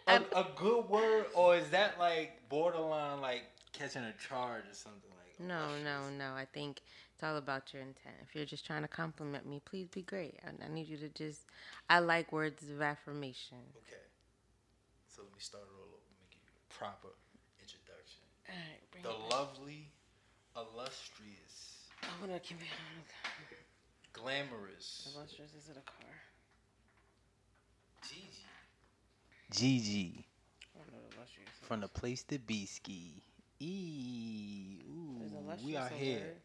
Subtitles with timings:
[0.07, 5.11] a, a good word, or is that like borderline like catching a charge or something
[5.11, 5.35] like?
[5.41, 6.33] Oh, no, no, no.
[6.33, 6.81] I think
[7.13, 8.15] it's all about your intent.
[8.27, 10.39] If you're just trying to compliment me, please be great.
[10.45, 11.41] I, I need you to just.
[11.89, 13.57] I like words of affirmation.
[13.77, 14.03] Okay,
[15.07, 16.03] so let me start it all over.
[16.31, 17.09] Give you a proper
[17.61, 18.23] introduction.
[18.49, 19.37] All right, bring The it back.
[19.37, 19.91] lovely,
[20.55, 22.67] illustrious, I to keep it.
[24.13, 26.28] glamorous Illustrious is in a car.
[28.07, 28.45] Gigi.
[29.51, 30.25] Gigi
[30.75, 31.49] I don't know what illustrious.
[31.49, 31.67] is.
[31.67, 33.21] from the place to be ski.
[33.61, 36.19] Eee, ooh, we are here.
[36.19, 36.35] word?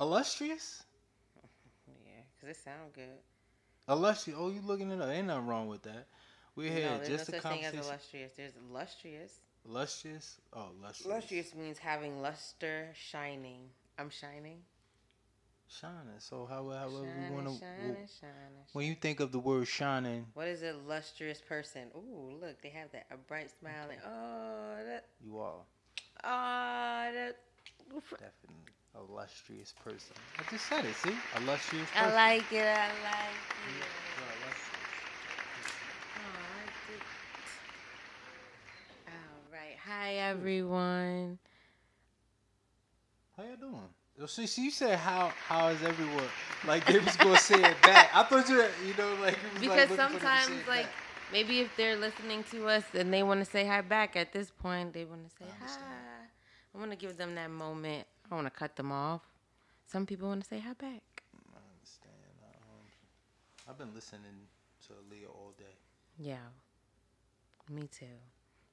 [0.00, 0.84] Illustrious?
[2.06, 3.18] Yeah, because it sound good.
[3.88, 4.38] Illustrious.
[4.40, 5.08] Oh, you looking it up?
[5.08, 6.06] Ain't nothing wrong with that.
[6.54, 8.32] We're here no, just no a such thing as illustrious.
[8.36, 9.40] There's illustrious.
[9.64, 10.38] Lustrous?
[10.52, 11.06] Oh, illustrious.
[11.06, 13.60] Illustrious means having luster, shining.
[13.98, 14.58] I'm shining.
[15.78, 16.18] Shining.
[16.18, 17.64] So how, however Shining, we want to.
[17.64, 18.64] shining, shining.
[18.72, 21.82] When you think of the word shining, What is a lustrous person?
[21.94, 23.88] Ooh, look, they have that a bright smile.
[23.88, 25.54] And, oh, that, you are
[26.24, 27.36] oh, that.
[28.10, 30.16] definitely illustrious person.
[30.38, 30.94] I just said it.
[30.96, 31.88] See, illustrious.
[31.90, 32.10] Person.
[32.10, 32.66] I like it.
[32.66, 33.70] I like it.
[33.70, 33.86] You're.
[34.18, 34.46] Oh, I
[36.66, 37.02] like it.
[39.06, 39.76] All right.
[39.86, 41.38] Hi, everyone.
[43.36, 43.88] How you doing?
[44.26, 46.28] See, see, you said how how is everyone?
[46.66, 48.10] Like they was gonna say it back.
[48.14, 50.20] I thought you, were, you know, like it was Because like, looking for them to
[50.20, 50.86] say sometimes, like,
[51.32, 54.50] maybe if they're listening to us and they want to say hi back at this
[54.50, 55.76] point, they want to say I hi.
[56.74, 58.06] I want to give them that moment.
[58.30, 59.22] I want to cut them off.
[59.86, 61.02] Some people want to say hi back.
[61.54, 62.14] I understand.
[62.44, 62.86] Um,
[63.68, 64.46] I've been listening
[64.86, 65.64] to Aaliyah all day.
[66.18, 66.36] Yeah,
[67.70, 68.06] me too.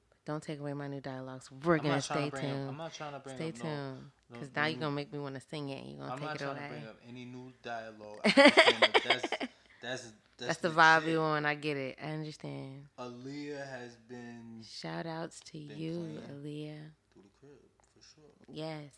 [0.09, 1.49] But don't take away my new dialogues.
[1.63, 2.63] We're I'm gonna stay tuned.
[2.65, 3.97] Up, I'm not trying to bring Stay tuned, no-
[4.31, 5.81] because now you're gonna make me want to sing it.
[5.83, 6.63] And you're gonna I'm take not it trying away.
[6.67, 8.19] to bring up any new dialogue.
[8.25, 9.29] I understand that that's
[9.81, 10.03] that's
[10.39, 11.11] that's, That's the vibe legit.
[11.13, 11.45] you want.
[11.47, 11.97] I get it.
[12.03, 12.85] I understand.
[12.99, 16.19] Aaliyah has been Shout outs to you.
[16.29, 16.91] Aaliyah.
[17.11, 17.57] through the crib
[17.93, 18.29] for sure.
[18.47, 18.91] Yes.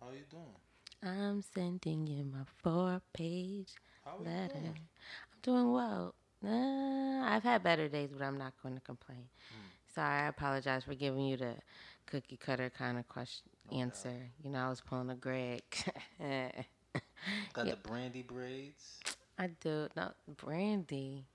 [0.00, 0.44] How you doing?
[1.02, 3.68] I'm sending you my four page
[4.20, 4.48] letter.
[4.54, 4.66] doing?
[4.74, 6.14] I'm doing well.
[6.44, 9.28] Uh, I've had better days, but I'm not going to complain.
[9.50, 9.68] Hmm.
[9.94, 11.54] Sorry, I apologize for giving you the
[12.06, 13.82] cookie cutter kind of question No doubt.
[13.82, 14.30] answer.
[14.42, 15.62] You know, I was pulling a Greg.
[17.52, 17.72] Got Yeah.
[17.72, 19.00] the brandy braids.
[19.38, 19.88] I do.
[19.96, 21.26] Not Brandy.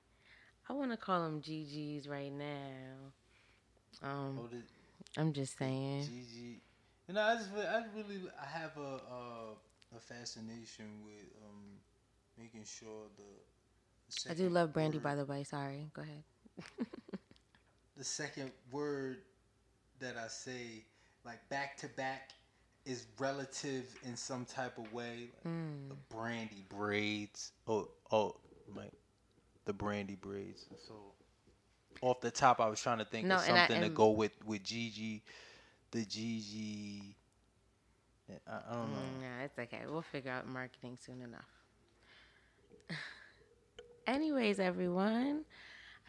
[0.69, 3.11] I want to call them GGs right now.
[4.03, 4.61] Um, Oh, the
[5.19, 6.03] I'm just saying.
[6.03, 6.61] Gigi.
[7.07, 11.79] You know, I just I really I have a uh, a fascination with um
[12.37, 14.23] making sure the.
[14.25, 15.43] the I do love Brandy, word- by the way.
[15.43, 15.89] Sorry.
[15.93, 16.23] Go ahead.
[17.97, 19.17] the second word
[19.99, 20.85] that I say,
[21.25, 22.31] like back to back,
[22.85, 25.29] is relative in some type of way.
[25.45, 25.89] Like Mm.
[25.89, 27.51] the brandy braids.
[27.67, 28.35] Oh, oh,
[28.75, 28.93] like
[29.65, 30.65] the brandy braids.
[30.87, 30.93] So
[32.01, 34.09] off the top, I was trying to think No, of and I- something to go
[34.11, 35.23] with with Gigi,
[35.91, 37.15] the Gigi.
[38.47, 38.97] I, I don't know.
[38.97, 39.81] Mm, nah, it's okay.
[39.87, 41.49] We'll figure out marketing soon enough.
[44.07, 45.45] Anyways, everyone,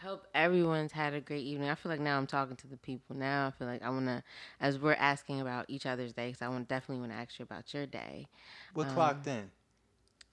[0.02, 1.68] hope everyone's had a great evening.
[1.70, 3.16] I feel like now I'm talking to the people.
[3.16, 4.22] Now I feel like I want to,
[4.60, 7.44] as we're asking about each other's day, because I want definitely want to ask you
[7.44, 8.28] about your day.
[8.72, 9.50] What Um, clocked in?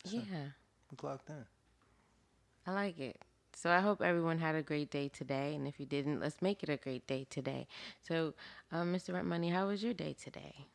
[0.05, 0.27] Sure.
[0.29, 0.51] Yeah,
[0.89, 1.45] What clocked in?
[2.65, 3.21] I like it.
[3.55, 6.63] So I hope everyone had a great day today, and if you didn't, let's make
[6.63, 7.67] it a great day today.
[8.01, 8.33] So,
[8.71, 9.13] um, Mr.
[9.13, 10.67] Rent Money, how was your day today?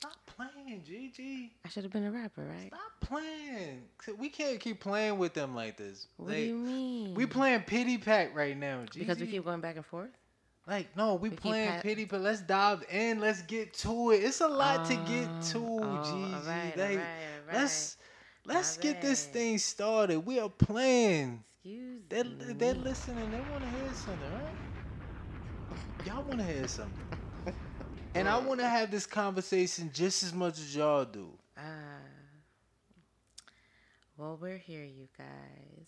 [0.00, 1.52] Stop playing, Gigi.
[1.64, 2.68] I should have been a rapper, right?
[2.68, 3.82] Stop playing.
[4.18, 6.06] We can't keep playing with them like this.
[6.16, 7.14] What Like, do you mean?
[7.14, 9.00] We playing pity pack right now, Gigi.
[9.00, 10.10] because we keep going back and forth.
[10.68, 12.20] like no, we, we playing ha- pity pack.
[12.20, 13.18] Let's dive in.
[13.20, 14.22] Let's get to it.
[14.22, 16.34] It's a lot to get Oh, to, oh, Gigi.
[16.34, 17.96] all right, like, right, all let's
[18.44, 20.20] let's All get this thing started.
[20.20, 21.42] We are playing.
[21.64, 22.52] Excuse They're me.
[22.56, 23.30] they're listening.
[23.32, 24.58] They want to hear something, right?
[26.06, 27.17] Y'all want to hear something.
[28.14, 31.28] And I want to have this conversation just as much as y'all do.
[31.56, 31.62] Ah.
[34.16, 35.86] Well, we're here, you guys.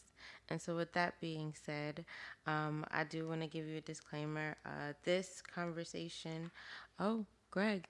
[0.48, 2.04] And so, with that being said,
[2.46, 4.56] um, I do want to give you a disclaimer.
[4.64, 6.50] Uh, this conversation,
[6.98, 7.84] oh, Greg.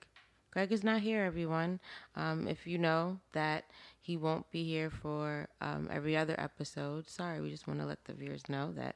[0.51, 1.79] Greg is not here, everyone.
[2.15, 3.65] Um, if you know that
[4.01, 8.03] he won't be here for um, every other episode, sorry, we just want to let
[8.05, 8.95] the viewers know that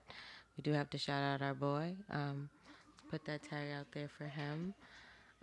[0.58, 1.96] we do have to shout out our boy.
[2.12, 2.50] Um,
[3.10, 4.74] put that tag out there for him.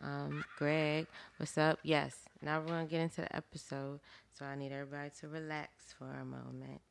[0.03, 1.07] Um, Greg,
[1.37, 1.79] what's up?
[1.83, 4.01] Yes, now we're gonna get into the episode,
[4.37, 6.83] so I need everybody to relax for a moment.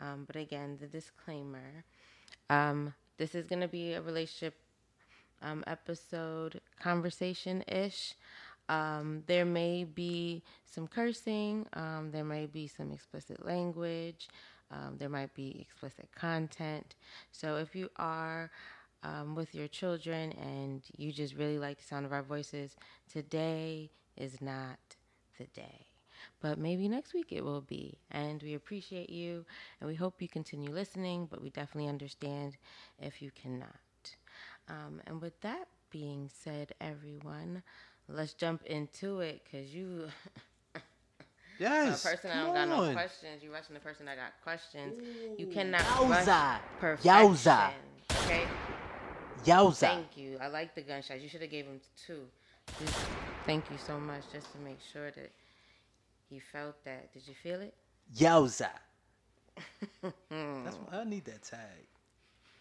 [0.00, 1.84] Um, but again, the disclaimer:
[2.50, 4.54] um, this is gonna be a relationship
[5.42, 8.14] um, episode conversation ish.
[8.68, 14.28] Um, there may be some cursing, um, there may be some explicit language,
[14.98, 16.94] there might be explicit content.
[17.32, 18.50] So if you are
[19.02, 22.76] um, with your children and you just really like the sound of our voices,
[23.10, 24.78] today is not
[25.38, 25.86] the day.
[26.40, 27.98] But maybe next week it will be.
[28.10, 29.44] And we appreciate you
[29.80, 32.56] and we hope you continue listening, but we definitely understand
[33.00, 33.68] if you cannot.
[34.68, 37.62] Um, and with that being said, everyone,
[38.08, 40.08] let's jump into it because you.
[41.58, 42.04] Yes.
[42.04, 43.42] A person that don't got no questions.
[43.42, 44.94] You rushing the person that got questions.
[44.98, 46.26] Ooh, you cannot yowza.
[46.26, 47.12] rush perfection.
[47.12, 47.70] Yowza.
[48.24, 48.44] Okay.
[49.44, 49.78] Yowza.
[49.78, 50.38] Thank you.
[50.40, 51.22] I like the gunshots.
[51.22, 52.20] You should have gave him two.
[52.80, 52.96] Just,
[53.44, 55.30] thank you so much, just to make sure that
[56.30, 57.12] he felt that.
[57.12, 57.74] Did you feel it?
[58.16, 58.70] Yowza.
[60.02, 61.86] That's what, I need that tag.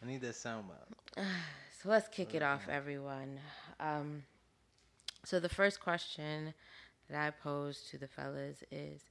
[0.02, 1.24] I need that sound out.
[1.82, 3.40] so let's kick it off, everyone.
[3.80, 4.24] Um,
[5.24, 6.54] so the first question
[7.10, 9.06] that I pose to the fellas is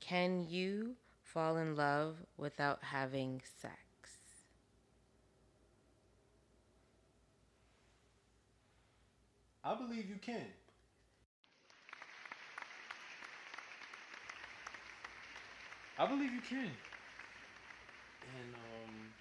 [0.00, 3.89] Can you fall in love without having sex?
[9.64, 10.46] I believe you can.
[15.98, 16.70] I believe you can.
[18.22, 19.12] And um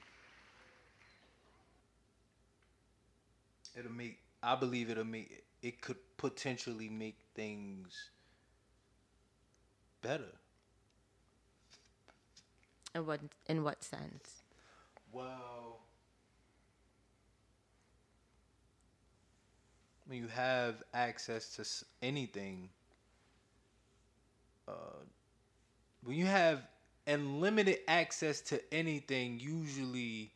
[3.78, 8.10] it'll make I believe it'll make it could potentially make things
[10.02, 10.34] better.
[12.96, 14.44] In what in what sense?
[15.12, 15.82] Well,
[20.10, 22.70] when you have access to anything,
[24.68, 24.72] uh,
[26.04, 26.68] when you have
[27.08, 30.32] unlimited access to anything, usually,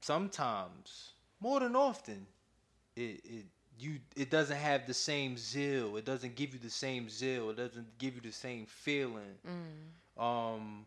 [0.00, 2.26] sometimes, more than often,
[2.96, 3.46] it, it
[3.78, 5.96] you it doesn't have the same zeal.
[5.96, 7.50] It doesn't give you the same zeal.
[7.50, 9.36] It doesn't give you the same feeling.
[10.18, 10.86] Um,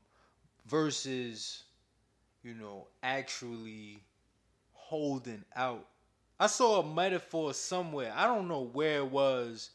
[0.67, 1.63] versus,
[2.43, 4.03] you know, actually
[4.73, 5.87] holding out.
[6.39, 8.13] I saw a metaphor somewhere.
[8.15, 9.69] I don't know where it was.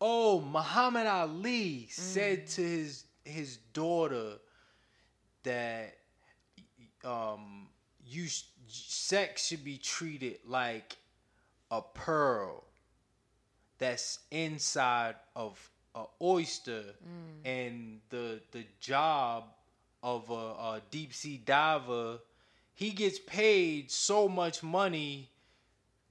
[0.00, 4.34] Oh, Muhammad Ali said to his his daughter
[5.42, 5.96] that
[7.02, 7.68] um
[8.06, 8.26] you
[8.68, 10.96] sex should be treated like
[11.70, 12.64] a pearl
[13.78, 16.82] that's inside of a oyster
[17.44, 19.44] and the the job
[20.02, 22.18] of a, a deep sea diver
[22.74, 25.28] he gets paid so much money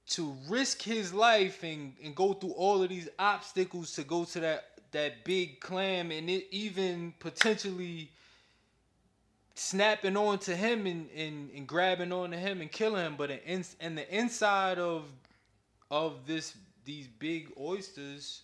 [0.06, 4.40] to risk his life and, and go through all of these obstacles to go to
[4.40, 8.08] that that big clam and it even potentially
[9.56, 13.16] snapping on to him and, and, and grabbing on to him and killing him.
[13.16, 15.04] But in, in the inside of
[15.90, 16.54] of this
[16.84, 18.42] these big oysters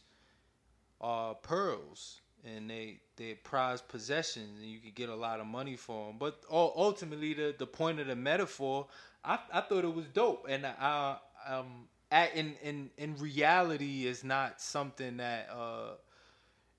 [1.01, 5.75] are pearls and they they prized possessions and you could get a lot of money
[5.75, 8.87] for them but ultimately the the point of the metaphor
[9.25, 10.47] i i thought it was dope.
[10.49, 11.17] And i
[11.49, 15.93] um at, in in in reality is not something that uh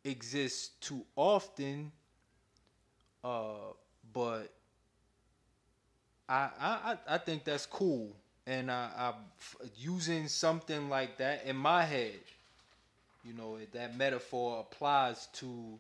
[0.05, 1.91] exists too often
[3.23, 3.73] uh
[4.13, 4.51] but
[6.29, 8.15] I, I I- think that's cool,
[8.47, 9.13] and I, I
[9.77, 12.19] using something like that in my head.
[13.23, 15.79] You know that metaphor applies to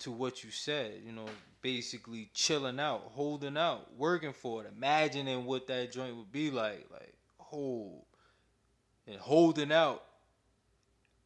[0.00, 1.00] to what you said.
[1.04, 1.26] You know,
[1.62, 6.86] basically chilling out, holding out, working for it, imagining what that joint would be like,
[6.92, 7.14] like
[9.06, 10.02] and holding out,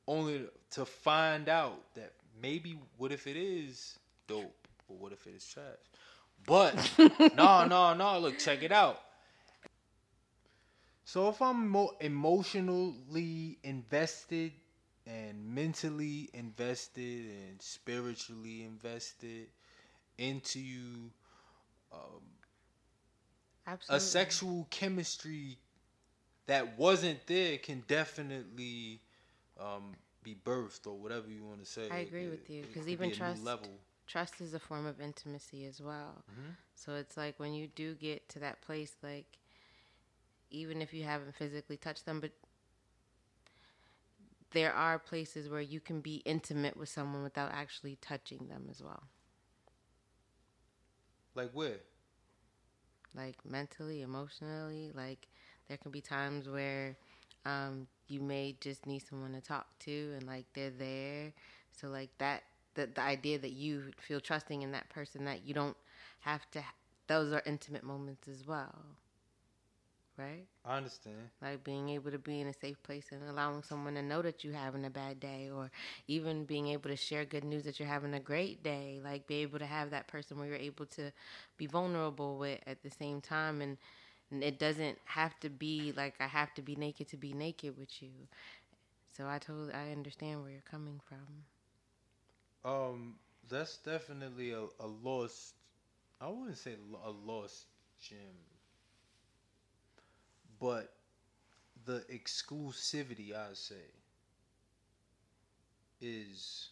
[0.07, 5.35] only to find out that maybe what if it is dope, or what if it
[5.35, 5.65] is trash.
[6.47, 6.75] But
[7.37, 8.19] no, no, no.
[8.19, 9.01] Look, check it out.
[11.05, 14.53] So if I'm mo- emotionally invested
[15.07, 19.49] and mentally invested and spiritually invested
[20.19, 21.13] into you,
[21.93, 22.23] um,
[23.67, 23.97] Absolutely.
[23.97, 25.59] a sexual chemistry
[26.49, 29.00] that wasn't there can definitely
[29.61, 31.90] um, be birthed or whatever you want to say.
[31.90, 33.81] I agree It- with you because even be trust level.
[34.07, 36.25] trust is a form of intimacy as well.
[36.31, 36.57] Mhm.
[36.75, 39.38] So it's like when you do get to that place, like
[40.50, 42.33] even if you haven't physically touched them, but
[44.52, 48.83] there are places where you can be intimate with someone without actually touching them as
[48.83, 49.05] well,
[51.35, 51.81] Like where?
[53.14, 54.90] like mentally, emotionally.
[54.95, 55.28] Like
[55.69, 56.97] there can be times where
[57.45, 61.33] um, you may just need someone to talk to, and like they're there.
[61.73, 62.43] So like that,
[62.75, 65.77] the the idea that you feel trusting in that person, that you don't
[66.21, 66.63] have to.
[67.07, 68.75] Those are intimate moments as well.
[70.17, 70.47] right?
[70.65, 71.31] I understand.
[71.41, 74.43] Like being able to be in a safe place and allowing someone to know that
[74.45, 75.71] you're having a bad day, or
[76.07, 79.01] even being able to share good news that you're having a great day.
[79.03, 81.11] Like be able to have that person where you're able to
[81.57, 83.77] be vulnerable with at the same time, and, and
[84.31, 88.03] it doesn't have to be like I have to be naked to be naked with
[88.03, 88.11] you.
[89.09, 91.45] So I totally I understand where you're coming from.
[92.65, 93.17] Um,
[93.49, 95.55] that's definitely a, a lost.
[96.21, 97.67] I wouldn't say a lost
[98.01, 98.19] gem,
[100.59, 100.93] but
[101.85, 103.77] the exclusivity I say
[106.01, 106.71] is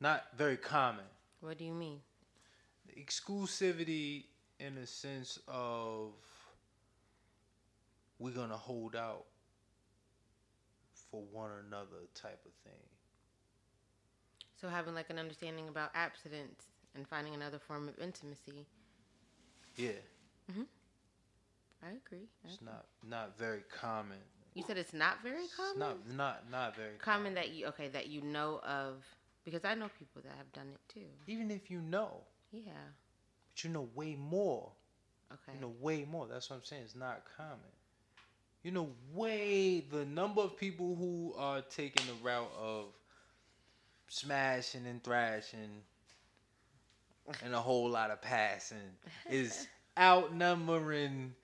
[0.00, 1.04] not very common.
[1.40, 2.02] What do you mean?
[2.86, 4.24] The Exclusivity
[4.58, 6.12] in a sense of
[8.18, 9.26] we're gonna hold out
[11.10, 12.82] for one another type of thing.
[14.56, 18.66] So having like an understanding about abstinence and finding another form of intimacy.
[19.76, 19.92] Yeah,
[20.50, 20.62] mm-hmm.
[21.82, 22.28] I agree.
[22.44, 22.66] I it's agree.
[22.66, 24.18] not not very common.
[24.54, 25.78] You said it's not very It's common.
[25.78, 29.04] not not not very common that you okay that you know of
[29.44, 31.06] because I know people that have done it too.
[31.26, 32.22] Even if you know,
[32.52, 32.92] Yeah.
[33.58, 34.70] But you know way more.
[35.32, 35.56] Okay.
[35.56, 36.26] You know way more.
[36.28, 36.82] That's what I'm saying.
[36.84, 37.58] It's not common.
[38.62, 42.86] You know way the number of people who are taking the route of
[44.08, 45.82] smashing and thrashing
[47.44, 48.78] and a whole lot of passing
[49.28, 49.66] is
[49.98, 51.34] outnumbering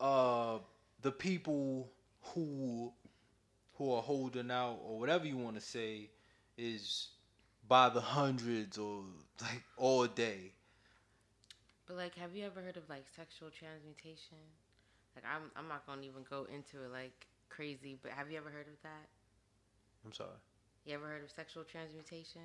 [0.00, 0.58] uh
[1.02, 1.88] the people
[2.22, 2.92] who
[3.74, 6.10] who are holding out or whatever you want to say
[6.58, 7.08] is
[7.68, 9.04] by the hundreds or
[9.40, 10.52] like all day.
[11.86, 14.38] But like, have you ever heard of like sexual transmutation?
[15.14, 18.50] Like, I'm I'm not gonna even go into it like crazy, but have you ever
[18.50, 19.06] heard of that?
[20.04, 20.38] I'm sorry.
[20.84, 22.42] You ever heard of sexual transmutation?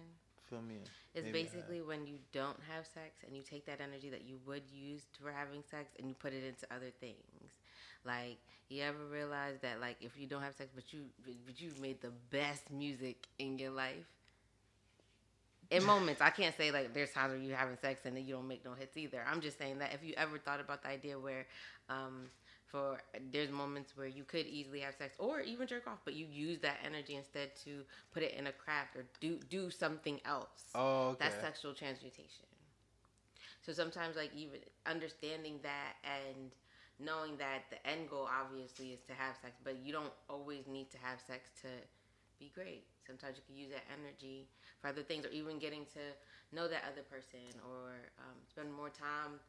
[0.50, 0.82] Fill me in.
[1.13, 4.38] It's Maybe basically when you don't have sex and you take that energy that you
[4.46, 7.51] would use for having sex and you put it into other things.
[8.06, 8.38] Like
[8.70, 11.06] you ever realize that like if you don't have sex but you
[11.46, 14.08] but you made the best music in your life.
[15.69, 18.36] In moments, I can't say like there's times where you're having sex and then you
[18.36, 19.24] don't make no hits either.
[19.29, 21.45] I'm just saying that if you ever thought about the idea where
[21.89, 22.29] um
[22.65, 23.00] for
[23.31, 26.59] there's moments where you could easily have sex or even jerk off, but you use
[26.59, 27.83] that energy instead to
[28.13, 30.71] put it in a craft or do do something else.
[30.75, 31.17] Oh, okay.
[31.25, 32.45] That's sexual transmutation.
[33.62, 36.51] So sometimes, like even understanding that and
[37.00, 40.89] knowing that the end goal obviously is to have sex, but you don't always need
[40.91, 41.67] to have sex to
[42.39, 42.86] be great.
[43.07, 46.03] Sometimes you can use that energy for other things, or even getting to
[46.51, 49.39] know that other person, or um, spend more time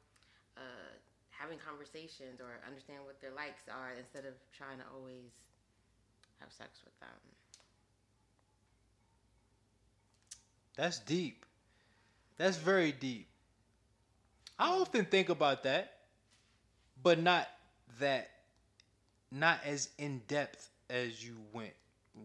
[0.57, 0.95] uh,
[1.31, 5.35] having conversations, or understand what their likes are instead of trying to always
[6.39, 7.19] have sex with them.
[10.77, 11.45] That's deep.
[12.37, 13.27] That's very deep.
[14.59, 15.93] I often think about that,
[17.03, 17.49] but not
[17.99, 18.31] that,
[19.33, 21.75] not as in depth as you went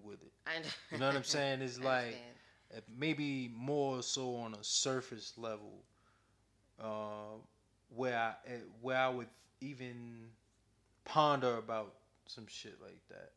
[0.04, 0.32] with it.
[0.46, 1.62] I, You know what I'm saying?
[1.62, 2.18] It's like
[2.98, 5.84] maybe more so on a surface level,
[6.82, 7.38] uh,
[7.96, 9.28] where I uh, where I would
[9.62, 10.30] even
[11.06, 11.96] ponder about
[12.28, 13.32] some shit like that.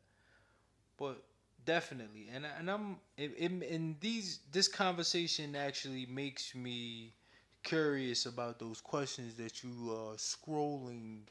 [0.97, 1.23] But
[1.65, 7.13] definitely, and and I'm in, these this conversation actually makes me
[7.63, 11.21] curious about those questions that you are scrolling.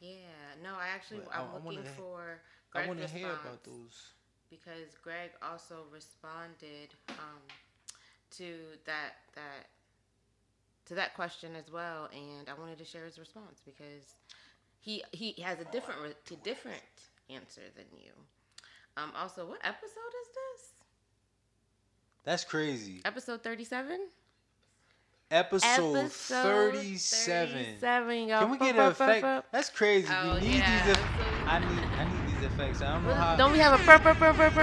[0.00, 0.18] Yeah,
[0.62, 2.40] no, I actually But I- I'm I wanna looking for
[2.74, 4.12] I want to hear about those.
[4.50, 7.40] Because Greg also responded um,
[8.36, 8.54] to
[8.86, 9.66] that that
[10.86, 14.14] to that question as well, and I wanted to share his response because
[14.80, 16.82] he he has a different re- t- different
[17.30, 18.10] answer than you.
[18.96, 20.70] Um, also, what episode is this?
[22.24, 23.02] That's crazy.
[23.04, 24.00] Episode thirty-seven.
[25.30, 27.76] Episode, 37.
[27.80, 28.28] 37.
[28.28, 29.52] Can we get an effect?
[29.52, 30.08] That's crazy.
[30.10, 30.86] Oh, we need yeah.
[30.86, 30.96] these.
[30.96, 31.10] eff-
[31.46, 31.68] I need.
[31.68, 32.27] I need
[32.58, 32.82] effects.
[32.82, 33.36] I don't know how.
[33.36, 34.62] Don't we have a burr, burr, burr, burr, burr?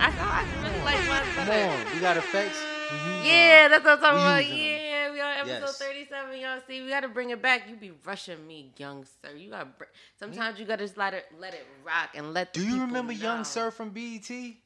[0.00, 2.58] I, I really like my Come on, we got effects.
[2.90, 3.24] We use them.
[3.24, 4.44] Yeah, that's what I'm talking about.
[4.44, 4.80] using 'em.
[4.84, 5.78] Yeah, we on episode Yes.
[5.78, 6.40] 37.
[6.40, 7.68] Y'all see, we got to bring it back.
[7.68, 9.30] You be rushing me, young sir.
[9.36, 9.86] You got to
[10.18, 12.52] sometimes you got to just let it let it rock and let.
[12.52, 13.44] The Do you remember Young.
[13.44, 14.28] Sir from BET?
[14.28, 14.56] Hey,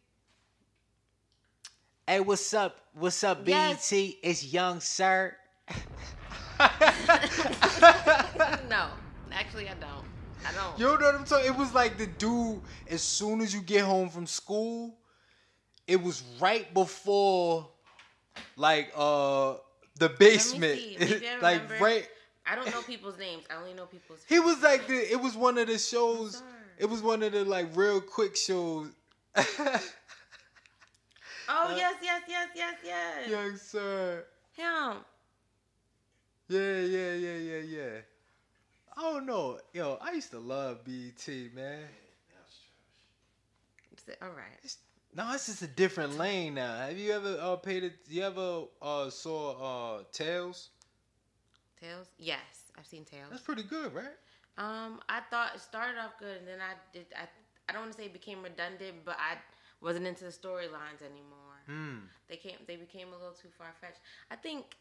[2.21, 2.81] what's up?
[2.95, 3.91] What's up, Yes.
[3.91, 4.15] BET?
[4.23, 5.37] It's Young Sir.
[8.71, 8.89] no,
[9.31, 10.08] actually, I don't.
[10.47, 10.79] I don't.
[10.79, 11.47] You know what I'm talking?
[11.47, 12.61] It was like the dude.
[12.89, 14.95] As soon as you get home from school,
[15.87, 17.69] it was right before,
[18.57, 19.55] like uh,
[19.99, 20.79] the basement.
[20.79, 20.97] see.
[20.99, 21.85] Maybe I like remember.
[21.85, 22.09] right.
[22.47, 23.45] I don't know people's names.
[23.51, 24.25] I only know people's.
[24.29, 25.13] He was like the.
[25.13, 26.43] It was one of the shows.
[26.79, 28.89] It was one of the like real quick shows.
[31.51, 33.29] Oh yes, yes, yes, yes, yes.
[33.31, 34.25] Young Sir.
[34.53, 34.99] Him.
[36.49, 38.01] Yeah, yeah, yeah, yeah, yeah.
[38.99, 39.61] I don't know.
[39.73, 41.85] Yo, I used to love BET, man.
[44.23, 44.59] All right.
[44.63, 44.79] It's,
[45.15, 46.79] no, it's just a different lane now.
[46.79, 47.93] Have you ever uh, paid it?
[48.09, 50.71] You ever uh, saw uh, Tales?
[51.81, 52.09] Tales?
[52.19, 53.29] Yes, I've seen Tales.
[53.31, 54.17] That's pretty good, right?
[54.57, 57.07] Um, I thought it started off good, and then I did.
[57.15, 57.29] I
[57.69, 59.37] I don't want to say it became redundant, but I
[59.81, 61.61] wasn't into the storylines anymore.
[61.67, 61.99] Hmm.
[62.29, 62.57] They came.
[62.67, 64.01] They became a little too far fetched.
[64.31, 64.77] I think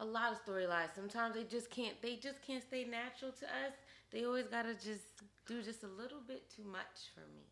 [0.00, 2.00] a lot of storylines sometimes they just can't.
[2.02, 3.74] They just can't stay natural to us.
[4.12, 7.46] They always gotta just do just a little bit too much for me.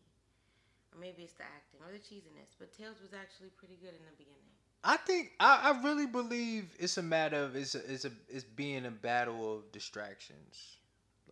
[0.93, 2.55] Or maybe it's the acting or the cheesiness.
[2.59, 4.41] But Tales was actually pretty good in the beginning.
[4.83, 8.43] I think I, I really believe it's a matter of it's a, it's a it's
[8.43, 10.77] being a battle of distractions.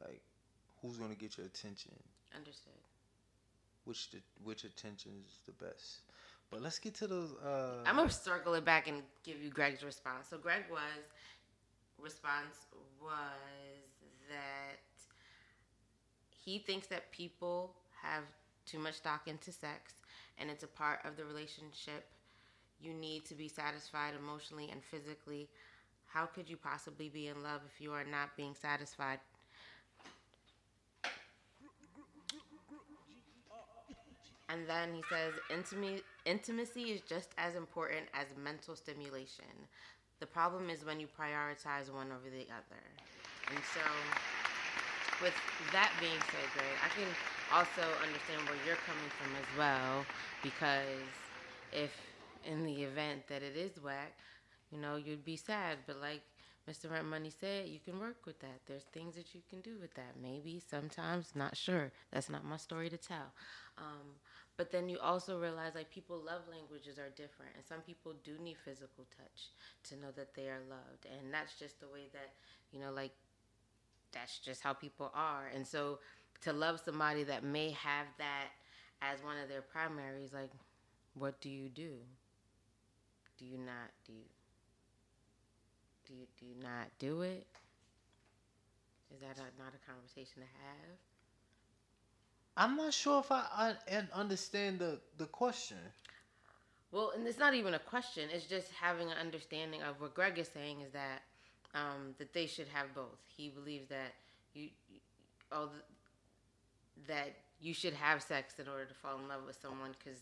[0.01, 0.21] Like
[0.81, 1.91] who's gonna get your attention?
[2.35, 2.73] Understood.
[3.85, 5.99] Which the, which attention is the best?
[6.53, 7.33] But let's get to those.
[7.43, 10.27] Uh, I'm gonna circle it back and give you Greg's response.
[10.29, 10.81] So Greg was
[11.99, 12.67] response
[13.01, 13.11] was
[14.29, 14.79] that
[16.29, 18.23] he thinks that people have
[18.65, 19.93] too much stock into sex
[20.37, 22.05] and it's a part of the relationship.
[22.79, 25.49] You need to be satisfied emotionally and physically.
[26.05, 29.19] How could you possibly be in love if you are not being satisfied?
[34.53, 35.33] And then he says,
[36.25, 39.49] intimacy is just as important as mental stimulation.
[40.19, 42.83] The problem is when you prioritize one over the other.
[43.49, 43.81] And so,
[45.23, 45.33] with
[45.71, 47.09] that being said, Greg, I can
[47.51, 50.05] also understand where you're coming from as well,
[50.43, 51.01] because
[51.71, 51.91] if
[52.45, 54.13] in the event that it is whack,
[54.71, 55.79] you know, you'd be sad.
[55.87, 56.21] But like
[56.69, 56.91] Mr.
[56.91, 58.61] Rent Money said, you can work with that.
[58.67, 60.13] There's things that you can do with that.
[60.21, 61.91] Maybe, sometimes, not sure.
[62.11, 63.33] That's not my story to tell.
[63.77, 64.21] Um,
[64.57, 68.37] but then you also realize like people love languages are different, and some people do
[68.39, 69.49] need physical touch
[69.89, 72.33] to know that they are loved, and that's just the way that
[72.71, 73.13] you know, like
[74.11, 75.47] that's just how people are.
[75.53, 75.99] And so
[76.41, 78.49] to love somebody that may have that
[79.01, 80.51] as one of their primaries, like
[81.15, 81.97] what do you do?
[83.37, 84.25] Do you not do you
[86.05, 87.47] do you, do you not do it?
[89.09, 90.97] Is that not a conversation to have?
[92.55, 95.77] I'm not sure if I, I understand the the question.
[96.91, 98.29] Well, and it's not even a question.
[98.31, 101.23] It's just having an understanding of what Greg is saying is that
[101.73, 103.17] um, that they should have both.
[103.35, 104.13] He believes that
[104.53, 104.99] you, you
[105.51, 109.95] oh, th- that you should have sex in order to fall in love with someone
[109.97, 110.19] because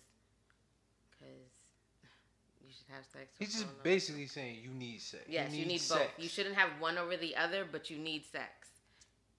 [1.12, 1.44] because
[2.66, 3.34] you should have sex.
[3.38, 3.84] He's just fall in love.
[3.84, 5.24] basically saying you need sex.
[5.28, 6.00] yes, you need, sex.
[6.00, 6.24] both.
[6.24, 8.70] You shouldn't have one over the other, but you need sex.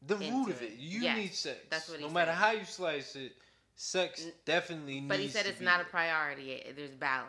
[0.06, 0.72] The root of it.
[0.78, 1.58] you Yes, need sex.
[1.70, 3.32] that's what No he's matter how you slice it,
[3.76, 5.08] sex N- definitely needs.
[5.08, 6.62] But he said it's not a priority.
[6.76, 7.28] There's balance.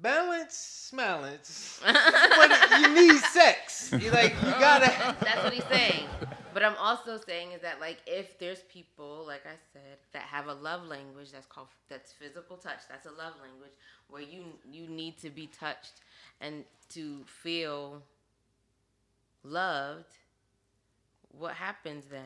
[0.00, 1.80] balance, balance.
[1.84, 3.92] but you need sex.
[3.98, 5.16] You like you gotta.
[5.20, 6.06] That's what he's saying.
[6.52, 10.46] But I'm also saying is that like if there's people like I said that have
[10.46, 12.80] a love language that's called that's physical touch.
[12.88, 13.72] That's a love language
[14.08, 16.00] where you you need to be touched
[16.40, 18.02] and to feel
[19.42, 20.06] loved.
[21.38, 22.22] What happens then?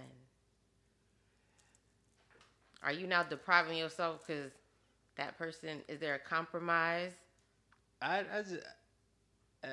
[2.83, 4.53] Are you now depriving yourself because
[5.17, 7.13] that person is there a compromise?
[8.01, 8.55] I, I just.
[9.63, 9.69] Uh,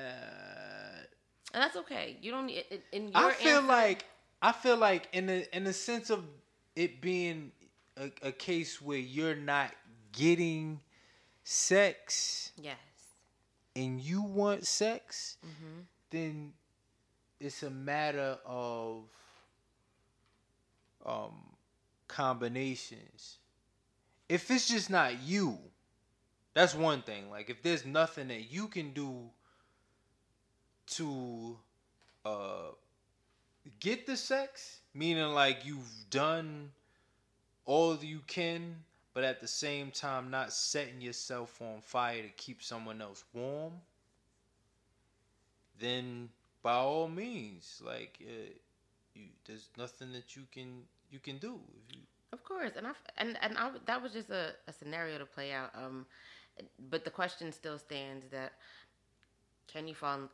[1.54, 2.18] And that's okay.
[2.20, 4.04] You don't need in- in your I feel answer- like
[4.42, 6.24] I feel like in the in the sense of
[6.76, 7.52] it being
[7.96, 9.74] a, a case where you're not
[10.12, 10.80] getting
[11.44, 12.76] sex yes.
[13.74, 16.52] and you want sex, hmm then
[17.40, 19.04] it's a matter of
[21.08, 21.32] um
[22.06, 23.38] combinations.
[24.28, 25.58] If it's just not you,
[26.54, 27.30] that's one thing.
[27.30, 29.30] Like if there's nothing that you can do
[30.88, 31.56] to
[32.24, 32.72] uh
[33.80, 36.70] get the sex, meaning like you've done
[37.64, 38.76] all you can,
[39.14, 43.74] but at the same time not setting yourself on fire to keep someone else warm,
[45.78, 46.28] then
[46.62, 48.50] by all means, like uh,
[49.14, 51.60] you, there's nothing that you can you can do.
[51.76, 55.18] If you, Of course, and I and and I, that was just a, a scenario
[55.18, 55.70] to play out.
[55.74, 56.06] Um,
[56.90, 58.52] but the question still stands that
[59.66, 60.28] can you fall in,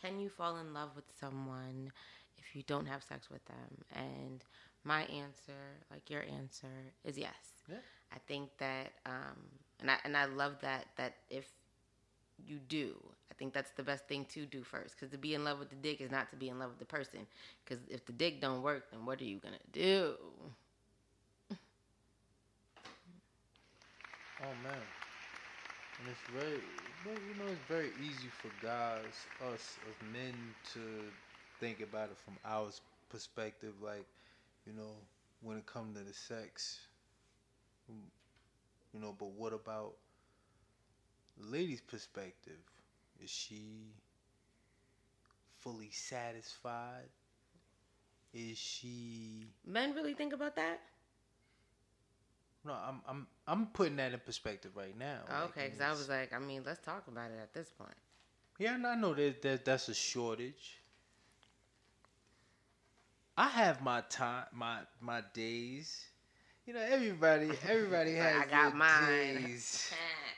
[0.00, 1.92] can you fall in love with someone
[2.36, 3.84] if you don't have sex with them?
[3.92, 4.44] And
[4.84, 7.64] my answer, like your answer, is yes.
[7.68, 7.76] Yeah.
[8.12, 9.36] I think that, um,
[9.80, 11.50] and I and I love that that if
[12.38, 12.96] you do,
[13.38, 14.96] think that's the best thing to do first.
[14.96, 16.78] Because to be in love with the dick is not to be in love with
[16.80, 17.26] the person.
[17.64, 20.14] Because if the dick don't work, then what are you gonna do?
[24.42, 24.82] oh man,
[25.98, 26.60] and it's very,
[27.04, 30.80] you know, it's very easy for guys, us as men, to
[31.60, 32.68] think about it from our
[33.08, 34.06] perspective, like,
[34.66, 34.94] you know,
[35.42, 36.80] when it comes to the sex,
[38.92, 39.94] you know, but what about
[41.38, 42.60] lady's perspective?
[43.22, 43.94] Is she
[45.58, 47.08] fully satisfied?
[48.32, 50.80] Is she Men really think about that?
[52.64, 55.20] No, I'm I'm I'm putting that in perspective right now.
[55.28, 57.70] Oh, like, okay, because I was like, I mean, let's talk about it at this
[57.70, 57.96] point.
[58.58, 60.80] Yeah, and I know that, that that's a shortage.
[63.36, 66.06] I have my time, my my days.
[66.66, 69.06] You know, everybody everybody has I got mine.
[69.06, 69.92] days.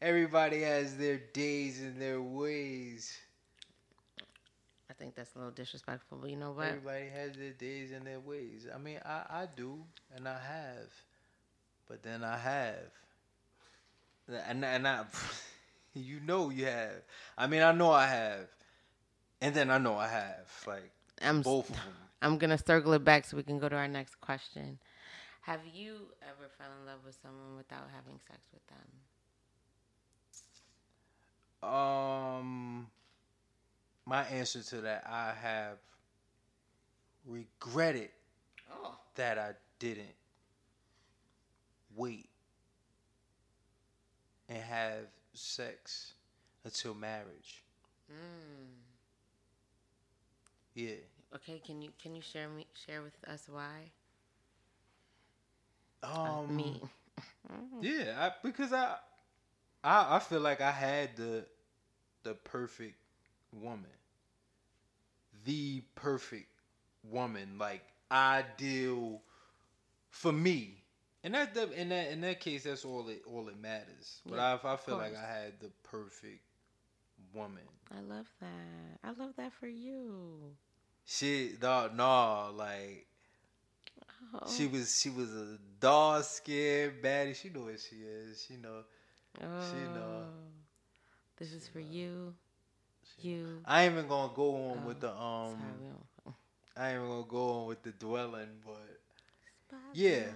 [0.00, 3.16] Everybody has their days and their ways.
[4.90, 6.66] I think that's a little disrespectful, but you know what?
[6.66, 8.66] Everybody has their days and their ways.
[8.72, 9.78] I mean, I I do,
[10.14, 10.88] and I have,
[11.88, 12.92] but then I have,
[14.48, 15.04] and and I,
[15.94, 17.02] you know, you have.
[17.36, 18.48] I mean, I know I have,
[19.40, 20.64] and then I know I have.
[20.66, 20.90] Like
[21.22, 21.94] I'm both of them.
[22.20, 24.78] I'm gonna circle it back so we can go to our next question.
[25.42, 29.05] Have you ever fell in love with someone without having sex with them?
[31.66, 32.86] Um,
[34.04, 35.78] my answer to that, I have
[37.26, 38.10] regretted
[38.70, 38.96] Oh.
[39.16, 40.14] that I didn't
[41.96, 42.28] wait
[44.48, 46.14] and have sex
[46.64, 47.62] until marriage.
[48.10, 48.74] Mm.
[50.74, 50.94] Yeah.
[51.34, 53.90] Okay, can you can you share me share with us why?
[56.02, 56.80] Um, Uh, me.
[57.80, 58.96] Yeah, I, because I,
[59.84, 61.44] I, I feel like I had the,
[62.26, 62.96] the perfect
[63.52, 63.86] woman,
[65.44, 66.48] the perfect
[67.04, 69.22] woman, like ideal
[70.10, 70.82] for me.
[71.22, 74.20] And that, the, in that, in that case, that's all it, all it matters.
[74.26, 75.14] But Yeah, I, I feel like.
[75.16, 76.40] I had the perfect
[77.32, 77.62] woman.
[77.96, 78.98] I love that.
[79.04, 80.38] I love that for you.
[81.04, 83.06] She, no, no, like
[84.34, 84.52] Oh.
[84.56, 87.36] she was, she was a dog scared baddie.
[87.36, 88.44] She know what she is.
[88.46, 88.82] She know.
[89.38, 89.44] she
[89.94, 90.24] know.
[90.24, 90.65] Oh.
[91.36, 91.44] Oh.
[91.44, 92.34] This is for you.
[93.18, 93.60] You.
[93.64, 95.58] I ain't even gonna go on Oh, with the um.
[95.58, 96.34] Sorry.
[96.76, 99.00] I ain't even gonna go on with the dwelling, but
[99.92, 100.26] Yeah.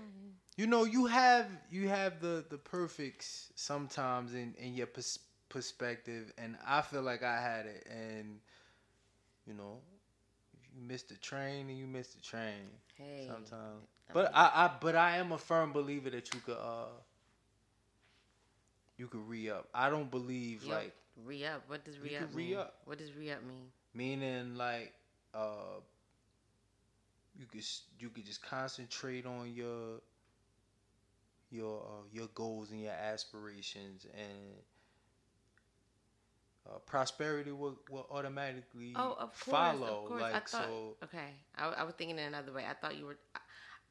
[0.57, 6.33] You know, you have you have the the perfects sometimes in in your pers- perspective,
[6.39, 8.41] and I feel like I had it, and
[9.47, 9.79] you know,
[10.75, 13.27] you miss the train, and you miss the train Hey.
[13.27, 13.85] sometimes.
[14.13, 16.87] But I, I but I am a firm believer that you could uh
[19.01, 19.69] you could re up.
[19.75, 20.93] I don't believe like
[21.27, 21.65] re up.
[21.69, 22.51] What does re up mean?
[22.51, 22.75] re-up.
[22.85, 23.73] What does re up mean?
[23.95, 24.93] meaning like
[25.35, 25.81] uh
[27.39, 27.65] you could
[27.99, 30.01] you could just concentrate on your
[31.51, 34.63] your uh, your goals and your aspirations and
[36.69, 40.21] uh, prosperity will, will automatically Oh, of course, follow of course.
[40.23, 40.65] like I thought.
[40.67, 42.65] so Okay, I, I was thinking in another way.
[42.69, 43.19] I thought you were.
[43.35, 43.41] I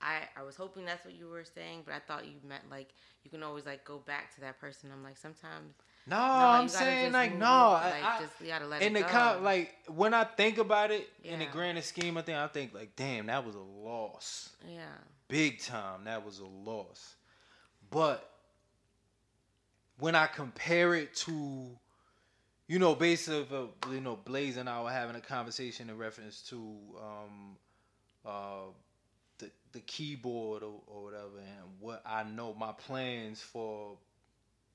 [0.02, 2.90] I I was hoping that's what you were saying, but I thought you meant like
[3.24, 4.90] you can always like go back to that person.
[4.94, 5.76] I'm like sometimes.
[6.08, 9.06] no, no, i'm saying like no like, I, just you gotta let in it the
[9.06, 9.12] go.
[9.12, 11.52] con- like when i think about it in the Yeah.
[11.52, 14.86] grand scheme of things i think like damn that was a loss yeah.
[15.28, 17.16] big time that was a loss
[17.92, 18.28] but
[20.00, 21.78] when i compare it to
[22.68, 26.42] you know basically uh, you know blaze and i were having a conversation in reference
[26.42, 26.58] to
[27.04, 27.58] um
[28.26, 28.62] uh
[29.72, 33.98] the, keyboard or, or whatever and what i know my plans for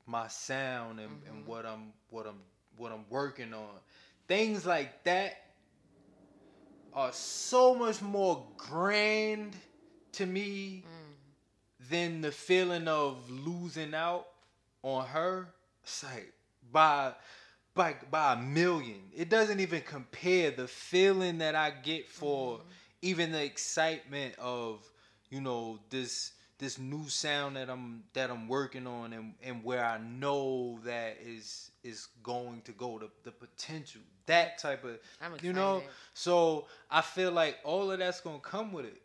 [0.06, 1.46] my sound and, and Mhm.
[1.46, 2.40] what i'm what i'm
[2.76, 3.68] what i'm working on
[4.28, 5.36] things like that
[6.92, 9.56] are so much more grand
[10.12, 11.88] to me Mm.
[11.90, 14.26] than the feeling of losing out
[14.82, 15.52] on her.
[15.82, 16.32] It's like
[16.70, 17.14] by
[17.74, 19.10] by by a million.
[19.14, 22.60] It doesn't even compare the feeling that I get for
[23.04, 24.82] even the excitement of
[25.30, 29.84] you know this this new sound that I'm that I'm working on and, and where
[29.84, 34.98] I know that is is going to go the, the potential that type of
[35.42, 35.82] you know
[36.14, 39.00] so I feel like all of that's gonna come with it.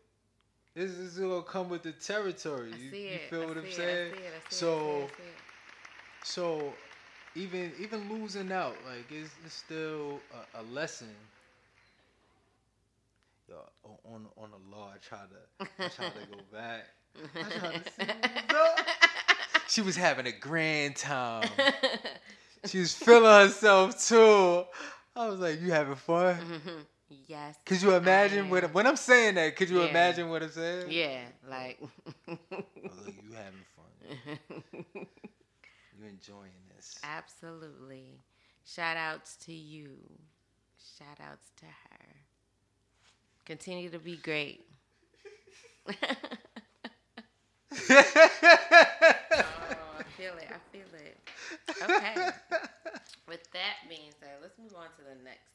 [0.74, 2.72] This is gonna come with the territory.
[2.78, 4.12] You, you feel I what I'm see it, I saying?
[4.14, 5.34] see it, I see it, I see So it, I see it.
[6.22, 6.72] so
[7.34, 10.20] even even losing out, like it's, it's still
[10.54, 11.08] a, a lesson.
[13.84, 16.86] On- on on the law, I tried to I tried to go back.
[17.34, 18.06] I tried to see
[18.50, 18.86] what.
[19.68, 21.48] She was having a grand time.
[22.66, 24.64] She was feeling herself too.
[25.16, 26.36] I was like, "You having fun?"
[27.08, 27.56] yes.
[27.64, 29.56] Could you imagine I what when I'm saying that?
[29.56, 29.88] Could you Yeah.
[29.88, 30.90] imagine what I'm saying?
[30.90, 31.78] Yeah, like.
[32.28, 32.36] I
[32.82, 35.06] was like, "You having fun?
[35.98, 38.20] You enjoying this?" Absolutely.
[38.64, 39.96] Shout outs to you.
[40.98, 41.99] Shout outs to her.
[43.44, 44.64] Continue to be great.
[45.88, 45.94] oh,
[49.98, 50.48] I feel it.
[50.50, 51.18] I feel it.
[51.82, 52.14] Okay.
[53.28, 55.50] With that being said, let's move on to the next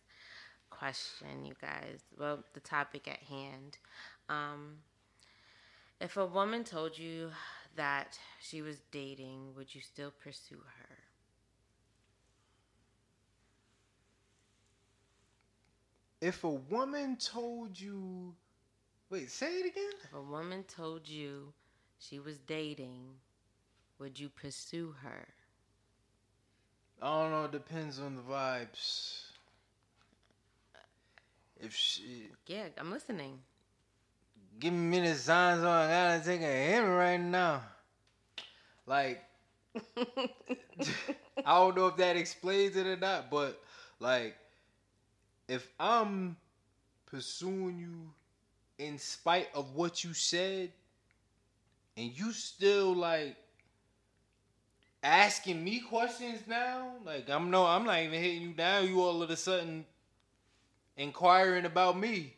[0.69, 1.99] question, you guys.
[2.17, 3.77] Well, the topic at hand.
[4.29, 4.77] Um,
[5.99, 7.31] if a woman told you
[7.75, 10.84] that she was dating, would you still pursue her?
[16.25, 18.35] If a woman told you,
[19.09, 19.93] wait, say it again.
[20.03, 21.53] If a woman told you
[21.97, 23.21] she was dating,
[23.99, 25.35] would you pursue her?
[27.01, 27.45] I don't know.
[27.45, 29.31] It depends on the vibes.
[31.57, 33.43] If she, Yeah, I'm listening.
[34.59, 37.63] give me the signs on, I gotta take a hit right now.
[38.87, 39.23] Like,
[41.45, 43.61] I don't know if that explains it or not, but
[43.99, 44.35] like,
[45.47, 46.37] if I'm
[47.05, 48.11] pursuing you
[48.77, 50.71] in spite of what you said,
[51.97, 53.35] and you still like
[55.03, 58.87] asking me questions now, like I'm no, I'm not even hitting you down.
[58.87, 59.85] You all of a sudden
[60.97, 62.33] inquiring about me.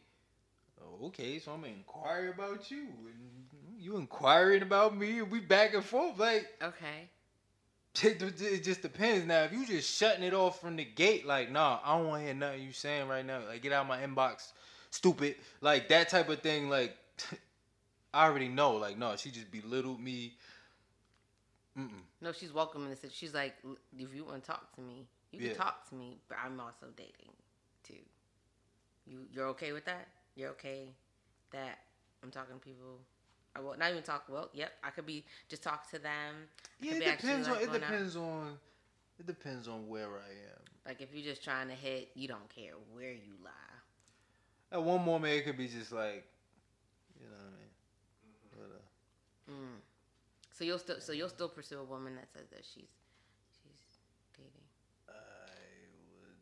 [0.82, 3.48] Oh, okay, so I'm gonna inquire about you, and
[3.80, 6.48] you inquiring about me, and we back and forth like.
[6.62, 7.10] Okay.
[8.04, 9.26] It, just depends.
[9.26, 12.22] Now, if you just shutting it off from the gate, like, nah, I don't want
[12.22, 13.40] to hear nothing you saying right now.
[13.48, 14.52] Like, get out of my inbox,
[14.92, 15.36] stupid.
[15.62, 16.70] Like that type of thing.
[16.70, 16.96] Like,
[18.14, 18.74] I already know.
[18.76, 20.34] Like, no, she just belittled me.
[21.78, 21.90] Mm-mm.
[22.22, 23.06] No, she's welcoming this.
[23.12, 23.56] She's like,
[23.98, 25.54] if you want to talk to me, you can Yeah.
[25.56, 27.32] talk to me, but I'm also dating
[27.84, 28.02] too.
[29.06, 30.08] You, you're okay with that?
[30.36, 30.90] You're okay
[31.52, 31.80] that
[32.24, 33.00] I'm talking to people.
[33.58, 34.26] I will not even talk.
[34.30, 36.36] Well, yep, I could be just talk to them.
[36.82, 37.64] I Yeah, it be actually, depends like, on.
[37.64, 37.90] It going out.
[37.90, 38.58] depends on.
[39.20, 40.62] It depends on where I am.
[40.86, 43.52] Like if you're just trying to hit, you don't care where you lie.
[44.72, 46.26] At one moment, it could be just like,
[47.20, 47.72] you know what I mean.
[48.52, 49.80] But, uh, Mm.
[50.52, 52.90] So you'll still, so you'll still pursue a woman that says that she's,
[53.64, 54.00] she's
[54.36, 54.52] dating.
[55.08, 55.12] I
[56.20, 56.36] would.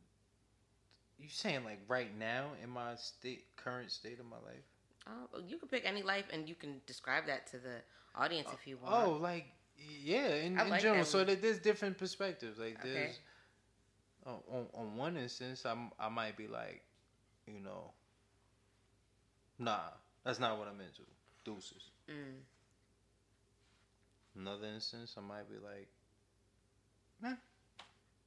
[1.24, 4.64] You saying like right now in my state, current state of my life?
[5.08, 7.76] Oh, you can pick any life, and you can describe that to the
[8.16, 9.08] audience if you want.
[9.08, 9.46] Oh, like
[10.04, 11.04] yeah, in, I in like general.
[11.04, 12.58] that So there's different perspectives.
[12.60, 12.94] Like Okay.
[12.94, 13.20] there's
[14.26, 16.84] on, on on one instance, I'm I might be like,
[17.48, 17.92] you know,
[19.60, 19.90] nah,
[20.24, 21.02] that's not what I'm into.
[21.44, 21.90] Deuces.
[22.10, 22.42] Mm.
[24.36, 25.88] Another instance, I might be like,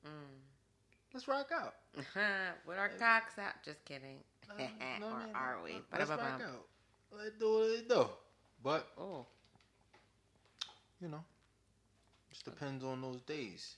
[0.05, 0.58] Mm.
[1.13, 1.75] Let's rock out.
[2.67, 3.55] With our cocks out.
[3.65, 4.19] Just kidding.
[4.51, 4.63] Uh,
[5.01, 5.73] no, or man, are we?
[5.93, 6.67] Let's rock out.
[7.13, 8.07] Let's do what it do.
[8.63, 9.27] But Oh,
[11.01, 11.25] you know,
[12.31, 13.77] just depends on those days.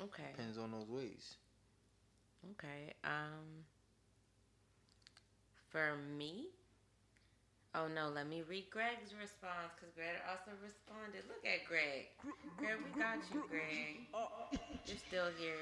[0.00, 0.24] okay.
[0.36, 1.36] Depends on those ways.
[2.52, 2.92] Okay.
[3.04, 3.64] Um,
[5.68, 6.48] for me,
[7.76, 11.22] oh no, let me read Greg's response because Greg also responded.
[11.28, 12.08] Look at Greg.
[12.56, 14.08] Greg, we got you, Greg.
[14.86, 15.60] You're still here,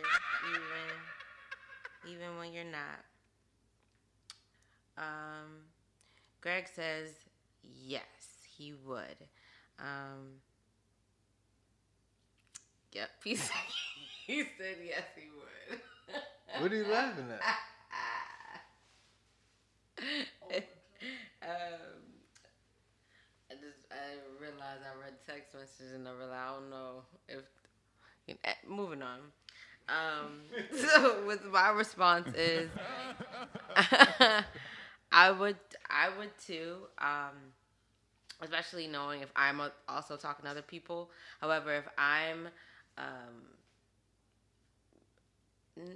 [0.48, 3.02] even even when you're not.
[4.96, 5.66] Um,
[6.40, 7.10] Greg says
[7.62, 8.02] yes,
[8.56, 9.16] he would.
[9.78, 10.40] Um,
[12.92, 13.56] yep, he said,
[14.26, 15.80] he said yes, he would.
[16.60, 17.40] What are you laughing at?
[21.42, 21.93] um,
[23.94, 27.44] I just I read text messages and I realized I don't know if.
[28.44, 29.20] eh, Moving on.
[29.88, 30.42] Um,
[30.76, 32.70] so with my response is,
[35.12, 35.56] I would
[35.90, 36.86] I would too.
[36.98, 37.52] Um,
[38.42, 41.10] especially knowing if I'm also talking to other people.
[41.40, 42.48] However, if I'm
[42.98, 43.42] um,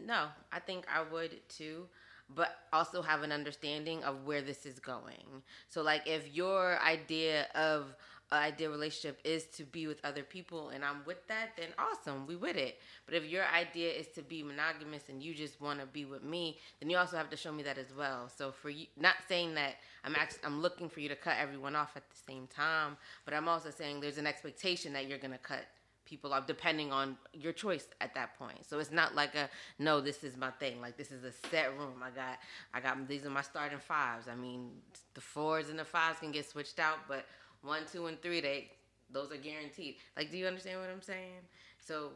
[0.06, 1.87] no, I think I would too,
[2.34, 5.42] but also have an understanding of where this is going.
[5.68, 7.94] So, like, if your idea of
[8.30, 12.26] an ideal relationship is to be with other people and I'm with that, then awesome,
[12.26, 12.78] we with it.
[13.06, 16.22] But if your idea is to be monogamous and you just want to be with
[16.22, 18.28] me, then you also have to show me that as well.
[18.34, 21.74] So for you, not saying that I'm actually I'm looking for you to cut everyone
[21.74, 25.38] off at the same time, but I'm also saying there's an expectation that you're gonna
[25.38, 25.64] cut
[26.09, 28.64] people off depending on your choice at that point.
[28.64, 30.81] So it's not like a no, this is my thing.
[30.81, 32.03] Like this is a set room.
[32.03, 32.38] I got
[32.73, 34.29] I got these are my starting fives.
[34.29, 34.71] I mean,
[35.14, 37.27] the fours and the fives can get switched out, but
[37.62, 38.71] one, two, and three they
[39.11, 39.97] those are guaranteed.
[40.16, 41.40] Like, do you understand what I'm saying?
[41.81, 42.11] So,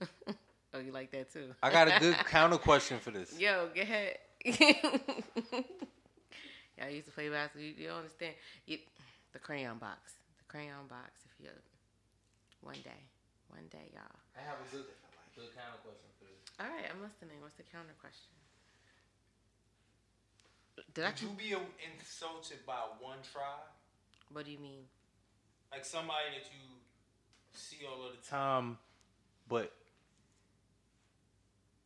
[0.74, 1.54] oh, you like that too?
[1.62, 3.38] I got a good counter question for this.
[3.38, 4.18] Yo, go ahead.
[4.44, 4.60] yeah,
[6.82, 7.62] I used to play basketball.
[7.62, 8.34] You, you don't understand.
[8.66, 8.78] You,
[9.32, 10.12] the crayon box.
[10.38, 11.10] The crayon box.
[11.24, 11.50] If you
[12.62, 13.09] one day,
[13.50, 14.18] one day, y'all.
[14.36, 14.86] I have a good,
[15.34, 16.40] good counter question for this.
[16.58, 17.38] All right, I'm listening.
[17.42, 18.34] What's the counter question?
[20.94, 21.10] Did I?
[21.10, 21.54] Would you be
[21.98, 23.60] insulted by one try?
[24.32, 24.86] What do you mean?
[25.70, 26.66] Like somebody that you
[27.52, 28.78] see all of the time,
[29.48, 29.72] but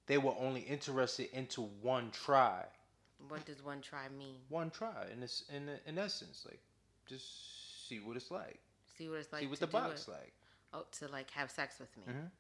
[0.07, 2.65] they were only interested into one try.
[3.29, 4.37] What does one try mean?
[4.49, 6.61] One try, in this, in in essence, like
[7.07, 8.59] just see what it's like.
[8.97, 9.43] See what it's like.
[9.43, 10.13] see what to the do box it.
[10.13, 10.33] like.
[10.75, 12.13] Oh, to like have sex with me.
[12.13, 12.31] Mhm.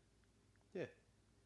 [0.74, 0.86] Yeah.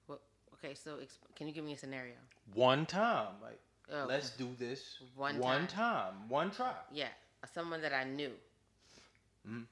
[0.09, 0.20] Well,
[0.55, 0.74] okay.
[0.74, 2.14] So, exp- can you give me a scenario?
[2.55, 6.12] One time, like Oh, let's do this One one time.
[6.14, 6.74] time, one try.
[6.92, 7.09] Yeah,
[7.55, 8.33] someone that I knew.
[9.46, 9.66] Mhm.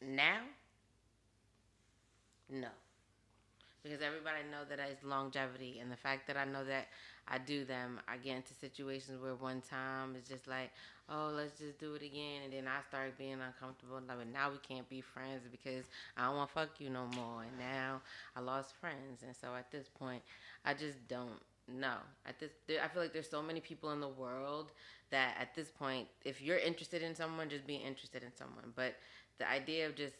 [0.00, 0.42] Now,
[2.48, 2.68] no,
[3.82, 6.88] because everybody know that it's longevity, and the fact that I know that
[7.28, 10.70] I do them, I get into situations where one time it's just like,
[11.08, 13.96] oh, let's just do it again, and then I start being uncomfortable.
[13.96, 17.06] and Like, now we can't be friends because I don't want to fuck you no
[17.16, 18.02] more, and now
[18.36, 20.22] I lost friends, and so at this point,
[20.64, 21.98] I just don't know.
[22.26, 22.50] At this,
[22.82, 24.72] I feel like there's so many people in the world
[25.10, 28.72] that at this point, if you're interested in someone, just be interested in someone.
[28.74, 28.96] But
[29.38, 30.14] the idea of just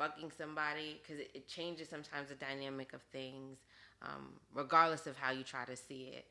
[0.00, 3.58] fucking somebody, because it, it changes sometimes the dynamic of things,
[4.00, 6.24] um, regardless of how you try to see it.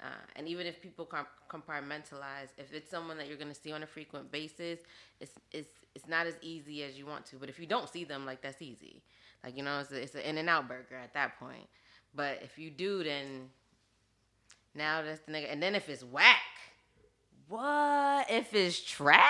[0.00, 3.72] Uh, and even if people com- compartmentalize, if it's someone that you're going to see
[3.72, 4.78] on a frequent basis,
[5.20, 7.36] it's it's it's not as easy as you want to.
[7.36, 9.02] But if you don't see them, like that's easy.
[9.42, 11.66] Like you know, it's a, it's an In-N-Out burger at that point.
[12.14, 13.50] But if you do, then
[14.76, 15.52] now that's the nigga.
[15.52, 16.36] And then if it's whack,
[17.48, 18.30] what?
[18.30, 19.28] If it's trash,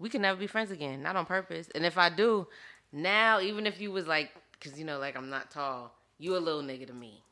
[0.00, 1.02] we can never be friends again.
[1.02, 1.68] Not on purpose.
[1.76, 2.48] And if I do,
[2.92, 6.38] now even if you was like, cause you know, like I'm not tall, you a
[6.40, 7.22] little nigga to me.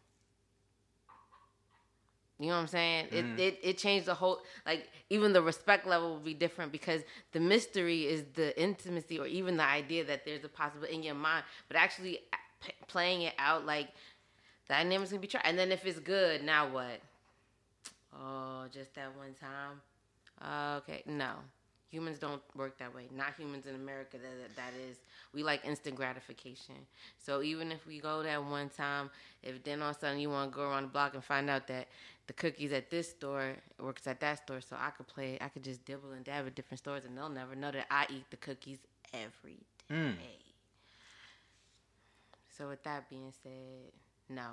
[2.38, 3.07] You know what I'm saying?
[3.07, 3.38] Mhm.
[3.38, 7.02] It, it it changed the whole like even the respect level will be different because
[7.33, 11.14] the mystery is the intimacy or even the idea that there's a possibility in your
[11.16, 12.20] mind, but actually
[12.61, 13.88] p- playing it out like
[14.68, 15.42] the dynamics gonna be tried.
[15.46, 17.00] And then if it's good, now what?
[18.14, 19.81] Oh, just that one time.
[20.40, 21.33] Uh, okay, no.
[21.90, 23.09] Humans don't work that way.
[23.14, 24.18] Not humans in America.
[24.18, 24.98] That that is,
[25.33, 26.74] we like instant gratification.
[27.18, 29.11] So even if we go that one time,
[29.42, 31.48] if then all of a sudden you want to go around the block and find
[31.48, 31.88] out that
[32.27, 35.64] the cookies at this store works at that store, so I could play, I could
[35.64, 38.37] just dibble and dab at different stores, and they'll never know that I eat the
[38.37, 38.79] cookies
[39.14, 39.94] every day.
[39.94, 40.14] Mm.
[42.51, 43.92] So with that being said,
[44.29, 44.48] no.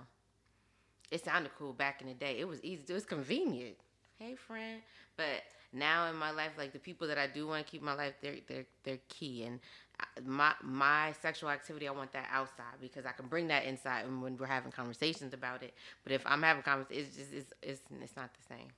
[1.12, 2.38] It sounded cool back in the day.
[2.40, 2.84] It was easy.
[2.88, 3.76] It was convenient.
[4.20, 4.82] Hey, friend.
[5.18, 7.94] But now in my life, like the people that I do want to keep my
[7.94, 9.44] life, they're they're they're key.
[9.44, 9.60] And
[10.00, 14.06] uh, my my sexual activity, I want that outside because I can bring that inside
[14.06, 15.74] when- when we're having conversations about it.
[16.04, 18.70] But if I'm having conversations, it's it's it's it's not the same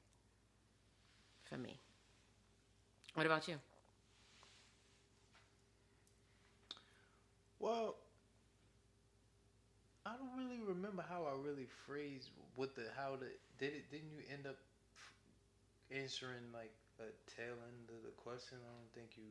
[1.43, 1.79] for me.
[3.13, 3.59] What about you?
[7.59, 7.97] Well,
[10.05, 13.27] I don't really remember how I really phrased what the how the
[13.59, 13.91] did it.
[13.91, 14.55] Didn't you end up
[15.91, 18.57] answering like a tail end of the question?
[18.61, 19.23] I don't think you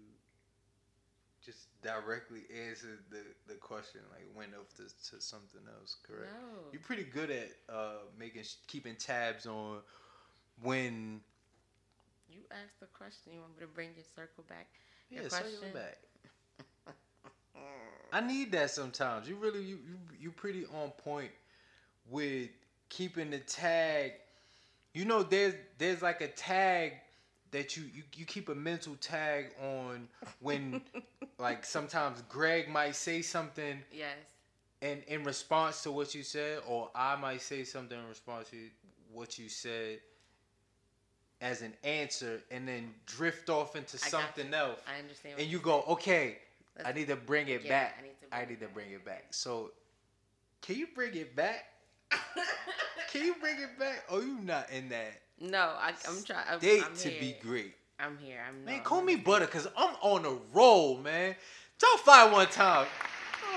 [1.45, 4.01] just directly answered the the question.
[4.11, 5.97] Like went off to, to something else.
[6.07, 6.33] Correct.
[6.33, 6.71] No.
[6.73, 9.79] You're pretty good at uh making keeping tabs on
[10.63, 11.21] when.
[12.29, 13.33] You asked the question.
[13.33, 14.67] You want me to bring your circle back?
[15.11, 15.99] Yeah, Your circle back.
[18.13, 19.29] I need that sometimes.
[19.29, 21.31] You really you you you pretty on point
[22.11, 22.49] with
[22.89, 24.13] keeping the tag.
[24.97, 26.95] You know, there's there's like a tag
[27.51, 30.09] that you you, you keep a mental tag on
[30.41, 30.81] when
[31.39, 34.17] like sometimes Greg might say something Yes.
[34.81, 38.57] and in response to what you said, or I might say something in response to
[39.13, 39.99] what you said
[41.43, 45.35] as an answer, and then drift off into I something else I understand.
[45.39, 46.39] and you go, okay,
[46.79, 47.97] I Let's- need to bring it Yeah, back.
[47.99, 48.75] I need to I bring need it to back.
[48.75, 49.25] bring it back.
[49.33, 49.73] So,
[50.63, 51.67] can you bring it back?
[53.11, 54.05] Can you bring it back?
[54.11, 56.45] Oh, you not in that No, I, I'm trying.
[56.51, 57.21] I'm, date I'm to here.
[57.21, 58.39] be great, I'm here.
[58.47, 58.83] I'm man.
[58.83, 61.35] Call me butter, cause I'm on a roll, man.
[61.79, 62.87] Top five one time.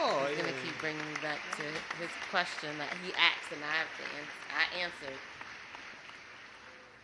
[0.02, 1.64] Oh, He's gonna keep bringing me back to
[2.02, 4.40] his question that he asked, and I have to answer.
[4.56, 5.18] I answered.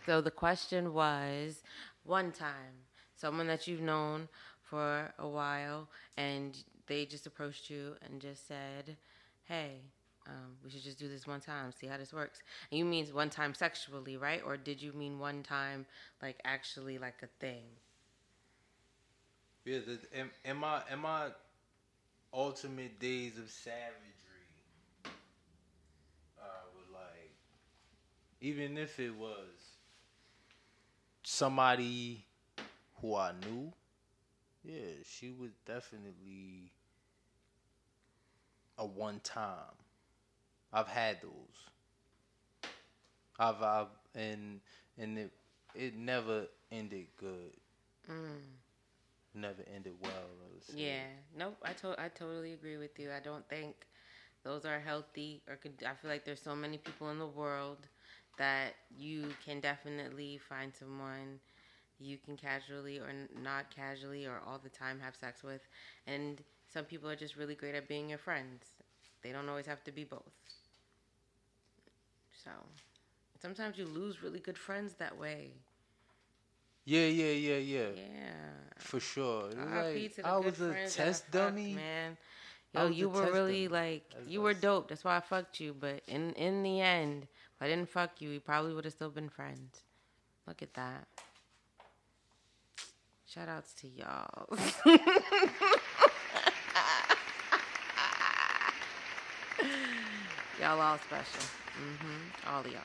[0.06, 1.62] So the question was,
[2.04, 2.86] one time,
[3.16, 4.28] someone that you've known
[4.62, 6.56] for a while, and
[6.88, 8.98] they just approached you and just said,
[9.46, 9.82] "Hey,
[10.28, 13.08] um, we should just do this one time, see how this works." And you mean
[13.08, 14.42] one time sexually, right?
[14.46, 15.86] Or did you mean one time,
[16.22, 17.64] like actually, like a thing?
[19.66, 21.28] Yeah, the, in, in my in my
[22.34, 24.50] ultimate days of savagery,
[26.42, 27.32] I would like,
[28.42, 29.78] even if it was
[31.24, 32.26] somebody
[33.02, 33.74] who I knew,
[34.64, 36.72] yeah, she was definitely
[38.78, 39.85] a one time.
[40.76, 41.70] I've had those.
[43.40, 44.62] I vibe and
[44.98, 45.32] and it
[45.76, 47.54] it never ended good.
[48.10, 48.60] Mm.
[49.36, 50.30] Never ended well.
[50.74, 51.08] Yeah.
[51.38, 51.58] Nope.
[51.64, 53.12] I to- I totally agree with you.
[53.12, 53.88] I don't think
[54.44, 57.88] those are healthy or could I feel like there's so many people in the world
[58.38, 61.40] that you can definitely find someone
[62.00, 63.12] you can casually or
[63.42, 65.68] not casually or all the time have sex with
[66.08, 68.66] and some people are just really great at being your friends.
[69.24, 70.34] They don't always have to be both.
[72.46, 72.52] So,
[73.42, 75.52] sometimes you lose really good friends that way.
[76.86, 77.90] Yeah, yeah, yeah, yeah.
[77.96, 78.52] Yeah.
[78.78, 79.52] For sure.
[79.52, 81.74] It was RIP like, I was a friends that I test fucked, dummy.
[81.74, 82.18] man.
[82.76, 83.68] I Yo, you were really dummy.
[83.68, 84.90] like That's you what were dope.
[84.90, 85.74] That's why I fucked you.
[85.74, 89.10] But in in the end, if I didn't fuck you, we probably would have still
[89.10, 89.84] been friends.
[90.48, 91.08] Look at that.
[93.26, 94.48] Shout outs to y'all.
[100.66, 101.44] y'all all special.
[101.78, 102.82] hmm All of y'all.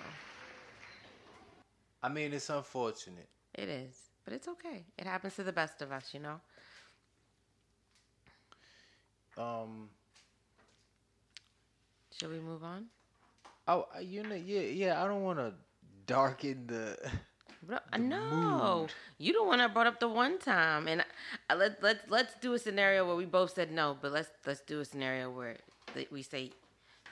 [2.02, 3.28] I mean, it's unfortunate.
[3.54, 4.84] It is, but it's okay.
[4.98, 6.40] It happens to the best of us, you know.
[9.38, 9.88] Um,
[12.18, 12.86] Should we move on?
[13.66, 15.02] oh, I- you know, yeah, yeah.
[15.02, 15.54] I don't want to
[16.06, 16.98] darken the.
[17.96, 18.92] No, mood.
[19.18, 21.04] you the one that brought up the one time, and
[21.48, 24.60] I, let let's let's do a scenario where we both said no, but let's let's
[24.60, 25.56] do a scenario where
[26.10, 26.52] we say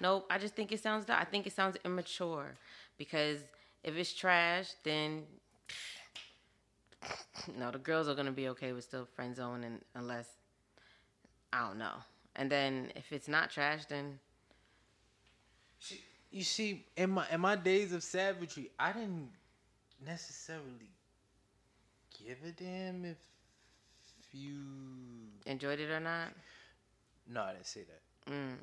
[0.01, 0.27] nope.
[0.31, 1.07] I just think it sounds.
[1.09, 2.55] I think it sounds immature
[2.99, 3.41] because
[3.85, 5.25] if it's trash, then
[7.57, 10.29] no, the girls are gonna be okay with still friend zone, and unless
[11.53, 11.95] I don't know,
[12.37, 14.19] and then if it's not trash, then
[16.31, 19.31] You see, in my in my days of savagery, I didn't
[20.05, 20.91] necessarily
[22.19, 23.17] give a damn if
[24.33, 24.59] you.
[25.47, 26.29] enjoyed it or not.
[27.27, 28.33] No, I didn't say that.
[28.33, 28.57] Mm.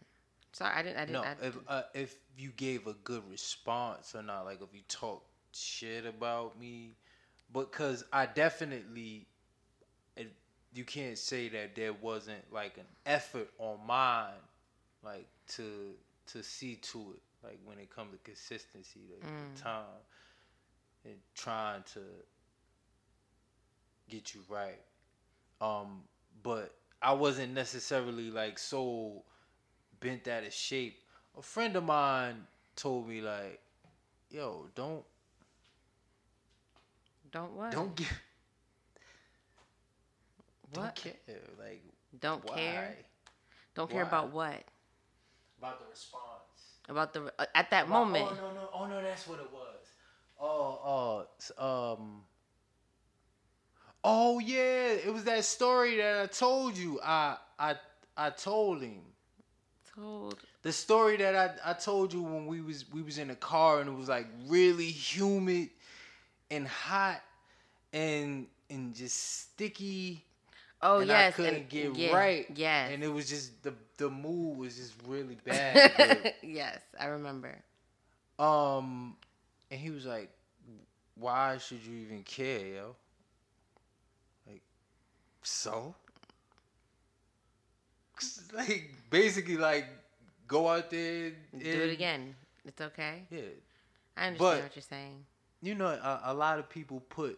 [0.56, 0.98] Sorry, I didn't.
[0.98, 1.22] I didn't.
[1.22, 4.84] No, I, if uh, if you gave a good response or not, like if you
[4.88, 6.96] talk shit about me,
[7.52, 9.28] because I definitely,
[10.16, 10.32] it,
[10.74, 14.32] you can't say that there wasn't like an effort on mine,
[15.04, 15.92] like to
[16.28, 19.56] to see to it, like when it comes to consistency, like Mm.
[19.56, 20.04] the time
[21.04, 22.00] and trying to
[24.10, 24.80] get you right.
[25.60, 26.04] Um,
[26.44, 29.24] but I wasn't necessarily like so
[30.06, 31.00] bent out of shape.
[31.38, 32.46] A friend of mine
[32.76, 33.60] told me like,
[34.30, 35.04] "Yo, don't
[37.32, 37.72] don't what?
[37.72, 38.08] don't get
[40.74, 40.96] what?
[40.96, 41.14] don't care
[41.60, 41.84] like
[42.20, 42.96] Don't why care.
[43.76, 44.64] Don't care about what?
[45.60, 48.28] about the response About the uh, at that About- moment.
[48.32, 49.88] Oh no no oh no that's what it was.
[50.40, 51.26] Oh
[51.60, 52.22] oh um.
[54.04, 57.00] Oh yeah, it was that story that I told you.
[57.04, 57.76] I I
[58.16, 59.02] I told him.
[59.96, 60.40] Told.
[60.64, 63.80] the story that I, I told you when we was we was in the car
[63.80, 65.70] and it was like really humid
[66.50, 67.22] and hot
[67.94, 69.16] and and just
[69.52, 70.24] sticky
[70.82, 71.34] Oh and yes.
[71.34, 72.94] I couldn't and, get yeah, right Yes.
[72.94, 77.64] and it was just the the mood was just really bad yes, I remember.
[78.40, 79.16] um
[79.72, 80.30] and he was like
[81.16, 82.96] why should you even care yo
[84.48, 84.62] like
[85.44, 85.96] so
[88.54, 89.86] like basically like
[90.48, 92.36] go out there and, Do it again.
[92.66, 93.16] It's okay.
[93.30, 93.42] yeah
[94.18, 95.26] I understand But- what you're saying.
[95.62, 97.38] you know, a, a lot of people put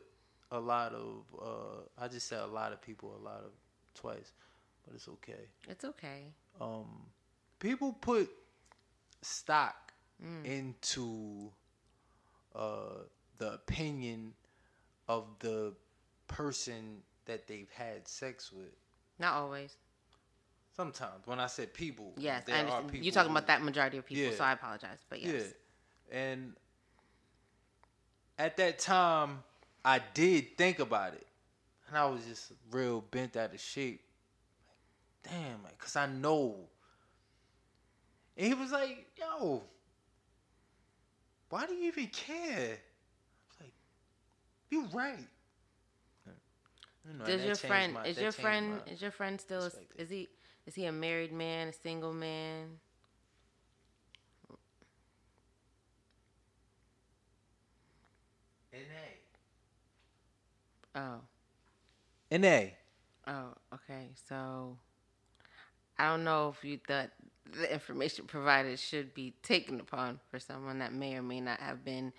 [0.51, 1.23] a lot of.
[1.49, 3.51] Uh, I just said a lot of people, a lot of
[3.93, 4.31] twice,
[4.85, 5.43] but it's okay.
[5.67, 6.21] It's okay.
[6.61, 6.87] Um,
[7.59, 8.29] people put
[9.21, 9.75] stock
[10.23, 10.45] Mm.
[10.45, 11.51] into
[12.55, 13.03] uh,
[13.37, 14.33] the opinion
[15.07, 15.73] of the
[16.27, 18.73] person that they've had sex with.
[19.19, 19.77] Not always.
[20.77, 22.91] Sometimes, when I said people, Yes, there I are understand.
[22.91, 24.37] people You're talking who- about that majority of people, Yeah.
[24.37, 24.99] so I apologize.
[25.09, 25.53] But yes.
[26.11, 26.17] Yeah.
[26.19, 26.55] And
[28.37, 29.43] at that time,
[29.83, 31.25] I did think about it.
[31.87, 34.03] And I was just real bent out of shape.
[35.23, 36.69] Like, damn, like, cause I know.
[38.37, 39.63] And he was like, yo,
[41.49, 42.77] why do you even care?
[42.77, 43.73] I was like,
[44.69, 45.27] you right.
[47.17, 50.27] Know, Does your friend my- is your friend my- is your friend still is he
[50.67, 52.67] is he a married man, a single man?
[58.73, 58.79] NA.
[60.93, 61.21] Oh.
[62.29, 62.61] NA.
[63.25, 64.09] Oh, okay.
[64.27, 64.77] So
[65.97, 67.09] I don't know if you thought
[67.51, 71.85] the information provided should be taken upon for someone that may or may not have
[71.85, 72.11] been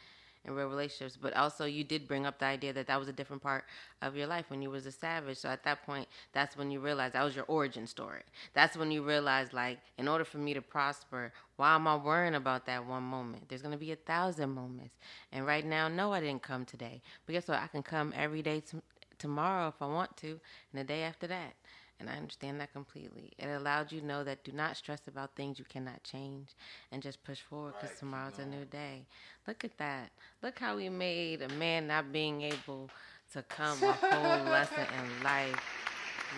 [0.55, 1.17] real relationships.
[1.21, 3.65] But also, you did bring up the idea that that was a different part
[4.03, 5.39] of your life when you was a savage.
[5.39, 8.23] So at that point, that's when you realized that was your origin story.
[8.55, 12.35] That's when you realized, like, in order for me to prosper, why am I worrying
[12.35, 13.49] about that one moment?
[13.49, 14.95] There's gonna be a thousand moments.
[15.33, 17.03] And right now, no, I didn't come today.
[17.27, 17.59] But guess what?
[17.59, 18.79] I can come every day t-
[19.19, 20.41] tomorrow if I want to, and
[20.81, 21.55] the day after that.
[22.01, 23.33] And I understand that completely.
[23.39, 26.49] It allowed you to know that do not stress about things you cannot change
[26.93, 29.03] and just push forward because Right, tomorrow's a new day.
[29.47, 30.11] Look at that.
[30.43, 32.89] Look how we made a man not being able
[33.33, 35.61] to come a whole lesson in life.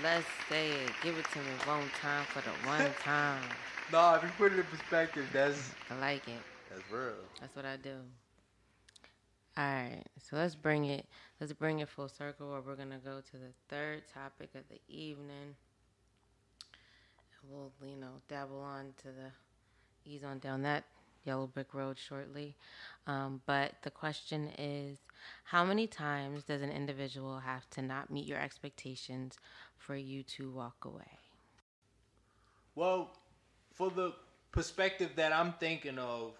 [0.02, 0.90] Let's say it.
[1.02, 3.42] Give it to me one time for the one time.
[3.92, 6.40] Nah, if you put it in perspective, that's I like it.
[6.70, 7.14] that's real.
[7.40, 7.96] That's what I do.
[9.60, 11.04] All right, so let's bring it.
[11.38, 12.50] Let's bring it full circle.
[12.50, 15.54] Where we're gonna go to the third topic of the evening.
[17.42, 20.84] And we'll, you know, dabble on to the ease on down that
[21.24, 22.56] yellow brick road shortly.
[23.06, 24.96] Um, but the question is,
[25.44, 29.36] how many times does an individual have to not meet your expectations
[29.76, 31.18] for you to walk away?
[32.74, 33.10] Well,
[33.74, 34.14] for the
[34.52, 36.32] perspective that I'm thinking of,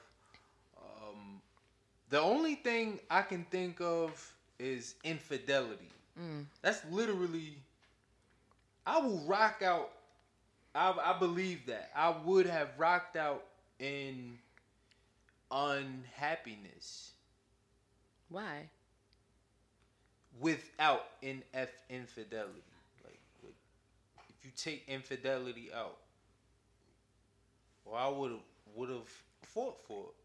[2.10, 5.88] the only thing I can think of is infidelity.
[6.20, 6.44] Mm.
[6.62, 7.54] That's literally.
[8.86, 9.90] I will rock out.
[10.74, 13.44] I, I believe that I would have rocked out
[13.78, 14.38] in
[15.50, 17.10] unhappiness
[18.28, 18.68] Why?
[20.40, 22.62] without in f infidelity.
[23.04, 23.54] Like, like,
[24.38, 25.96] if you take infidelity out,
[27.84, 28.40] well, I would have
[28.76, 29.08] would have
[29.42, 30.19] fought for it.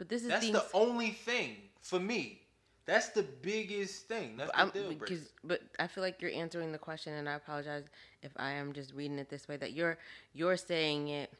[0.00, 2.40] But this is That's being the only thing for me.
[2.86, 4.38] That's the biggest thing.
[4.38, 5.22] That's the deal breaker.
[5.44, 7.84] but I feel like you're answering the question, and I apologize
[8.22, 9.58] if I am just reading it this way.
[9.58, 9.98] That you're
[10.32, 11.30] you're saying it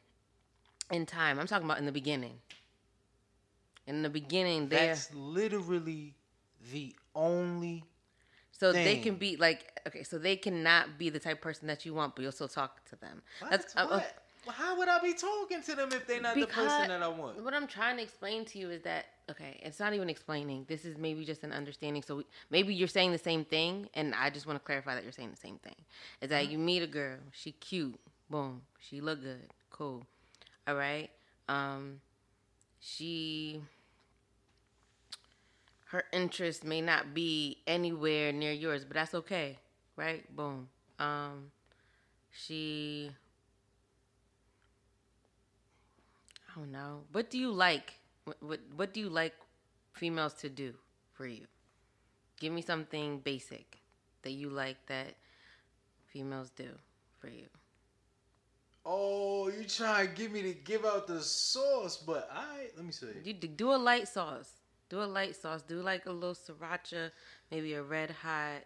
[0.90, 1.38] in time.
[1.38, 2.34] I'm talking about in the beginning.
[3.86, 6.16] In the beginning, That's literally
[6.70, 7.84] the only.
[8.52, 11.86] so they can be like okay, so they cannot be the type of person that
[11.86, 13.22] you want, but you'll still talk to them.
[13.38, 13.52] What?
[13.52, 14.19] That's uh, uh, what?
[14.46, 17.08] Well, how would I be talking to them if they're not the person that I
[17.08, 17.44] want?
[17.44, 20.64] What I'm trying to explain to you is that okay, it's not even explaining.
[20.68, 22.02] This is maybe just an understanding.
[22.02, 25.04] So we, maybe you're saying the same thing, and I just want to clarify that
[25.04, 25.76] you're saying the same thing.
[26.20, 26.52] Is that Mm-hmm.
[26.52, 30.04] you meet a girl, she cute, boom, she look good, cool,
[30.66, 31.10] all right.
[31.48, 32.00] Um,
[32.80, 33.60] she
[35.86, 39.58] her interest may not be anywhere near yours, but that's okay,
[39.96, 40.24] right?
[40.36, 40.68] Boom.
[40.98, 41.50] Um,
[42.32, 43.10] she
[46.50, 47.04] I don't know.
[47.12, 47.94] What do you like?
[48.24, 49.34] What, what What do you like
[49.92, 50.74] females to do
[51.12, 51.46] for you?
[52.40, 53.78] Give me something basic
[54.22, 55.16] that you like that
[56.06, 56.68] females do
[57.20, 57.46] for you.
[58.84, 62.92] Oh, you trying to get me to give out the sauce, but I let me
[62.92, 63.06] see.
[63.24, 64.52] You do a light sauce.
[64.88, 65.62] Do a light sauce.
[65.62, 67.10] Do like a little sriracha,
[67.50, 68.62] maybe a red hot.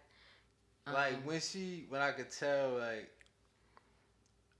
[0.87, 3.09] Like um, when she, when I could tell, like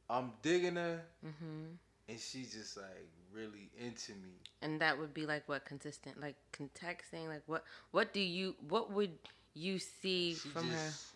[0.09, 1.75] I'm digging her, hmm
[2.07, 4.33] and she's just like really into me.
[4.61, 7.27] And that would be like what consistent, like con- texting.
[7.27, 7.63] Like what?
[7.91, 8.55] What do you?
[8.69, 9.11] What would
[9.53, 10.73] you see She from her?
[10.87, 11.07] just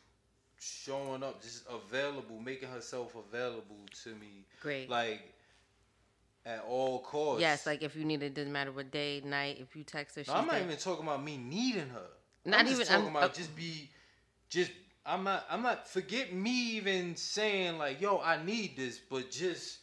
[0.60, 4.90] showing up, just available, making herself available to me, Great.
[4.90, 5.34] like
[6.46, 7.42] at all costs.
[7.42, 9.58] Yes, like if you need it, doesn't matter what day, night.
[9.60, 10.64] If you text her, she's No, I'm not there.
[10.64, 12.08] even talking about me needing her.
[12.46, 13.90] Not I'm even- talking I'm- about uh, just be,
[14.50, 14.72] just
[15.06, 15.46] I'm not.
[15.50, 15.88] I'm not.
[15.88, 19.80] Forget me even saying like, "Yo, I need this," but just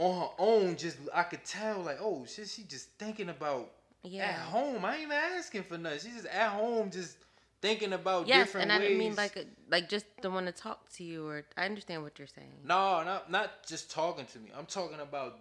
[0.00, 3.70] on her own, just I could tell like, oh, shit, she just thinking about
[4.02, 4.28] Yeah.
[4.30, 4.84] at home.
[4.84, 5.98] I ain't even asking for nothing.
[6.00, 7.16] She's just at home, just
[7.60, 8.88] thinking about Yes, different and I ways.
[8.88, 12.02] didn't mean like a, like just the one to talk to you, or I understand
[12.02, 12.48] what you're saying.
[12.64, 14.50] No, not not just talking to me.
[14.56, 15.38] I'm talking about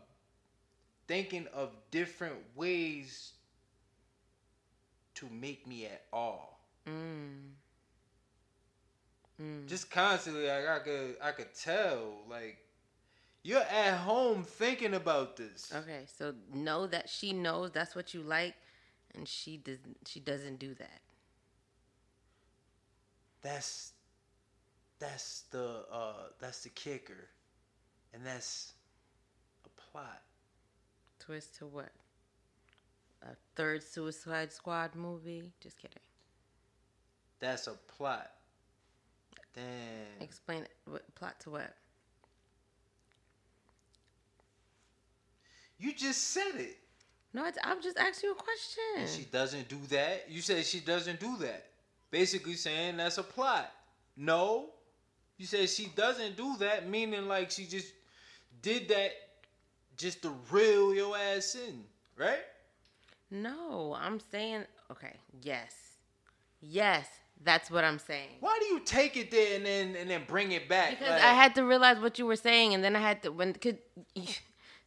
[1.07, 3.31] thinking of different ways
[5.15, 6.59] to make me at all.
[6.85, 7.51] Mm.
[9.41, 9.67] Mm.
[9.67, 12.57] Just constantly, like I could, I could tell, like
[13.49, 15.73] you're at home thinking about this.
[15.75, 18.53] Okay, so know that she knows that's what you like,
[19.15, 19.97] and she doesn't.
[20.05, 21.01] She doesn't do that.
[23.41, 23.93] That's
[24.99, 27.27] that's the uh that's the kicker,
[28.13, 28.73] and that's
[29.65, 30.21] a plot.
[31.17, 31.89] Twist to what?
[33.23, 35.51] A third Suicide Squad movie?
[35.59, 35.97] Just kidding.
[37.39, 38.29] That's a plot.
[39.55, 40.21] Damn.
[40.21, 40.71] Explain it.
[40.85, 41.73] What, plot to what?
[45.79, 46.77] You just said it.
[47.33, 48.83] No, it's, I'm just asking you a question.
[48.97, 50.25] And she doesn't do that.
[50.29, 51.65] You said she doesn't do that.
[52.11, 53.71] Basically saying that's a plot.
[54.17, 54.71] No.
[55.37, 57.93] You said she doesn't do that, meaning like she just
[58.61, 59.11] did that
[59.95, 61.83] just to reel your ass in,
[62.17, 62.43] right?
[63.31, 65.15] No, I'm saying okay.
[65.41, 65.73] Yes,
[66.61, 67.07] yes,
[67.43, 68.29] that's what I'm saying.
[68.39, 70.99] Why do you take it there and then and then bring it back?
[70.99, 73.31] Because Like, I had to realize what you were saying, and then I had to
[73.31, 73.77] when could.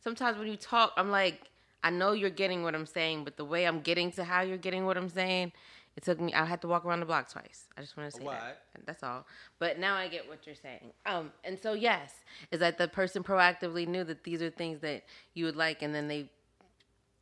[0.03, 1.41] Sometimes when you talk, I'm like,
[1.85, 4.57] I know you're getting what I'm saying, but the way I'm getting to how you're
[4.57, 5.53] getting what I'm saying,
[5.97, 6.33] it took me.
[6.33, 7.67] I had to walk around the block twice.
[7.77, 8.35] I just want to say Why?
[8.35, 8.87] that.
[8.87, 9.27] That's all.
[9.59, 10.93] But now I get what you're saying.
[11.07, 12.15] Um, and so yes,
[12.51, 15.95] is that the person proactively knew that these are things that you would like, and
[15.95, 16.31] then they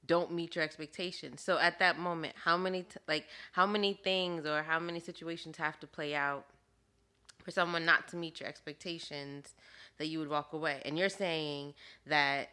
[0.07, 1.41] don't meet your expectations.
[1.41, 5.57] So at that moment, how many t- like how many things or how many situations
[5.57, 6.47] have to play out
[7.45, 9.55] for someone not to meet your expectations
[9.99, 10.81] that you would walk away?
[10.85, 11.74] And you're saying
[12.07, 12.49] that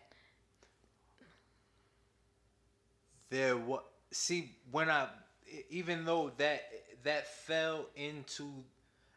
[3.30, 5.08] there what see when I
[5.70, 6.64] even though that
[7.04, 8.50] that fell into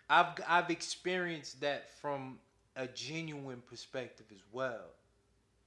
[0.08, 2.38] I've I've experienced that from
[2.76, 4.86] a genuine perspective as well.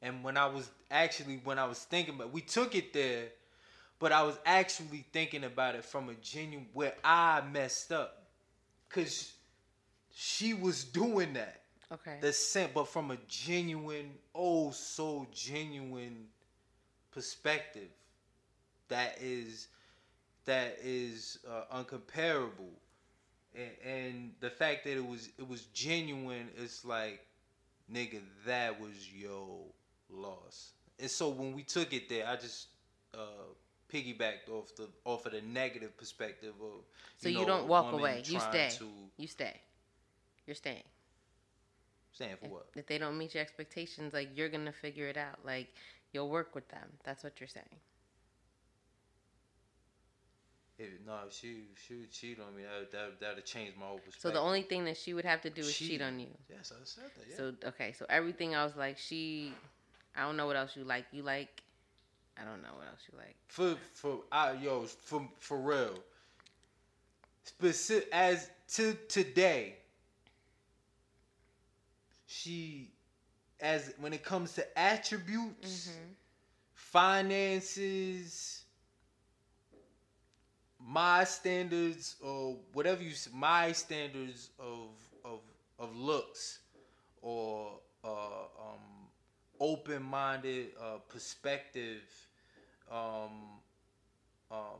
[0.02, 3.28] And when I was actually when I was thinking about we took it there,
[4.00, 8.28] but I was actually thinking about it from a genuine where I messed up.
[8.90, 9.34] Cause
[10.16, 11.62] she was doing that.
[11.92, 16.28] okay, The same but from a genuine, oh so genuine
[17.12, 17.90] perspective
[18.90, 19.68] that is
[20.46, 22.74] that is uh, uncomparable
[23.56, 27.26] and, and the fact that it was it was genuine it's like
[27.92, 29.60] nigga that was your
[30.10, 32.68] loss and so when we took it there i just
[33.14, 33.18] uh
[33.94, 36.84] piggybacked off the off of the negative perspective of
[37.18, 38.22] so you, know, don't walk away.
[38.26, 38.70] You stay.
[38.78, 39.62] to You stay.
[40.46, 40.84] You're staying.
[42.12, 45.18] staying for If, what if they don't meet your expectations, like you're gonna figure it
[45.18, 45.40] out.
[45.46, 45.74] Like
[46.12, 46.90] you'll work with them.
[47.04, 47.80] That's what you're saying.
[50.80, 54.22] If, no she she would cheat on me that that that'd change my whole perspective
[54.22, 56.02] So the only thing that she would have to do is cheat Cheat.
[56.02, 56.28] on you.
[56.50, 59.54] yes i said that yeah So okay, so everything else like she,
[60.16, 61.06] I don't know what else you like.
[61.12, 61.62] You like,
[62.40, 63.36] I don't know what else you like.
[63.48, 65.96] for for I yo for for real.
[67.46, 69.76] Specific as to today,
[72.26, 72.90] she
[73.62, 76.14] as when it comes to attributes, mm-hmm.
[76.74, 78.63] finances,
[80.86, 84.90] my standards or whatever you my standards of
[85.24, 85.40] of
[85.80, 86.60] of looks
[87.22, 89.10] or uh, um,
[89.60, 92.02] open-minded uh, perspective
[92.92, 93.60] um,
[94.52, 94.80] um,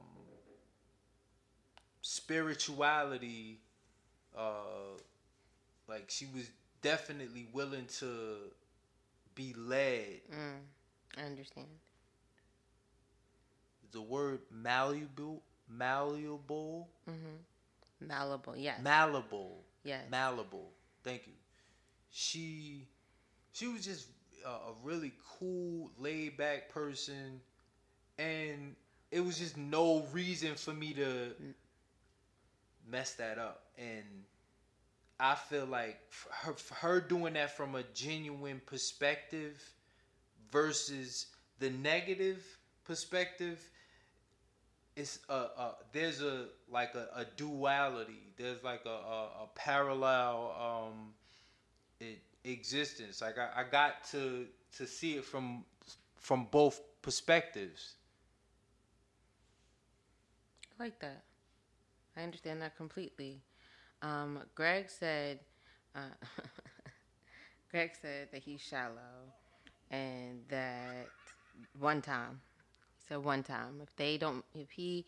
[2.02, 3.60] spirituality
[4.38, 4.98] uh,
[5.88, 6.50] like she was
[6.82, 8.36] definitely willing to
[9.36, 10.62] be led Mm,
[11.18, 11.68] I understand.
[13.92, 15.42] the word malleable
[15.78, 16.90] malleable?
[17.10, 18.08] Mm-hmm.
[18.08, 19.64] Malleable, yes, malleable.
[19.84, 20.04] Yes.
[20.10, 20.72] malleable.
[21.04, 21.34] Thank you.
[22.12, 22.88] She
[23.54, 24.08] she was just
[24.46, 27.42] a, a really cool laid back person
[28.18, 28.76] and
[29.12, 31.32] it was just no reason for me to
[32.90, 33.64] mess that up.
[33.78, 34.04] And
[35.20, 36.00] i feel like
[36.32, 39.62] her, her doing that from a genuine perspective
[40.52, 41.28] versus
[41.60, 42.44] the negative
[42.84, 43.60] perspective
[44.96, 50.56] it's a, a there's a like a, a duality there's like a, a, a parallel
[50.60, 51.14] um
[52.00, 55.64] it, existence like I, I got to to see it from
[56.18, 57.96] from both perspectives
[60.80, 61.24] I like that.
[62.16, 63.42] I understand that completely.
[64.02, 65.40] Um, Greg said,
[65.96, 66.02] uh,
[67.72, 69.34] Greg said that he's shallow,
[69.92, 71.08] and that
[71.80, 72.42] one time,
[73.08, 75.06] said one time, if they don't, if he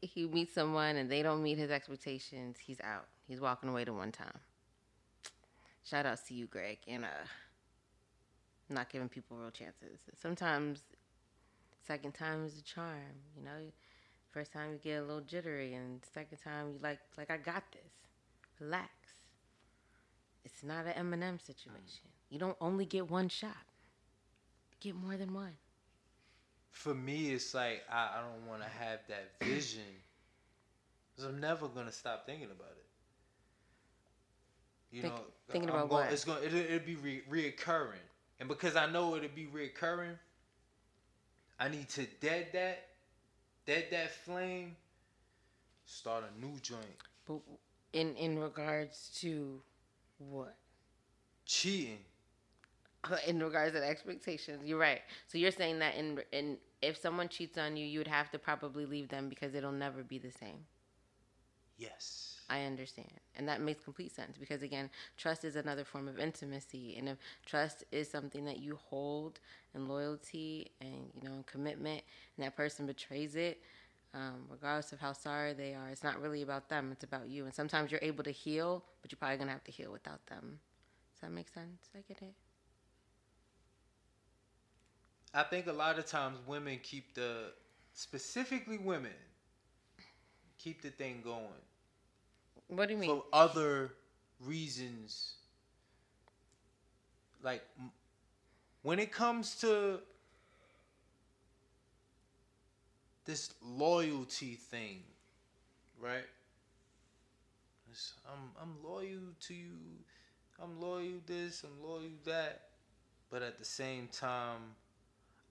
[0.00, 3.06] he meets someone and they don't meet his expectations, he's out.
[3.26, 4.38] He's walking away to one time.
[5.84, 7.08] Shout out to you, Greg, and uh,
[8.68, 9.98] not giving people real chances.
[10.20, 10.80] Sometimes
[11.86, 13.72] second time is the charm, you know.
[14.32, 17.64] First time you get a little jittery, and second time you like, like I got
[17.72, 17.92] this.
[18.60, 18.90] Relax.
[20.44, 22.08] It's not an Eminem situation.
[22.30, 23.66] You don't only get one shot.
[24.80, 25.56] Get more than one.
[26.72, 29.82] For me it's like i, I don't want to have that vision
[31.14, 32.86] because i'm never gonna stop thinking about it
[34.90, 35.20] you Think- know
[35.50, 36.12] thinking I'm about going, what?
[36.12, 38.04] it's going it'll, it'll be re- reoccurring
[38.40, 40.18] and because i know it'll be reoccurring
[41.60, 42.88] i need to dead that
[43.66, 44.76] dead that flame
[45.86, 47.40] start a new joint But
[47.92, 49.62] in in regards to
[50.18, 50.56] what?
[51.46, 51.98] cheating
[53.26, 55.00] In regards to expectations, you're right.
[55.26, 58.38] So you're saying that in in if someone cheats on you, you would have to
[58.38, 60.66] probably leave them because it'll never be the same.
[61.76, 62.40] Yes.
[62.48, 63.10] I understand.
[63.36, 66.96] And that makes complete sense because, again, trust is another form of intimacy.
[66.98, 69.40] And if trust is something that you hold
[69.74, 72.02] and loyalty and, you know, and commitment,
[72.36, 73.62] and that person betrays it,
[74.14, 77.46] um, regardless of how sorry they are, it's not really about them, it's about you.
[77.46, 80.26] And sometimes you're able to heal, but you're probably going to have to heal without
[80.26, 80.60] them.
[81.14, 81.88] Does that make sense?
[81.96, 82.34] I get it.
[85.34, 87.52] I think a lot of times women keep the,
[87.94, 89.12] specifically women,
[90.58, 91.46] keep the thing going
[92.68, 93.10] What do you mean?
[93.10, 93.94] for other
[94.40, 95.34] reasons.
[97.42, 97.62] Like
[98.82, 100.00] when it comes to
[103.24, 105.02] this loyalty thing,
[106.00, 106.24] right?
[107.90, 109.76] It's, I'm I'm loyal to you.
[110.62, 111.64] I'm loyal this.
[111.64, 112.62] I'm loyal that.
[113.30, 114.76] But at the same time,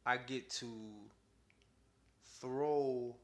[0.05, 0.67] I get to
[2.39, 3.15] throw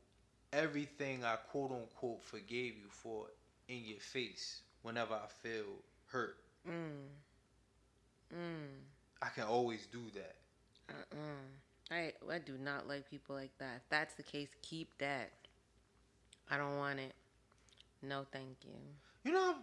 [0.54, 3.28] everything I quote unquote forgave you for
[3.68, 5.66] in your face whenever I feel
[6.08, 6.38] hurt.
[6.68, 7.08] Mm.
[8.34, 8.68] Mm.
[9.22, 10.36] I can always do that.
[10.90, 11.96] Uh-uh.
[11.96, 13.78] I I do not like people like that.
[13.78, 15.32] If that's the case, keep that.
[16.50, 17.14] I don't want it.
[18.02, 18.74] No, thank you.
[19.24, 19.56] You know,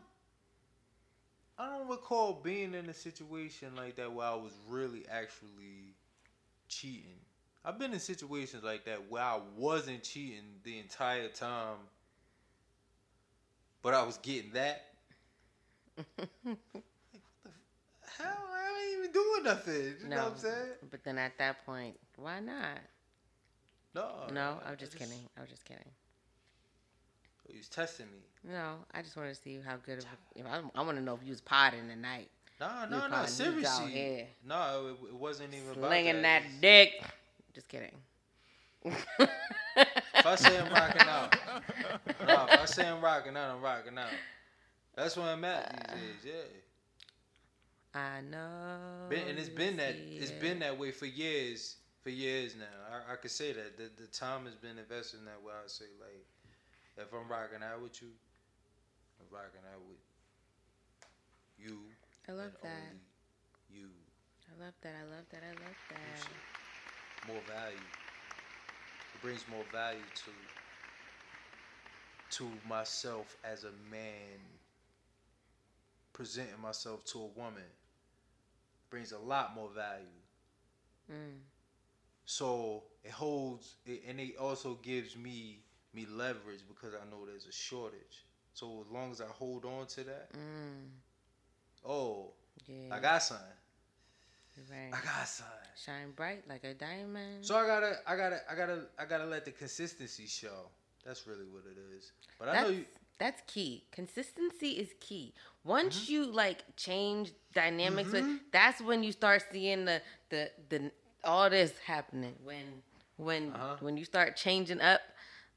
[1.59, 5.95] I don't recall being in a situation like that where I was really actually
[6.69, 7.19] cheating.
[7.65, 11.77] I've been in situations like that where I wasn't cheating the entire time,
[13.83, 14.85] but I was getting that.
[16.17, 16.29] Like,
[17.23, 17.53] what the?
[18.25, 19.95] I ain't even doing nothing.
[20.03, 20.73] You know what I'm saying?
[20.91, 22.79] But then at that point, why not?
[23.95, 24.27] No.
[24.33, 25.29] No, I I'm just kidding.
[25.37, 25.85] I was just kidding.
[27.49, 28.19] He was testing me.
[28.51, 30.07] No, I just want to see how good of
[30.45, 32.31] I, I want to know if you was potting tonight.
[32.65, 34.27] No, no, probably- you was out seriously.
[34.47, 37.03] No, it, it wasn't even about Slinging that It's- dick.
[37.55, 37.97] Just kidding.
[38.85, 41.37] If I say I'm rocking out,
[42.27, 44.09] no, if I say I'm rocking out, I'm rocking out.
[44.95, 46.35] That's where I'm at these uh, days.
[47.95, 49.09] Yeah, I know.
[49.09, 50.41] been, and it's been that it.
[50.41, 52.65] been that way for years, for years now.
[53.09, 55.41] I, I could say that the, the time has been invested in that.
[55.43, 56.25] Where I say like,
[56.99, 58.09] if I'm rocking out with you,
[59.21, 59.99] I'm rocking out with
[61.59, 61.79] you.
[62.29, 62.95] I love that.
[63.71, 63.89] You
[64.49, 64.95] I love that.
[64.95, 65.43] I love that.
[65.43, 67.29] I love that.
[67.33, 67.77] more value.
[69.15, 70.31] It brings more value to
[72.39, 74.41] to myself as a man
[76.13, 77.63] presenting myself to a woman
[78.91, 80.05] brings a lot more value.
[81.11, 81.39] Mm.
[82.27, 85.61] So it holds, it, and it also gives me
[85.93, 88.25] me leverage because I know there's a shortage.
[88.55, 90.91] So as long as I hold on to that, Mm.
[91.85, 92.33] Oh,
[92.67, 92.95] Yeah.
[92.95, 93.47] I got something.
[94.71, 94.91] Right.
[94.93, 95.55] I got something.
[95.85, 97.45] Shine bright like a diamond.
[97.45, 100.69] So I gotta, I gotta, I gotta, I gotta let the consistency show.
[101.05, 102.13] That's really what it is.
[102.39, 102.85] But I know you.
[103.19, 103.85] that's key.
[103.91, 105.35] Consistency is key.
[105.65, 106.13] Once Mm-hmm.
[106.13, 110.91] you like change dynamics, with, that's when you start seeing the the the
[111.25, 112.35] all this happening.
[112.45, 112.83] When
[113.17, 113.77] when Uh-huh.
[113.81, 115.01] when you start changing up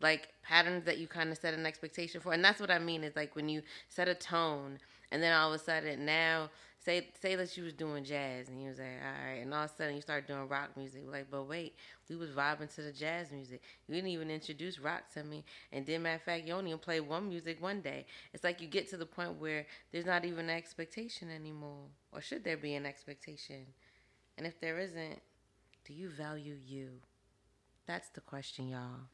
[0.01, 3.03] like patterns that you kind of set an expectation for, and that's what I mean
[3.03, 4.79] is like when you set a tone,
[5.11, 6.49] and then all of a sudden now.
[6.79, 9.65] Say, say that you was doing jazz and you was like, all right, and all
[9.65, 11.01] of a sudden you start doing rock music.
[11.05, 11.75] Like, but wait,
[12.07, 13.61] we was vibing to the jazz music.
[13.87, 15.43] You didn't even introduce rock to me.
[15.73, 18.05] And then, matter of fact, you only even play one music one day.
[18.33, 21.87] It's like you get to the point where there's not even an expectation anymore.
[22.13, 23.65] Or should there be an expectation?
[24.37, 25.19] And if there isn't,
[25.83, 26.89] do you value you?
[27.85, 29.09] That's the question, y'all.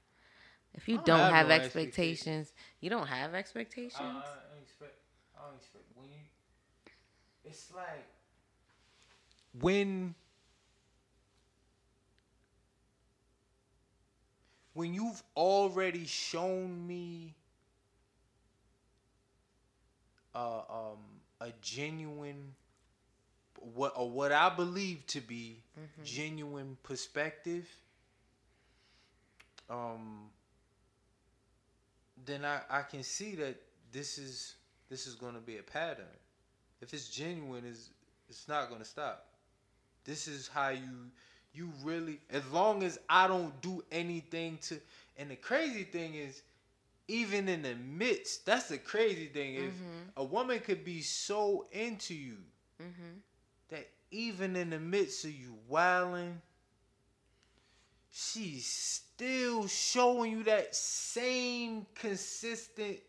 [0.76, 3.94] If you don't don't, have have, no expectations, you don't have expectations.
[4.00, 4.24] I,
[5.44, 5.84] I don't expect.
[5.92, 6.20] I don't expect when you.
[7.46, 8.08] It's like
[9.60, 10.16] when
[14.74, 17.36] when you've already shown me
[20.34, 20.98] uh, um,
[21.42, 22.54] a genuine
[23.74, 25.62] what or what I believe to be
[26.04, 27.68] genuine perspective,
[29.70, 30.30] um,
[32.26, 33.56] then I, I can see that
[33.92, 34.56] this is
[34.94, 36.06] this is going to be a pattern.
[36.80, 37.90] If it's genuine, is
[38.30, 39.26] it's not going to stop.
[40.06, 41.10] This is how you
[41.52, 44.80] you really as long as I don't do anything to
[45.18, 46.44] and the crazy thing is
[47.08, 49.74] even in the midst that's the crazy thing is
[50.18, 52.38] a woman could be so into you
[52.82, 53.18] mm-hmm.
[53.70, 56.40] that even in the midst of you wilding,
[58.12, 63.00] she's still showing you that same consistent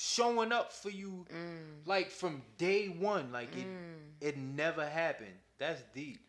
[0.00, 1.86] showing up for you Mm.
[1.86, 3.32] like from day one.
[3.32, 4.12] Like it Mm.
[4.20, 5.38] it never happened.
[5.58, 6.20] That's deep.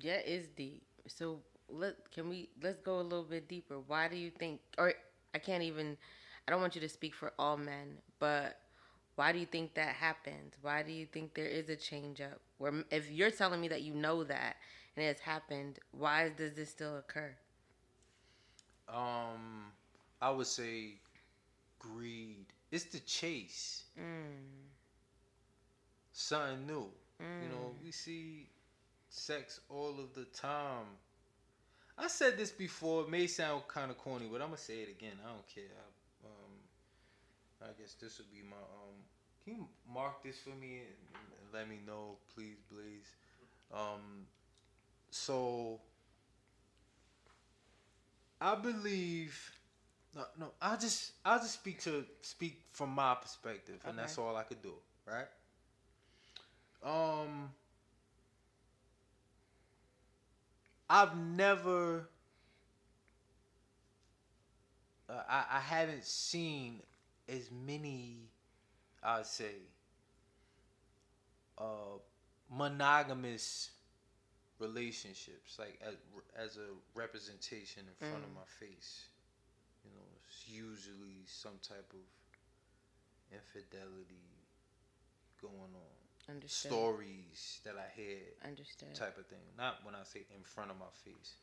[0.00, 0.82] Yeah, it's deep.
[1.06, 3.78] So let can we let's go a little bit deeper.
[3.80, 4.94] Why do you think or
[5.34, 5.96] I can't even
[6.46, 8.58] I don't want you to speak for all men, but
[9.16, 10.54] why do you think that happens?
[10.62, 12.40] Why do you think there is a change up?
[12.58, 14.56] Where if you're telling me that you know that
[14.96, 17.36] and it has happened, why does this still occur?
[18.88, 19.72] Um,
[20.20, 21.00] I would say
[21.78, 22.46] greed.
[22.70, 23.84] It's the chase.
[23.98, 24.68] Mm.
[26.12, 26.90] Something new.
[27.20, 27.82] You know, Mm.
[27.82, 28.48] we see
[29.08, 30.86] sex all of the time.
[31.96, 33.02] I said this before.
[33.04, 35.18] It may sound kind of corny, but I'm gonna say it again.
[35.24, 35.64] I don't care.
[35.64, 38.94] I, um, I guess this would be my um.
[39.44, 43.06] Can you mark this for me and, and let me know, please, please?
[43.72, 44.26] Um,
[45.10, 45.80] so
[48.40, 49.57] I believe.
[50.14, 50.52] No, no.
[50.60, 54.62] I just, I just speak to speak from my perspective, and that's all I could
[54.62, 54.72] do,
[55.06, 55.26] right?
[56.82, 57.50] Um,
[60.88, 62.08] I've never,
[65.08, 66.80] uh, I, I haven't seen
[67.28, 68.30] as many,
[69.02, 69.52] I'd say,
[71.58, 71.98] uh,
[72.50, 73.70] monogamous
[74.58, 75.94] relationships, like as,
[76.36, 78.34] as a representation in front of Mm.
[78.34, 79.04] my face.
[80.48, 82.00] You know, it's usually some type of
[83.32, 84.44] infidelity
[85.40, 86.72] going on Understood.
[86.72, 88.94] stories that I hear Understood.
[88.94, 89.38] type of thing.
[89.56, 91.34] Not when I say in front of my face,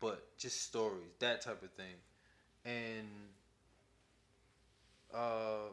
[0.00, 1.94] but just stories, that type of thing.
[2.64, 3.08] And
[5.14, 5.72] uh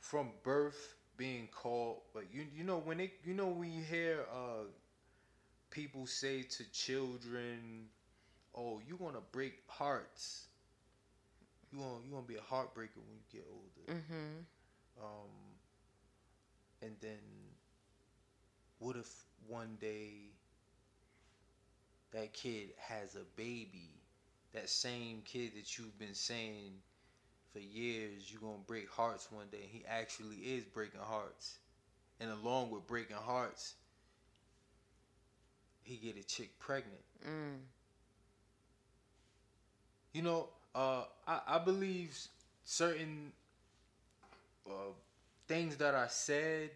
[0.00, 4.26] from birth being called but you you know when it you know when you hear
[4.32, 4.64] uh
[5.70, 7.86] people say to children,
[8.56, 10.46] "Oh, you're going to break hearts."
[11.72, 14.00] You going you to be a heartbreaker when you get older.
[14.00, 15.02] Mm-hmm.
[15.02, 15.30] Um,
[16.82, 17.18] and then
[18.78, 19.08] what if
[19.48, 20.30] one day
[22.12, 23.90] that kid has a baby?
[24.52, 26.74] That same kid that you've been saying
[27.52, 29.68] for years you're gonna break hearts one day.
[29.70, 31.58] He actually is breaking hearts,
[32.20, 33.74] and along with breaking hearts,
[35.82, 37.02] he get a chick pregnant.
[37.26, 37.58] Mm.
[40.14, 42.16] You know, uh, I, I believe
[42.64, 43.32] certain
[44.66, 44.92] uh,
[45.48, 46.70] things that are said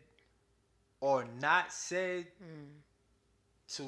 [1.00, 2.80] or not said Mm.
[3.76, 3.84] to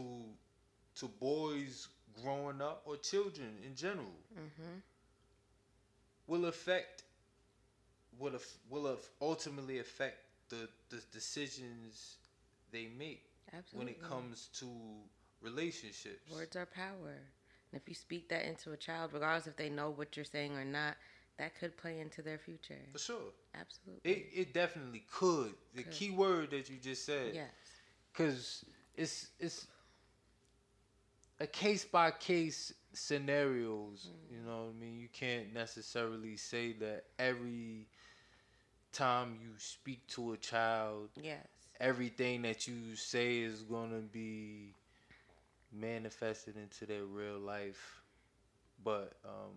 [0.96, 1.88] to boys
[2.22, 4.78] growing up or children in general Mm-hmm.
[6.26, 7.02] will affect
[8.18, 12.16] will af- will af- ultimately affect the, the decisions
[12.70, 13.24] they make
[13.72, 14.66] when it comes to
[15.42, 16.30] relationships.
[16.32, 17.16] Words are power.
[17.72, 20.56] And if you speak that into a child, regardless if they know what you're saying
[20.56, 20.96] or not,
[21.38, 22.78] that could play into their future.
[22.92, 23.32] For sure.
[23.54, 24.10] Absolutely.
[24.10, 25.54] It, it definitely could.
[25.74, 25.92] The Could.
[25.92, 27.32] key word that you just said.
[27.34, 27.50] yes.
[28.12, 28.64] because
[28.96, 29.66] it's it's
[31.38, 34.08] a case by case scenarios.
[34.10, 34.34] Mm-hmm.
[34.34, 34.98] You know what I mean?
[34.98, 37.86] You can't necessarily say that every
[38.92, 41.46] time you speak to a child, Yes.
[41.80, 44.74] everything that you say is gonna be
[45.72, 48.02] manifested into their real life.
[48.82, 49.56] But um,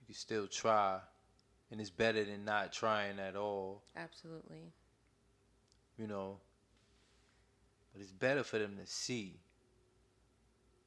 [0.00, 0.98] you can still try,
[1.70, 4.72] and it's better than not trying at all Absolutely.
[5.98, 6.38] you know.
[7.92, 9.36] But it's better for them to see,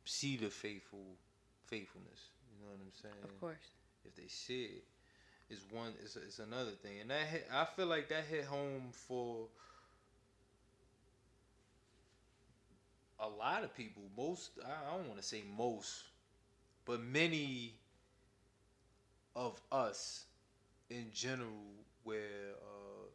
[0.05, 1.15] see the faithful,
[1.65, 2.31] faithfulness.
[2.51, 3.23] You know what I'm saying?
[3.23, 3.71] Of course.
[4.05, 4.83] If they see it,
[5.49, 8.45] it, is one, it's, it's another thing, and that hit, I feel like that hit
[8.45, 9.47] home for
[13.19, 14.03] a lot of people.
[14.15, 16.03] Most, I don't want to say most,
[16.85, 17.73] but many
[19.35, 20.25] of us
[20.89, 21.49] in general,
[22.03, 23.07] where uh,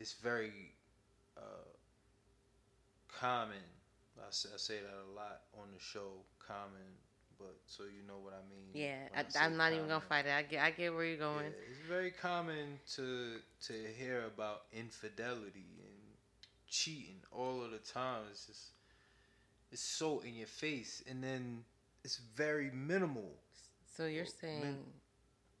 [0.00, 0.72] it's very
[1.36, 1.40] uh,
[3.20, 3.56] common.
[4.18, 6.96] I say, I say that a lot on the show, common,
[7.38, 8.70] but so you know what I mean.
[8.72, 9.08] Yeah.
[9.14, 10.32] I I'm not even going to fight it.
[10.32, 11.46] I get, I get where you're going.
[11.46, 13.36] Yeah, it's very common to
[13.66, 15.96] to hear about infidelity and
[16.68, 18.22] cheating all of the time.
[18.30, 18.75] It's just
[19.76, 21.62] it's so in your face, and then
[22.02, 23.30] it's very minimal.
[23.96, 24.76] So you're saying man.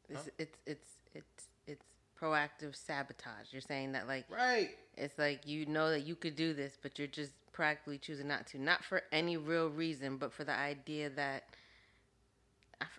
[0.08, 0.30] it's, Huh?
[0.38, 1.84] it's it's it's it's
[2.20, 3.52] proactive sabotage.
[3.52, 4.70] You're saying that like Right.
[4.96, 8.46] it's like you know that you could do this, but you're just practically choosing not
[8.48, 8.58] to.
[8.58, 11.44] Not for any real reason, but for the idea that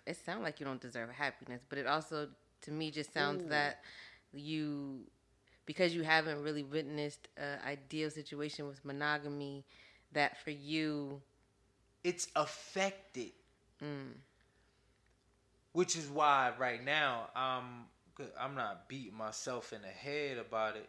[0.06, 2.28] it sounds like you don't deserve happiness, but it also
[2.62, 3.48] to me just sounds Ooh.
[3.48, 3.78] that
[4.32, 5.00] you
[5.66, 9.64] because you haven't really witnessed an ideal situation with monogamy
[10.12, 11.22] that for you
[12.04, 13.32] It's affected,
[13.82, 14.12] mm,
[15.72, 17.86] which is why right now I'm
[18.38, 20.88] I'm not beating myself in the head about it,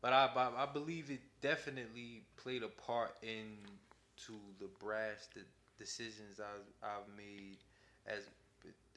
[0.00, 5.42] but I I, I believe it definitely played a part into the brash the
[5.78, 7.58] decisions I've I've made
[8.06, 8.28] as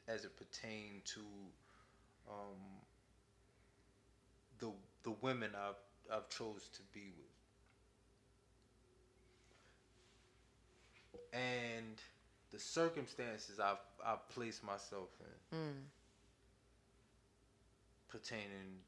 [0.08, 1.20] as it pertained to
[2.28, 2.82] um,
[4.58, 4.72] the
[5.02, 5.80] the women I've
[6.12, 7.31] I've chose to be with,
[11.32, 12.00] and
[12.50, 15.08] the circumstances I've I've placed myself
[15.52, 15.82] in Mm.
[18.08, 18.80] pertaining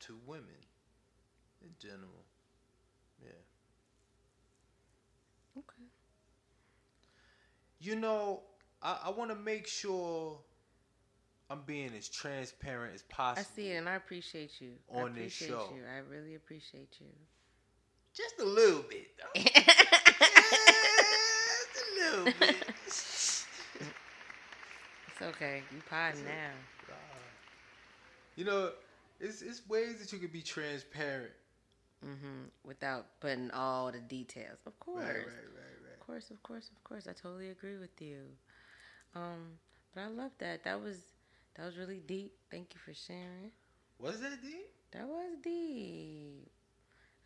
[0.00, 0.66] to women
[1.62, 2.24] in general.
[3.22, 3.30] Yeah.
[5.58, 5.86] Okay.
[7.80, 8.42] You know,
[8.82, 10.38] I, I want to make sure
[11.50, 13.46] I'm being as transparent as possible.
[13.52, 14.72] I see it, and I appreciate you.
[14.94, 15.68] I On this show.
[15.74, 15.82] you.
[15.92, 17.06] I really appreciate you.
[18.14, 19.08] Just a little bit,
[22.02, 22.24] though.
[22.84, 23.92] Just a little bit.
[25.08, 25.62] It's okay.
[25.70, 26.94] You pod now.
[28.36, 28.70] You know,
[29.20, 31.32] it's it's ways that you can be transparent.
[32.04, 32.48] Mm-hmm.
[32.64, 34.58] Without putting all the details.
[34.66, 34.98] Of course.
[35.00, 37.06] Right, Right, right, right, Of course, of course, of course.
[37.06, 38.22] I totally agree with you.
[39.14, 39.58] Um,
[39.94, 40.64] but I love that.
[40.64, 40.96] That was
[41.56, 42.32] that was really deep.
[42.50, 43.52] Thank you for sharing.
[43.98, 44.70] Was that deep?
[44.92, 46.50] That was deep.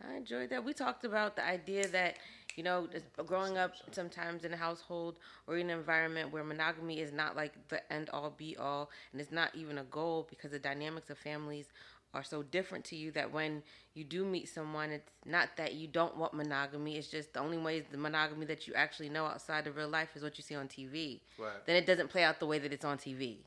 [0.06, 0.64] I enjoyed that.
[0.64, 2.16] We talked about the idea that,
[2.56, 2.88] you know,
[3.26, 7.52] growing up sometimes in a household or in an environment where monogamy is not like
[7.68, 11.18] the end all be all and it's not even a goal because the dynamics of
[11.18, 11.66] families
[12.14, 13.62] are so different to you that when
[13.94, 16.96] you do meet someone, it's not that you don't want monogamy.
[16.96, 19.88] It's just the only way is the monogamy that you actually know outside of real
[19.88, 21.20] life is what you see on TV.
[21.38, 21.52] Right.
[21.66, 23.38] Then it doesn't play out the way that it's on TV.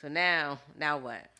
[0.00, 1.30] So now, now what?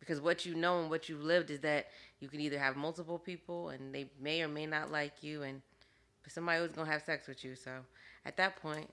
[0.00, 1.86] Because what you know and what you've lived is that
[2.18, 5.62] you can either have multiple people and they may or may not like you, and
[6.30, 7.54] somebody was gonna have sex with you.
[7.54, 7.70] So
[8.24, 8.88] at that point,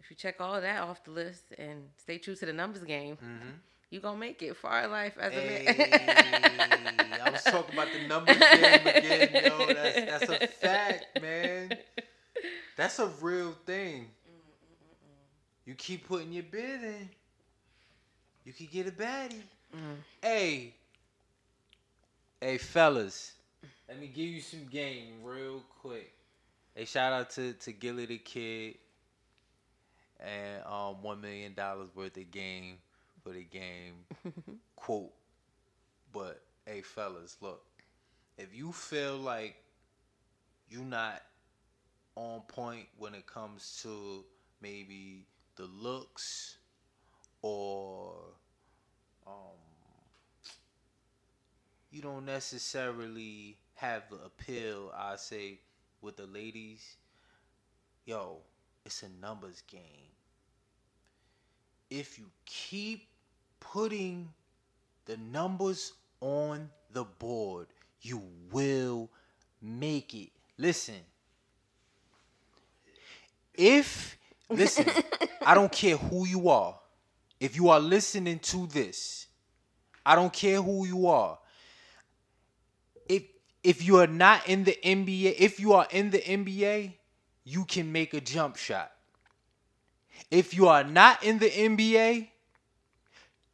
[0.00, 2.84] if you check all of that off the list and stay true to the numbers
[2.84, 3.48] game, Mm-hmm.
[3.90, 7.20] you gonna make it far in life as a man.
[7.24, 9.66] I was talking about the numbers game again, yo.
[9.74, 11.76] That's that's a fact, man.
[12.76, 14.08] That's a real thing.
[15.64, 17.08] You keep putting your bid in,
[18.44, 19.40] you can get a baddie.
[19.74, 19.96] Mm.
[20.22, 20.74] Hey,
[22.40, 23.32] hey, fellas,
[23.88, 26.12] let me give you some game real quick.
[26.76, 28.76] Hey, shout out to to Gillie Da Kid
[30.20, 32.76] and um one million dollars worth of game
[33.22, 33.94] for the game
[34.76, 35.14] quote.
[36.12, 37.62] But hey, fellas, look,
[38.36, 39.56] if you feel like
[40.68, 41.22] you're not
[42.14, 44.22] on point when it comes to
[44.60, 45.24] maybe
[45.56, 46.58] the looks
[47.40, 48.16] or
[49.26, 49.32] um
[51.90, 55.60] you don't necessarily have the appeal I say
[56.02, 56.96] with the ladies
[58.04, 58.38] yo
[58.86, 59.80] it's a numbers game.
[61.90, 63.08] If you keep
[63.58, 64.28] putting
[65.06, 67.66] the numbers on the board
[68.00, 68.22] you
[68.52, 69.10] will
[69.60, 70.30] make it.
[70.56, 71.00] Listen.
[73.54, 74.16] If
[74.48, 74.86] listen
[75.44, 76.78] i don't care who you are.
[77.40, 79.26] If you are listening to this
[80.04, 81.38] i don't care who you are
[83.66, 86.92] if you are not in the nba if you are in the nba
[87.44, 88.92] you can make a jump shot
[90.30, 92.28] if you are not in the nba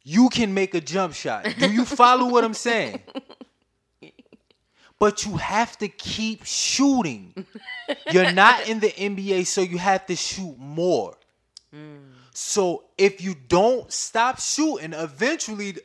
[0.03, 2.99] you can make a jump shot do you follow what i'm saying
[5.03, 7.33] but you have to keep shooting.
[8.09, 11.17] You're not in the NBA, so you have to shoot more.
[11.75, 12.11] Mm.
[12.33, 15.75] So if you don't stop shooting, eventually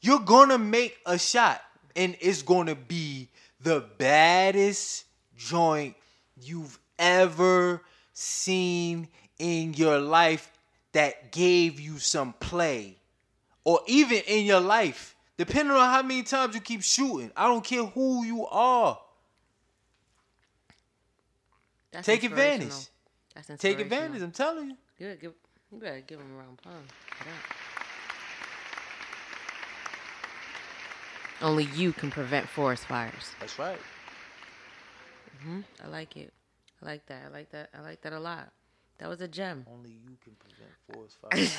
[0.00, 1.60] you're gonna make a shot,
[1.94, 3.28] and it's gonna be
[3.62, 5.04] the baddest
[5.36, 5.96] joint
[6.40, 7.82] you've ever
[8.12, 9.08] seen
[9.38, 10.52] in your life
[10.92, 12.96] that gave you some play,
[13.64, 15.16] or even in your life.
[15.36, 19.00] Depending on how many times you keep shooting, I don't care who you are.
[21.92, 22.72] That's Take advantage.
[23.34, 24.22] That's Take advantage.
[24.22, 24.76] I'm telling you.
[24.98, 25.20] Good.
[25.20, 25.32] Give,
[25.72, 26.84] you better give him a round of applause
[27.16, 27.56] for that.
[31.42, 33.32] Only you can prevent forest fires.
[33.40, 33.78] That's right.
[35.42, 36.32] hmm I like it.
[36.82, 37.22] I like that.
[37.26, 37.70] I like that.
[37.76, 38.52] I like that a lot.
[38.98, 39.64] That was a gem.
[39.72, 41.50] Only you can prevent forest fires.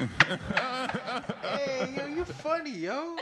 [1.42, 3.16] hey, yo, you funny, yo.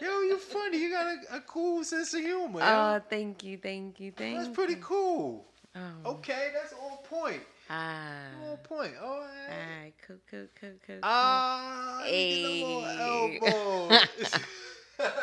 [0.00, 0.78] Yo, you funny.
[0.78, 2.60] You got a, a cool sense of humor.
[2.60, 2.66] yo.
[2.66, 4.54] Oh, thank you, thank you, thank that's you.
[4.54, 5.44] pretty cool.
[5.76, 6.10] Oh.
[6.12, 7.42] Okay, that's on point.
[7.72, 8.26] Ah.
[8.50, 8.94] On point.
[9.00, 9.30] All right.
[9.48, 10.96] Alright, cool, cool, cool, cool.
[10.96, 11.00] cool.
[11.04, 12.42] Ah, hey.
[12.42, 13.38] Hey.
[13.40, 13.88] elbow.
[14.98, 15.18] that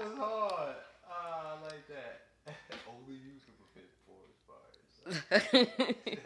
[0.00, 0.76] was hard.
[1.06, 2.22] Ah, I like that.
[2.88, 6.18] Only you can prevent forest fires.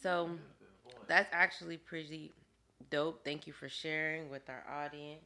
[0.00, 0.30] so
[1.08, 2.30] that's actually pretty
[2.90, 3.24] dope.
[3.24, 5.24] Thank you for sharing with our audience.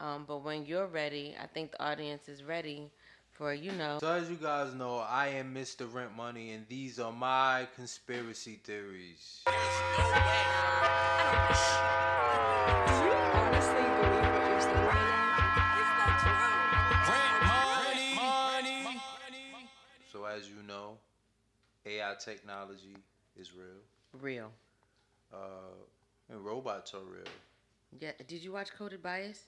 [0.00, 2.90] Um, but when you're ready, I think the audience is ready
[3.36, 3.98] for you know.
[4.00, 5.92] So as you guys know, I am Mr.
[5.92, 9.42] Rent Money, and these are my conspiracy theories.
[9.46, 9.56] Do you
[13.12, 15.02] honestly believe what you're saying right
[20.10, 20.96] So as you know,
[21.84, 22.96] AI technology
[23.38, 23.82] is real,
[24.22, 24.50] Real.
[25.32, 25.36] uh,
[26.30, 27.24] and robots are real.
[28.00, 28.12] Yeah.
[28.26, 29.40] Did you watch Coded Bias?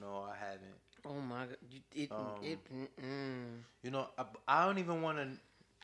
[0.00, 0.81] No, I haven't.
[1.04, 1.56] Oh my god.
[1.70, 2.58] You, it, Um, it.
[3.82, 5.28] You know, I, I don't even want to.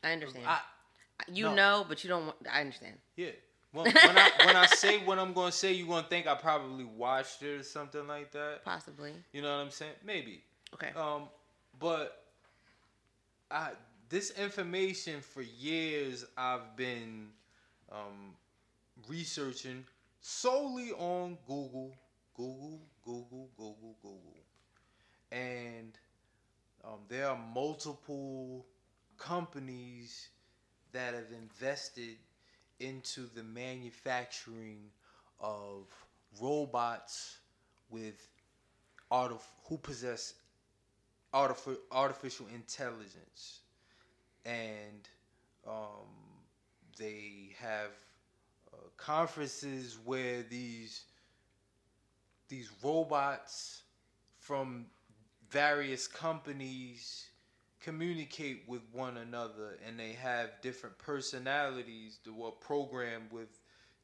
[0.07, 0.45] I understand.
[0.47, 0.59] I
[1.31, 1.55] you no.
[1.55, 2.37] know, but you don't want.
[2.51, 2.95] I understand.
[3.15, 3.31] yeah.
[3.71, 6.85] When, when I when I say what I'm gonna say, you gonna think I probably
[6.85, 8.65] watched it or something like that.
[8.65, 9.13] Possibly.
[9.31, 9.91] You know what I'm saying?
[10.03, 10.41] Maybe.
[10.73, 10.89] Okay.
[10.95, 11.23] Um,
[11.79, 12.23] but
[13.51, 13.71] I
[14.09, 17.27] this information for years I've been
[17.91, 18.33] um,
[19.07, 19.85] researching
[20.21, 21.95] solely on Google,
[22.35, 24.43] Google, Google, Google, Google,
[25.31, 25.97] and
[26.83, 28.65] um, there are multiple
[29.17, 30.29] companies
[30.91, 32.17] that have invested
[32.79, 34.79] into the manufacturing
[35.39, 35.85] of
[36.41, 37.37] robots
[37.89, 38.27] with
[39.11, 40.33] artif- who possess
[41.33, 43.61] artifi- artificial intelligence,
[44.45, 45.07] and
[45.67, 46.07] um,
[46.97, 47.91] they have
[48.73, 51.03] uh, conferences where these
[52.47, 53.83] these robots
[54.39, 54.85] from
[55.49, 57.27] various companies
[57.81, 63.59] communicate with one another and they have different personalities that were programmed with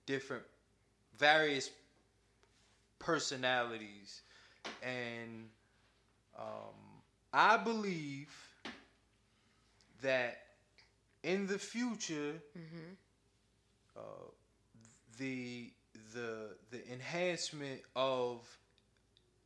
[0.05, 0.43] different
[1.17, 1.69] various
[2.99, 4.21] personalities
[4.81, 5.49] and
[6.37, 6.73] um,
[7.33, 8.29] I believe
[10.01, 10.37] that
[11.23, 12.93] in the future, Mm-hmm.
[13.97, 14.01] uh,
[15.17, 15.71] the
[16.13, 18.45] the the enhancement of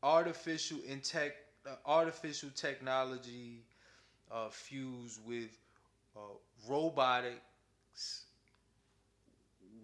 [0.03, 1.48] artificial in tech, uh,
[1.85, 3.63] artificial technology
[4.31, 5.57] uh, fused with
[6.15, 6.19] uh,
[6.67, 8.23] robotics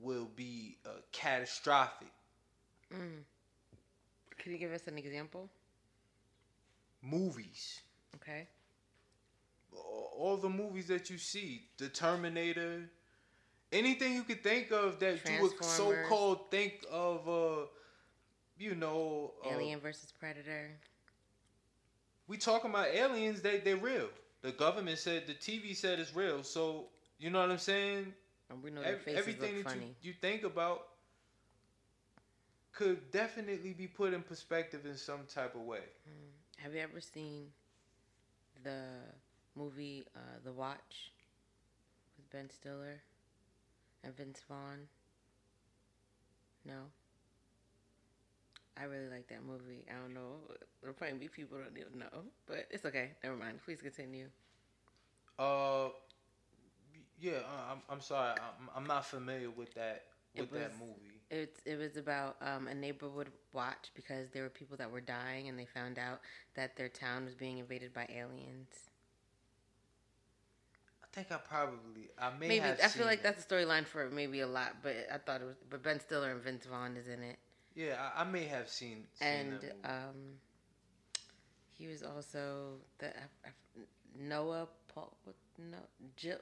[0.01, 2.11] will be uh, catastrophic.
[2.93, 3.23] Mm.
[4.37, 5.49] Can you give us an example?
[7.01, 7.81] Movies.
[8.15, 8.47] Okay.
[9.73, 12.89] all all the movies that you see, the Terminator,
[13.71, 17.65] anything you could think of that you would so-called think of, uh,
[18.57, 20.71] you know, uh, Alien versus Predator.
[22.27, 23.41] We talking about aliens.
[23.41, 24.09] They they're real.
[24.41, 26.43] The government said the TV said it's real.
[26.43, 26.85] So
[27.19, 28.13] you know what I'm saying.
[28.49, 29.95] And we know their faces everything look that funny.
[30.01, 30.87] you, you think about
[32.73, 35.79] could definitely be put in perspective in some type of way.
[36.57, 37.47] Have you ever seen
[38.63, 38.81] the
[39.55, 41.11] movie uh, The Watch
[42.17, 43.01] with Ben Stiller
[44.03, 44.87] and Vince Vaughn?
[46.65, 46.73] No.
[48.77, 49.85] I really like that movie.
[49.89, 50.37] I don't know.
[50.81, 53.11] There'll probably be people that don't know, but it's okay.
[53.23, 53.59] Never mind.
[53.63, 54.27] Please continue.
[55.37, 55.89] Uh,
[57.19, 58.31] yeah, uh, I'm I'm sorry.
[58.31, 60.03] I'm I'm not familiar with that
[60.35, 61.21] It with that movie.
[61.29, 65.47] It's it was about um, a neighborhood watch because there were people that were dying
[65.49, 66.21] and they found out
[66.55, 68.89] that their town was being invaded by aliens.
[71.03, 73.23] I think I probably I may Maybe I feel like it.
[73.23, 75.55] that's a storyline for maybe a lot, but I thought it was.
[75.69, 77.37] But Ben Stiller and Vince Vaughn is in it,
[77.75, 80.39] Yeah, I, I may have seen, seen and um,
[81.77, 83.81] he was also the I- I-
[84.17, 85.15] Noah Paul.
[85.25, 85.77] What no
[86.15, 86.37] Jill.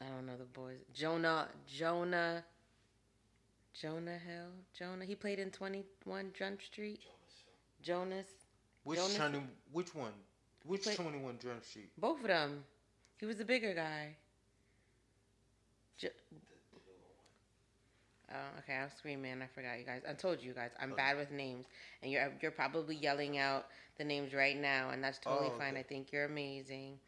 [0.00, 0.78] I don't know the boys.
[0.94, 2.44] Jonah Jonah.
[3.74, 5.04] Jonah Hill Jonah.
[5.04, 7.00] He played in Twenty One Jump Street.
[7.82, 8.26] Jonas.
[8.84, 9.40] which Jonas- twenty?
[9.72, 10.12] Which one?
[10.64, 11.90] Which Twenty One Jump Street?
[11.98, 12.64] Both of them.
[13.18, 14.16] He was the bigger guy.
[15.98, 16.08] Jo-
[18.32, 19.40] Oh, okay, I'm screaming.
[19.42, 20.02] I forgot you guys.
[20.08, 21.66] I told you guys I'm bad with names,
[22.02, 23.66] and you're you're probably yelling out
[23.98, 25.76] the names right now, and that's totally Oh, fine.
[25.76, 26.98] I think you're amazing.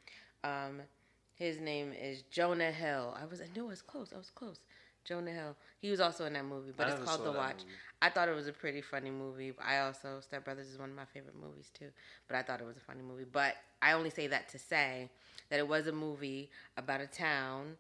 [0.44, 0.80] Um,
[1.34, 3.16] his name is Jonah Hill.
[3.20, 4.12] I was I knew it was close.
[4.14, 4.60] I was close.
[5.04, 5.56] Jonah Hill.
[5.80, 7.64] He was also in that movie, but I it's called The Watch.
[7.64, 7.78] movie.
[8.02, 9.52] I thought it was a pretty funny movie.
[9.64, 11.88] I also Step Brothers is one of my favorite movies too.
[12.28, 13.24] But I thought it was a funny movie.
[13.30, 15.10] But I only say that to say
[15.50, 17.76] that it was a movie about a town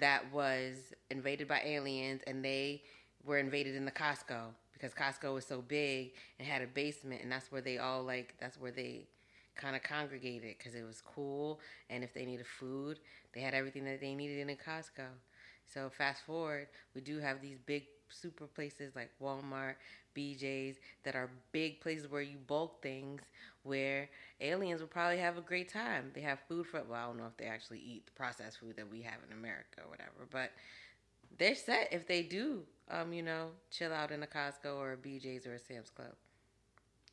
[0.00, 2.82] that was invaded by aliens and they
[3.24, 7.30] were invaded in the Costco because Costco was so big and had a basement and
[7.30, 9.06] that's where they all like that's where they
[9.56, 11.60] kind of congregated because it was cool
[11.90, 12.98] and if they needed food
[13.34, 15.06] they had everything that they needed in a Costco.
[15.66, 19.74] So fast forward, we do have these big super places like Walmart,
[20.14, 23.22] BJ's that are big places where you bulk things
[23.62, 24.08] where
[24.40, 26.10] aliens will probably have a great time.
[26.14, 28.76] They have food for well, I don't know if they actually eat the processed food
[28.76, 30.50] that we have in America or whatever, but
[31.38, 34.96] they're set if they do um, you know, chill out in a Costco or a
[34.96, 36.14] BJ's or a Sam's Club.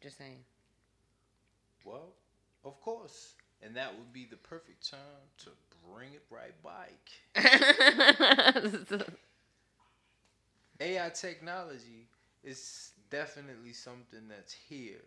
[0.01, 0.43] Just saying.
[1.83, 2.13] Well,
[2.63, 3.35] Of course.
[3.61, 5.51] And that would be the perfect time to
[5.91, 7.09] bring it right back.
[10.79, 12.07] AI technology
[12.43, 15.03] is definitely something that's here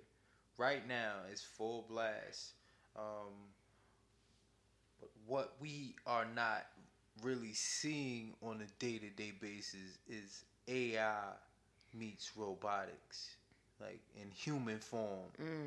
[0.59, 1.15] right now.
[1.31, 2.53] It's full blast.
[2.97, 3.33] Um,
[5.01, 6.67] but what we are not
[7.23, 11.35] really seeing on a day to day basis is AI
[11.95, 13.37] meets robotics,
[13.81, 15.67] like in human form, mm.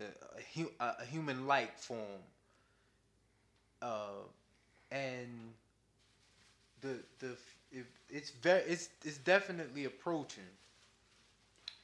[0.00, 2.22] a, a, a human like form.
[3.80, 4.26] Uh,
[4.90, 5.52] and
[6.80, 7.36] the the
[7.72, 10.44] it, it's very it's it's definitely approaching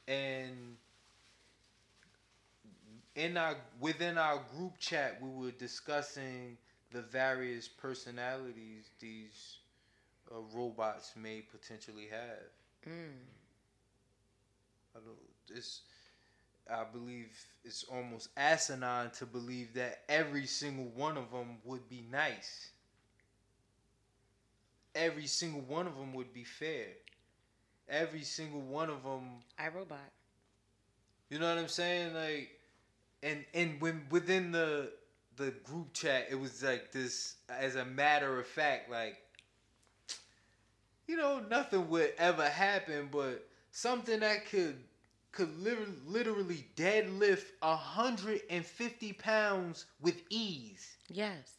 [0.09, 0.77] and
[3.15, 6.57] in our within our group chat we were discussing
[6.93, 9.59] the various personalities these
[10.33, 12.51] uh, robots may potentially have
[12.87, 13.15] Mm.
[14.97, 15.17] I don't,
[15.59, 15.83] it's
[16.71, 17.29] I believe
[17.65, 22.71] it's almost asinine to believe that every single one of them would be nice.
[24.95, 26.87] Every single one of them would be fair.
[27.89, 29.99] Every single one of them, I robot.
[31.31, 32.15] you know what I'm saying?
[32.15, 32.51] Like,
[33.23, 34.93] and and when within the
[35.37, 39.19] the group chat, it was like this, as a matter of fact, like,
[41.07, 44.77] you know, nothing would ever happen, but something that could
[45.33, 50.97] could literally, literally deadlift 150 pounds with ease.
[51.09, 51.54] Yes.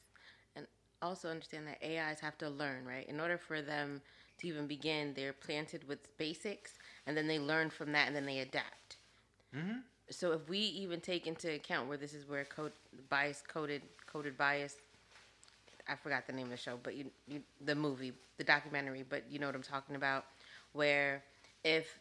[1.06, 3.08] Also understand that AIs have to learn, right?
[3.08, 4.02] In order for them
[4.40, 6.74] to even begin, they're planted with basics
[7.06, 8.98] and then they learn from that and then they adapt.
[9.56, 9.78] Mm-hmm.
[10.10, 12.72] So if we even take into account where this is where code
[13.08, 14.78] bias coded coded bias
[15.88, 19.24] I forgot the name of the show, but you, you the movie, the documentary, but
[19.30, 20.26] you know what I'm talking about
[20.74, 21.24] where
[21.64, 22.00] if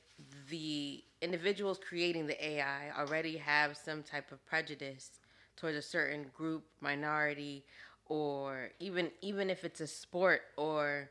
[0.49, 5.11] the individuals creating the AI already have some type of prejudice
[5.57, 7.65] towards a certain group, minority,
[8.09, 11.11] or even even if it's a sport or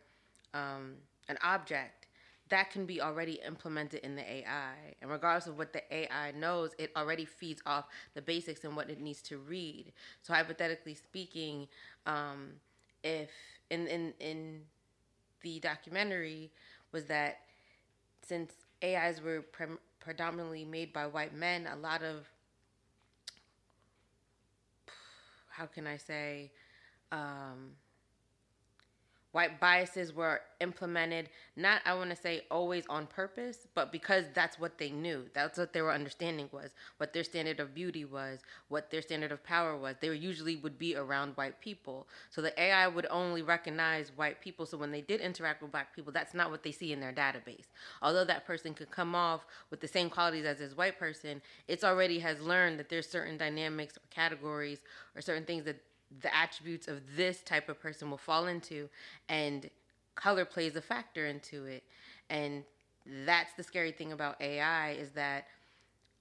[0.53, 0.95] um,
[1.27, 2.07] an object,
[2.49, 4.75] that can be already implemented in the AI.
[5.01, 8.89] And regardless of what the AI knows, it already feeds off the basics and what
[8.89, 9.91] it needs to read.
[10.21, 11.67] So hypothetically speaking,
[12.05, 12.51] um,
[13.03, 13.29] if
[13.69, 14.61] in in in
[15.41, 16.51] the documentary
[16.91, 17.39] was that
[18.21, 18.53] since
[18.83, 22.27] AIs were pre- predominantly made by white men, a lot of
[25.49, 26.51] how can I say
[27.13, 27.71] um,
[29.33, 34.59] white biases were implemented not i want to say always on purpose but because that's
[34.59, 35.23] what they knew.
[35.33, 39.43] That's what their understanding was what their standard of beauty was what their standard of
[39.43, 39.95] power was.
[39.99, 42.07] They usually would be around white people.
[42.29, 44.65] So the ai would only recognize white people.
[44.65, 47.13] So when they did interact with black people that's not what they see in their
[47.13, 47.65] database.
[48.01, 51.83] Although that person could come off with the same qualities as this white person it's
[51.83, 54.79] already has learned that there's certain dynamics or categories
[55.15, 55.77] or certain things that
[56.21, 58.89] the attributes of this type of person will fall into
[59.29, 59.69] and
[60.15, 61.83] color plays a factor into it.
[62.29, 62.63] And
[63.25, 65.47] that's the scary thing about ai is that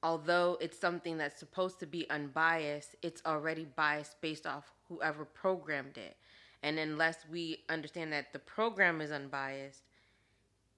[0.02, 5.96] although it's something that's supposed to be unbiased it's already biased based off whoever programmed
[5.96, 6.16] it.
[6.64, 9.82] And unless we understand that the program is unbiased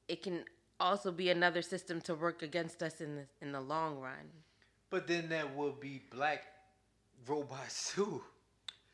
[0.09, 0.45] it can
[0.81, 4.31] also be another system to work against us in the in the long run.
[4.91, 6.43] But then there will be black
[7.27, 8.23] robots too.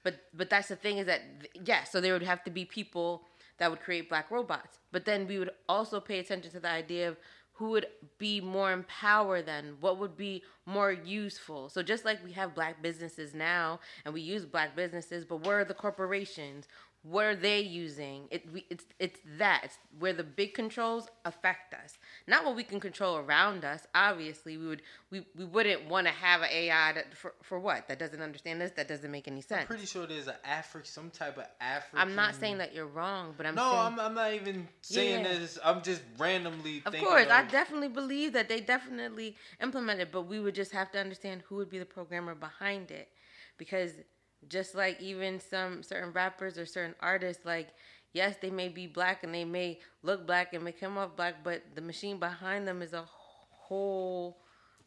[0.03, 1.23] But but that's the thing is that
[1.65, 3.23] yeah, so there would have to be people
[3.59, 4.79] that would create black robots.
[4.93, 7.17] But then we would also pay attention to the idea of
[7.61, 7.87] who would
[8.17, 12.81] be more empowered then what would be more useful so just like we have black
[12.81, 16.67] businesses now and we use black businesses but where are the corporations
[17.03, 21.73] what are they using it we, it's it's that it's where the big controls affect
[21.73, 21.97] us
[22.27, 26.13] not what we can control around us obviously we would we, we wouldn't want to
[26.13, 29.41] have an ai that for, for what that doesn't understand us that doesn't make any
[29.41, 31.99] sense I'm pretty sure there's an Afri, some type of African.
[31.99, 35.25] I'm not saying that you're wrong, but I'm no, saying, I'm, I'm not even saying
[35.25, 35.39] Yeah.
[35.39, 35.59] this.
[35.65, 36.81] I'm just randomly.
[36.81, 37.01] Thinking.
[37.01, 40.99] Of course, I definitely believe that they definitely implemented, but we would just have to
[40.99, 43.09] understand who would be the programmer behind it,
[43.59, 43.93] because
[44.49, 47.69] just like even some certain rappers or certain artists, like
[48.13, 51.45] yes, they may be black and they may look black and may come off black,
[51.45, 53.05] but the machine behind them is a
[53.51, 54.39] whole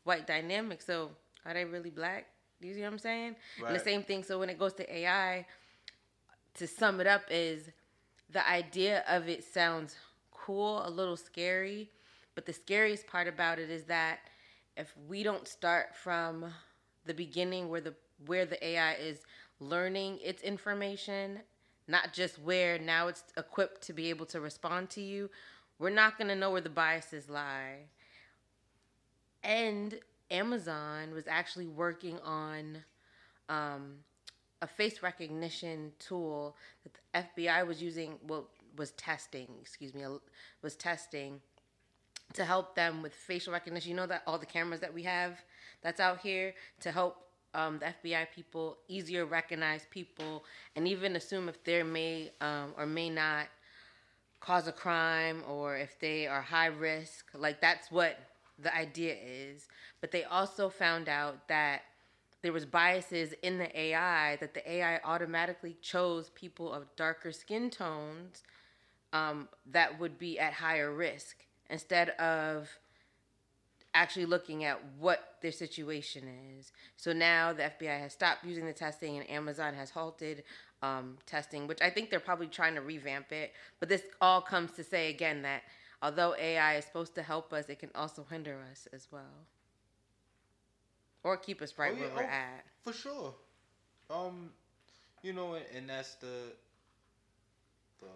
[0.03, 0.81] white dynamic.
[0.81, 1.11] So
[1.45, 2.25] are they really black?
[2.61, 3.35] Do you see what I'm saying?
[3.67, 4.23] And the same thing.
[4.23, 5.45] So when it goes to AI,
[6.55, 7.69] to sum it up, is
[8.29, 9.95] the idea of it sounds
[10.31, 11.89] cool, a little scary,
[12.35, 14.19] but the scariest part about it is that
[14.75, 16.45] if we don't start from
[17.05, 17.93] the beginning where the
[18.25, 19.19] where the AI is
[19.59, 21.39] learning its information,
[21.87, 25.29] not just where now it's equipped to be able to respond to you,
[25.79, 27.79] we're not going to know where the biases lie.
[29.43, 29.99] And
[30.31, 32.77] Amazon was actually working on
[33.49, 33.95] um,
[34.61, 36.93] a face recognition tool that
[37.35, 38.15] the FBI was using.
[38.25, 39.47] Well, was testing.
[39.61, 40.03] Excuse me,
[40.61, 41.41] was testing
[42.33, 43.91] to help them with facial recognition.
[43.91, 45.39] You know that all the cameras that we have
[45.81, 50.43] that's out here to help um, the FBI people easier recognize people
[50.75, 53.47] and even assume if they may um, or may not
[54.39, 57.27] cause a crime or if they are high risk.
[57.33, 58.19] Like that's what
[58.59, 59.67] the idea is.
[60.01, 61.83] But they also found out that
[62.41, 67.69] there was biases in the AI that the AI automatically chose people of darker skin
[67.69, 68.43] tones
[69.13, 72.69] um, that would be at higher risk instead of
[73.93, 76.23] actually looking at what their situation
[76.57, 76.71] is.
[76.97, 80.43] So now the FBI has stopped using the testing and Amazon has halted
[80.81, 83.53] um, testing, which I think they're probably trying to revamp it.
[83.79, 85.63] But this all comes to say again that
[86.01, 89.47] although AI is supposed to help us, it can also hinder us as well.
[91.23, 92.65] Or keep us right Oh, yeah, where we're oh, at.
[92.83, 93.33] For sure.
[94.09, 94.49] Um,
[95.21, 96.51] you know, and, that's the
[98.01, 98.07] the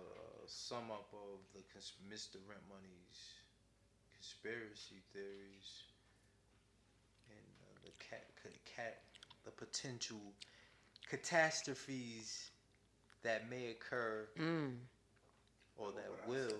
[0.45, 2.35] sum up of the cons- Mr.
[2.49, 3.31] Rent Money's
[4.17, 5.83] conspiracy theories
[7.29, 8.25] and uh, the cat,
[8.65, 8.97] cat,
[9.45, 10.21] the potential
[11.09, 12.51] catastrophes
[13.23, 14.75] that may occur Mm.
[15.77, 16.57] or that would I say will.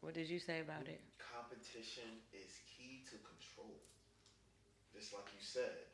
[0.00, 1.00] What did you say about it?
[1.18, 3.78] Competition is key to control.
[4.92, 5.86] Just like you said,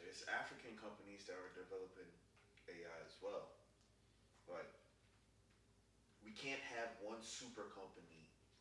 [0.00, 2.08] there's African companies that are developing
[2.68, 3.52] AI as well.
[4.48, 4.70] Like,
[6.24, 8.15] we can't have one super company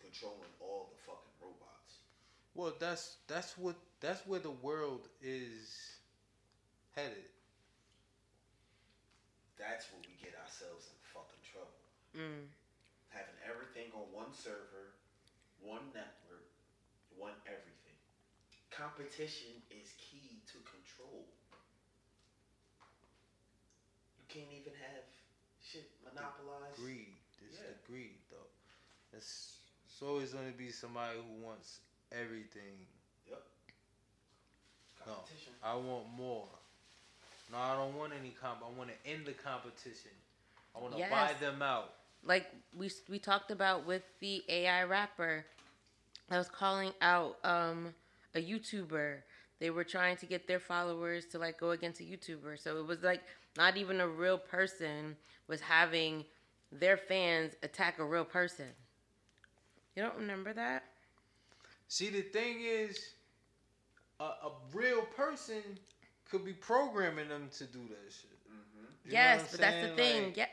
[0.06, 2.06] controlling all the fucking robots.
[2.54, 5.98] Well, that's that's what that's where the world is
[6.96, 7.26] headed.
[9.58, 11.82] That's where we get ourselves in fucking trouble.
[12.14, 12.46] Mm.
[13.10, 14.94] Having everything on one server,
[15.64, 16.46] one network,
[17.18, 17.98] one everything.
[18.70, 21.24] Competition is key to control.
[24.20, 25.08] You can't even have
[25.64, 26.76] shit monopolized.
[26.76, 27.16] Greed.
[27.40, 27.72] It's Yeah.
[27.72, 28.52] the greed, though.
[29.16, 29.55] It's,
[29.96, 31.80] it's always going to be somebody who wants
[32.12, 32.84] everything.
[33.30, 33.42] Yep.
[35.08, 35.54] No, Competition.
[35.64, 36.48] I want more.
[37.50, 38.60] No, I don't want any comp.
[38.62, 40.12] I want to end the competition.
[40.76, 41.10] I want to Yes.
[41.10, 41.94] buy them out.
[42.26, 45.46] like we we talked about with the AI rapper
[46.28, 47.94] that was calling out um,
[48.34, 49.20] a YouTuber.
[49.60, 52.60] They were trying to get their followers to like go against a YouTuber.
[52.60, 53.22] So it was like
[53.56, 55.16] not even a real person
[55.48, 56.26] was having
[56.70, 58.66] their fans attack a real person.
[59.96, 60.84] You don't remember that?
[61.88, 63.14] See, the thing is,
[64.20, 65.62] a, a real person
[66.30, 68.32] could be programming them to do that shit.
[68.50, 69.12] Mm-hmm.
[69.12, 70.24] Yes, what I'm but that's the thing.
[70.26, 70.46] Like, yeah,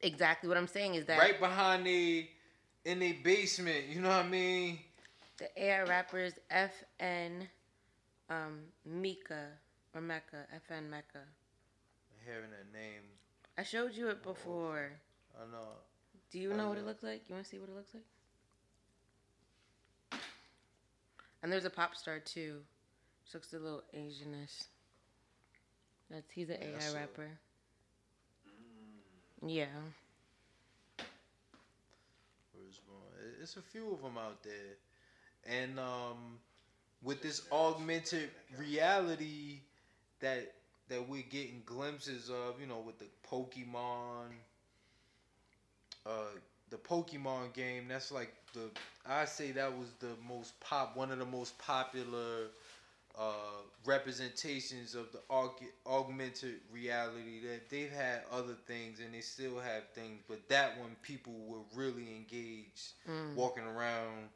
[0.00, 2.28] exactly what I'm saying is that right behind the
[2.84, 3.86] in the basement.
[3.88, 4.78] You know what I mean?
[5.38, 7.48] the AI rappers FN
[8.30, 9.46] um, Mika
[9.94, 11.24] or Mecca, FN Meka.
[12.24, 13.02] Hearing that name,
[13.58, 14.92] I showed you it before.
[15.36, 15.68] I know.
[16.30, 17.22] Do you I know what it looks like?
[17.28, 18.04] You want to see what it looks like?
[21.42, 22.62] And there's a pop star too.
[23.24, 24.66] She looks a little Asianish.
[26.10, 26.90] That's he's an Yeah, AI it.
[26.90, 27.40] rapper.
[29.46, 29.90] Yeah.
[32.52, 33.34] Where's one?
[33.40, 34.76] It's a few of them out there,
[35.46, 36.38] and um,
[37.02, 39.60] with this augmented reality
[40.20, 40.54] that
[40.88, 44.28] that we're getting glimpses of, you know, with the Pokemon,
[46.06, 46.26] uh,
[46.72, 47.86] the Pokemon game.
[47.88, 48.70] That's like the
[49.08, 52.48] I say that was the most pop, one of the most popular
[53.18, 57.40] uh, representations of the aug- augmented reality.
[57.46, 61.62] That they've had other things and they still have things, but that one people were
[61.74, 63.36] really engaged, Mm.
[63.36, 64.30] walking around.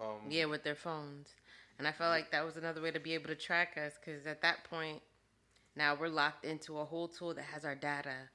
[0.00, 1.34] Um, Yeah, with their phones.
[1.78, 4.26] And I felt like that was another way to be able to track us because
[4.26, 5.02] at that point,
[5.76, 8.30] now we're locked into a whole tool that has our data.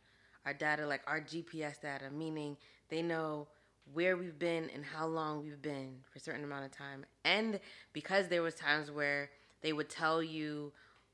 [0.45, 2.57] Our data, like our GPS data, meaning
[2.89, 3.47] they know
[3.93, 7.05] where we've been and how long we've been for a certain amount of time.
[7.23, 7.59] And
[7.93, 9.29] because there was times where
[9.61, 10.73] they would tell you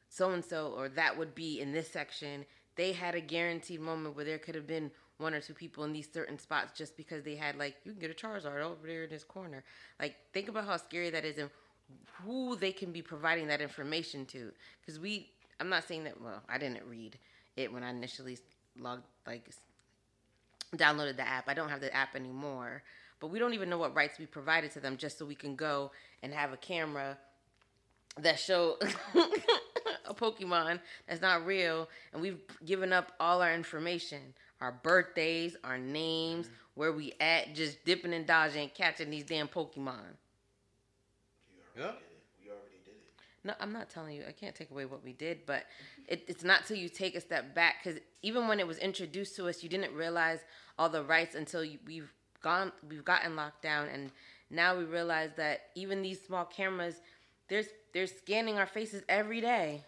[0.10, 2.46] so and so or that would be in this section,
[2.76, 5.94] they had a guaranteed moment where there could have been one or two people in
[5.94, 9.04] these certain spots just because they had like you can get a Charizard over there
[9.04, 9.64] in this corner.
[10.00, 11.50] Like think about how scary that is and
[12.24, 14.52] who they can be providing that information to.
[14.82, 15.30] Because we,
[15.60, 16.20] I'm not saying that.
[16.20, 17.18] Well, I didn't read
[17.56, 18.38] it when I initially
[18.80, 19.48] logged like
[20.78, 21.48] downloaded the app.
[21.48, 22.84] I don't have the app anymore.
[23.20, 25.56] But we don't even know what rights we provided to them just so we can
[25.56, 25.92] go
[26.22, 27.18] and have a camera
[28.18, 28.78] that show
[30.06, 35.78] a Pokemon that's not real, and we've given up all our information, our birthdays, our
[35.78, 36.56] names, mm-hmm.
[36.76, 40.18] where we at, just dipping and dodging, catching these damn Pokemon.
[41.76, 41.84] Yeah.
[41.84, 42.24] did it.
[42.44, 43.24] We already did it.
[43.44, 44.24] No, I'm not telling you.
[44.28, 45.66] I can't take away what we did, but
[46.08, 49.36] it, it's not till you take a step back because even when it was introduced
[49.36, 50.40] to us, you didn't realize
[50.80, 52.12] all the rights until you, we've
[52.42, 54.12] gone, we've gotten locked down, and
[54.50, 56.96] now we realize that even these small cameras,
[57.50, 59.84] there's they're scanning our faces every day.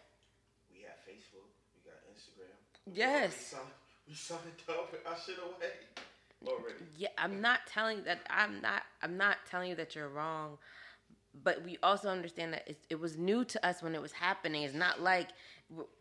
[0.71, 1.47] We got Facebook.
[1.73, 2.93] We got Instagram.
[2.93, 3.31] Yes.
[3.31, 3.71] We signed,
[4.09, 5.69] we signed up our shit away
[6.47, 6.85] already.
[6.97, 10.57] Yeah, I'm not telling that I'm not I'm not telling you that you're wrong,
[11.43, 14.63] but we also understand that it, it was new to us when it was happening.
[14.63, 15.29] It's not like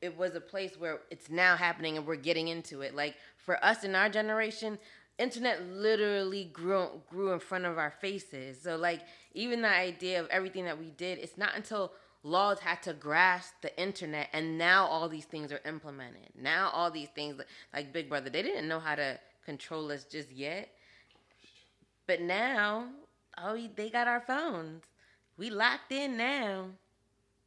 [0.00, 2.94] it was a place where it's now happening and we're getting into it.
[2.94, 4.78] Like for us in our generation,
[5.18, 8.60] internet literally grew grew in front of our faces.
[8.60, 9.00] So like
[9.32, 11.92] even the idea of everything that we did, it's not until
[12.22, 16.30] laws had to grasp the internet and now all these things are implemented.
[16.40, 17.40] Now all these things
[17.72, 20.70] like Big Brother, they didn't know how to control us just yet.
[22.06, 22.88] But now,
[23.38, 24.84] oh, they got our phones.
[25.36, 26.66] We locked in now.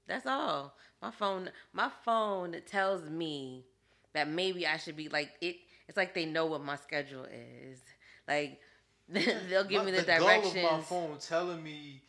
[0.07, 0.75] That's all.
[1.01, 3.65] My phone, my phone tells me
[4.13, 5.57] that maybe I should be like it.
[5.87, 7.79] It's like they know what my schedule is.
[8.27, 8.59] Like
[9.09, 10.55] they'll give me the, goal directions.
[10.57, 12.01] of my phone telling me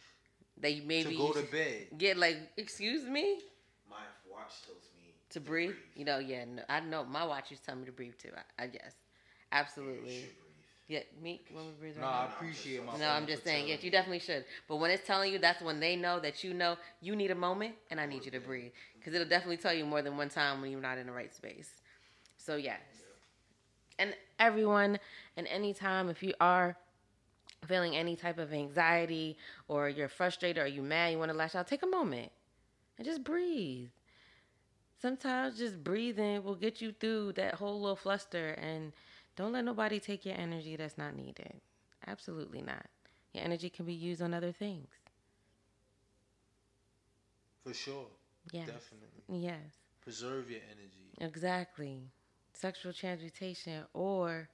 [0.61, 1.87] that you maybe to go to bed.
[1.97, 3.41] Get like, excuse me,
[3.89, 3.97] My
[4.31, 5.75] watch tells me to breathe.
[5.95, 6.45] You know, yeah.
[6.45, 8.31] No, I know my watch is telling me to breathe too.
[8.37, 10.25] I, I guess, You absolutely.
[10.89, 11.97] Yeah, me when we breathe.
[11.99, 12.03] Right.
[12.03, 12.97] No, I appreciate my.
[12.97, 14.47] No, I'm just saying, yes, you definitely should.
[14.67, 17.35] But when it's telling you, that's when they know that you know you need a
[17.35, 18.73] moment and I need you to breathe.
[18.99, 21.33] Because it'll definitely tell you more than one time when you're not in the right
[21.33, 21.71] space.
[22.39, 22.81] So, yes.
[23.99, 24.99] And everyone,
[25.37, 26.75] and anytime, if you are
[27.67, 29.37] feeling any type of anxiety
[29.67, 32.33] or you're frustrated or you mad, you want to lash out, take a moment
[32.97, 33.89] and just breathe.
[35.01, 38.93] Sometimes just breathing will get you through that whole little fluster and
[39.39, 41.61] don't let nobody take your energy that's not needed.
[42.09, 42.85] Absolutely not.
[43.33, 44.89] Your energy can be used on other things.
[47.63, 48.07] For sure.
[48.51, 48.67] Yes.
[48.67, 49.47] Definitely.
[49.47, 49.61] Yes.
[50.03, 51.13] Preserve your energy.
[51.21, 52.01] Exactly.
[52.53, 54.49] Sexual transmutation or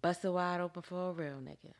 [0.00, 1.72] bust a wide open for a real nigga.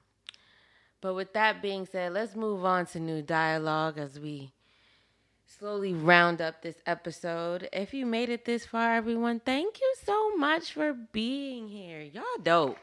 [1.01, 4.51] But with that being said, let's move on to new dialogue as we
[5.47, 7.68] slowly round up this episode.
[7.73, 12.01] If you made it this far, everyone, thank you so much for being here.
[12.01, 12.78] Y'all dope.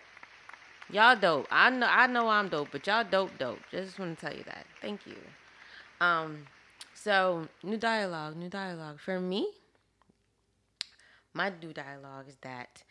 [0.89, 1.47] Y'all dope.
[1.51, 3.59] I know I know I'm dope, but y'all dope dope.
[3.71, 4.65] Just want to tell you that.
[4.81, 5.17] Thank you.
[6.01, 6.45] Um
[6.93, 8.99] so new dialogue, new dialogue.
[8.99, 9.47] For me,
[11.33, 12.83] my new dialogue is that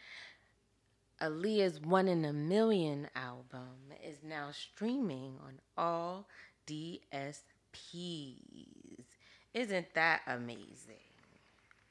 [1.20, 6.27] Aaliyah's One in a Million album is now streaming on all
[6.66, 7.43] DSPs.
[9.55, 11.03] Isn't that amazing?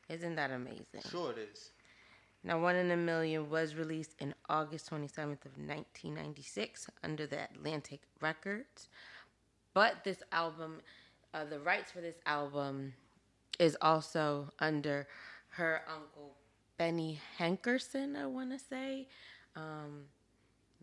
[0.10, 1.02] Isn't that amazing?
[1.10, 1.70] Sure it is.
[2.44, 8.02] Now, One in a Million was released in August 27th of 1996 under the Atlantic
[8.20, 8.90] Records.
[9.74, 10.82] But this album,
[11.34, 12.94] uh, the rights for this album
[13.60, 15.08] is also under
[15.50, 16.34] her uncle
[16.78, 19.08] Benny Hankerson, I want to say.
[19.56, 20.06] Um,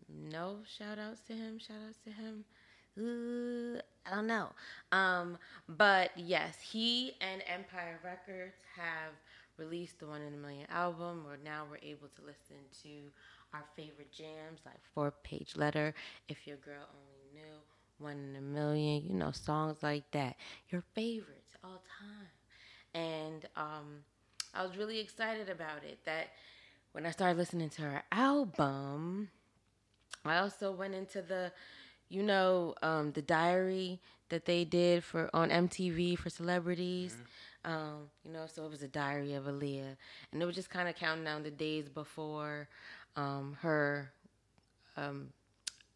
[0.07, 2.45] no shout outs to him, shout outs to him.
[2.99, 4.49] Uh, I don't know.
[4.91, 9.13] Um, but yes, he and Empire Records have
[9.57, 12.89] released the One in a Million album, where now we're able to listen to
[13.53, 15.93] our favorite jams like Four Page Letter,
[16.27, 17.55] If Your Girl Only Knew,
[17.99, 20.35] One in a Million, you know, songs like that.
[20.69, 22.27] Your favorites all time.
[22.93, 24.03] And um,
[24.53, 25.99] I was really excited about it.
[26.05, 26.27] That
[26.93, 29.29] when I started listening to her album,
[30.25, 31.51] I also went into the,
[32.09, 33.99] you know, um, the diary
[34.29, 37.15] that they did for on MTV for celebrities.
[37.65, 39.95] Um, you know, so it was a diary of Aaliyah,
[40.31, 42.69] and it was just kind of counting down the days before
[43.15, 44.11] um, her
[44.97, 45.27] um,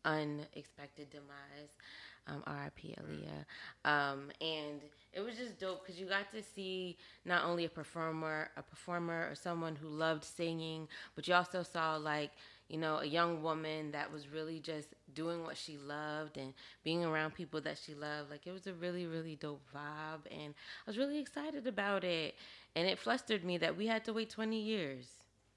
[0.06, 1.78] unexpected demise.
[2.26, 2.96] Um, R.I.P.
[3.02, 3.92] Aaliyah.
[3.92, 4.80] Um, and
[5.12, 6.96] it was just dope because you got to see
[7.26, 11.98] not only a performer, a performer or someone who loved singing, but you also saw
[11.98, 12.32] like
[12.70, 16.54] you know a young woman that was really just doing what she loved and
[16.84, 18.30] being around people that she loved.
[18.32, 20.54] Like it was a really really dope vibe, and
[20.86, 22.36] I was really excited about it.
[22.76, 25.06] And it flustered me that we had to wait 20 years,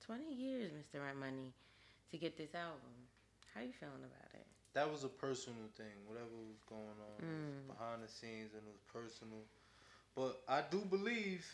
[0.04, 1.02] 20 years, Mr.
[1.02, 1.52] Rent Money,
[2.10, 2.80] to get this album.
[3.54, 4.46] How you feeling about it?
[4.74, 5.86] That was a personal thing.
[6.06, 7.66] Whatever was going on Mm.
[7.66, 9.42] behind the scenes and it was personal.
[10.14, 11.46] But I do believe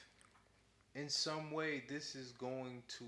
[0.95, 3.07] in some way this is going to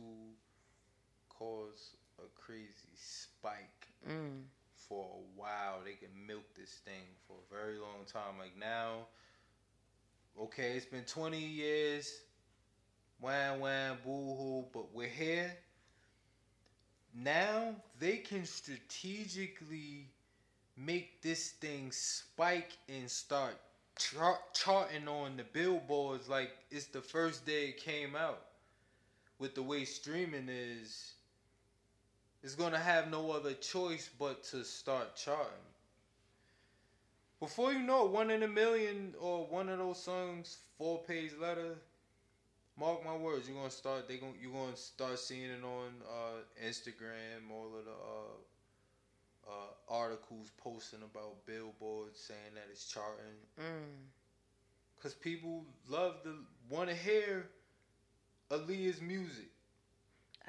[1.28, 4.44] cause a crazy spike Mm.
[4.74, 5.82] for a while.
[5.84, 8.38] They can milk this thing for a very long time.
[8.38, 9.06] Like now,
[10.38, 12.20] okay, it's been 20 years.
[13.20, 15.56] Wham, wham, boo hoo, but we're here.
[17.14, 20.10] Now they can strategically
[20.76, 23.56] make this thing spike and start
[23.98, 28.42] chart, charting on the billboards like it's the first day it came out.
[29.38, 31.14] With the way streaming is,
[32.44, 35.48] it's gonna have no other choice but to start charting.
[37.40, 41.32] Before you know it, one in a million or one of those songs, four page
[41.40, 41.76] letter.
[42.78, 44.08] Mark my words, you're gonna start.
[44.08, 49.94] They gonna you're gonna start seeing it on uh, Instagram, all of the uh, uh,
[50.02, 53.38] articles posting about billboards saying that it's charting.
[53.58, 54.08] Mm.
[55.02, 56.34] Cause people love to
[56.68, 57.46] want to hear
[58.50, 59.50] Aaliyah's music.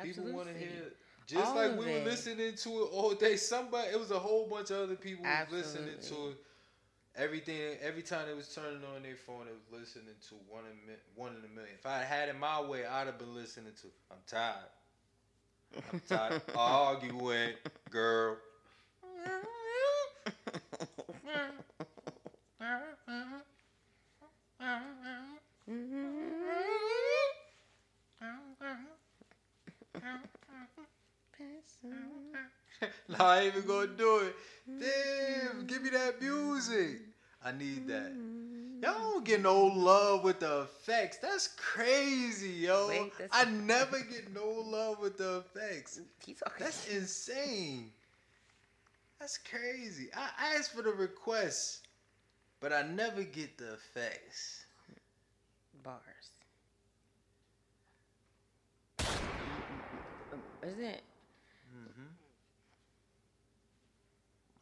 [0.02, 0.76] People want to Absolutely.
[0.76, 0.92] hear.
[1.28, 2.04] Just All like we it.
[2.04, 3.36] were listening to it all day.
[3.36, 6.38] Somebody, it was a whole bunch of other people listening to it.
[7.18, 10.96] Everything, every time it was turning on their phone, it was listening to one in
[11.16, 11.74] one in a million.
[11.80, 13.88] If I had it my way, I'd have been listening to.
[14.12, 14.70] I'm tired.
[15.92, 17.54] I'm tired of arguing,
[17.90, 18.38] girl.
[33.20, 34.36] I ain't even gonna do it.
[34.80, 37.02] Damn, give me that music.
[37.44, 38.12] I need that.
[38.82, 41.18] Y'all don't get no love with the effects.
[41.18, 42.88] That's crazy, yo.
[42.90, 46.02] Wait, that's- I never get no love with the effects.
[46.60, 47.92] That's insane.
[49.20, 50.10] That's crazy.
[50.16, 51.82] I asked for the requests,
[52.60, 54.66] but I never get the effects.
[55.84, 56.02] bars.
[60.64, 61.04] Isn't it?
[61.76, 62.10] Mm-hmm.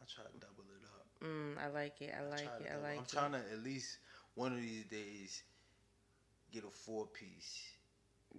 [0.01, 1.07] I try to double it up.
[1.23, 2.13] Mm, I like it.
[2.17, 2.69] I like it.
[2.71, 3.05] I like I'm it.
[3.05, 3.97] trying to at least
[4.35, 5.43] one of these days
[6.51, 7.61] get a four piece.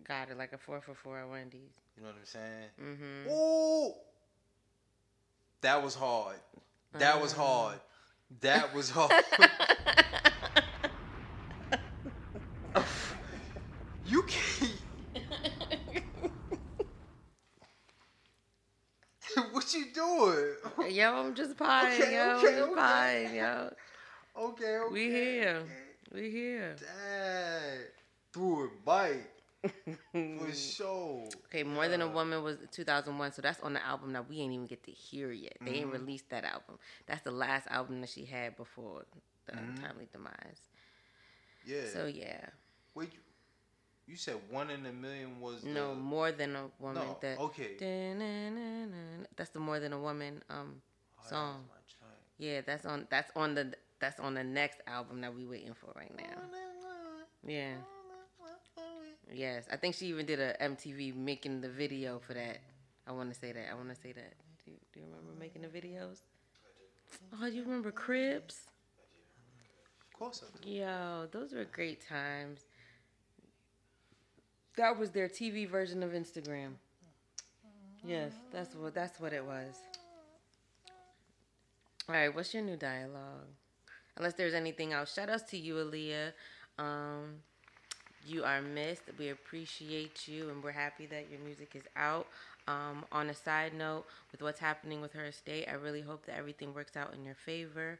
[0.05, 0.39] Got it.
[0.39, 1.74] Like a four for four at Wendy's.
[1.97, 2.70] You know what I'm saying?
[2.81, 3.31] Mm-hmm.
[3.31, 3.94] Ooh,
[5.61, 6.36] that was hard.
[6.98, 7.32] That was Uh.
[7.32, 7.81] hard.
[8.40, 9.12] That was hard.
[14.05, 14.73] you can't.
[19.52, 20.44] what you doing?
[20.90, 22.22] yo, I'm just potting, Okay, yo.
[22.22, 22.74] okay, I'm just okay.
[22.74, 23.70] potting, yo.
[24.36, 24.92] Okay, okay.
[24.92, 25.62] We here.
[26.12, 26.76] We here.
[26.76, 27.78] Dad
[28.32, 29.30] threw a bite
[30.38, 31.22] for sure.
[31.46, 34.52] Okay, More Than a Woman was 2001, so that's on the album that we ain't
[34.52, 35.59] even get to hear yet.
[35.64, 35.92] They ain't Mhm.
[35.92, 36.78] released that album.
[37.06, 39.05] That's the last album that she had before
[39.46, 39.68] the Mhm.
[39.68, 40.68] untimely demise.
[41.64, 41.86] Yeah.
[41.86, 42.46] So yeah,
[42.94, 43.12] Wait,
[44.06, 47.02] you, said one in a million was no the, More Than a Woman.
[47.06, 47.76] No, that okay.
[49.36, 50.82] That's the More Than a Woman um
[51.16, 51.64] Oh, that song.
[51.68, 51.74] was.
[52.39, 55.93] Yeah, that's on that's on the that's on the next album that we waiting for
[55.97, 56.43] right now.
[57.47, 57.74] Yeah.
[59.32, 62.59] Yes, I think she even did a MTV making the video for that.
[63.06, 63.70] I want to say that.
[63.70, 64.35] I want to say that.
[64.64, 66.20] Do you, do you remember making the videos?
[67.40, 68.66] Oh, you remember Cribs?
[70.01, 70.70] Of course I do.
[70.70, 72.66] Yo, those were great times.
[74.76, 76.74] That was their TV version of Instagram.
[78.06, 79.74] Yes, that's what that's what it was.
[82.09, 83.48] All right, what's your new dialogue?
[84.16, 86.32] Unless there's anything else, shout outs to you, Aaliyah.
[86.78, 87.36] Um,
[88.26, 89.02] you are missed.
[89.18, 92.26] We appreciate you, and we're happy that your music is out.
[92.66, 96.36] Um, on a side note, with what's happening with her estate, I really hope that
[96.36, 97.98] everything works out in your favor.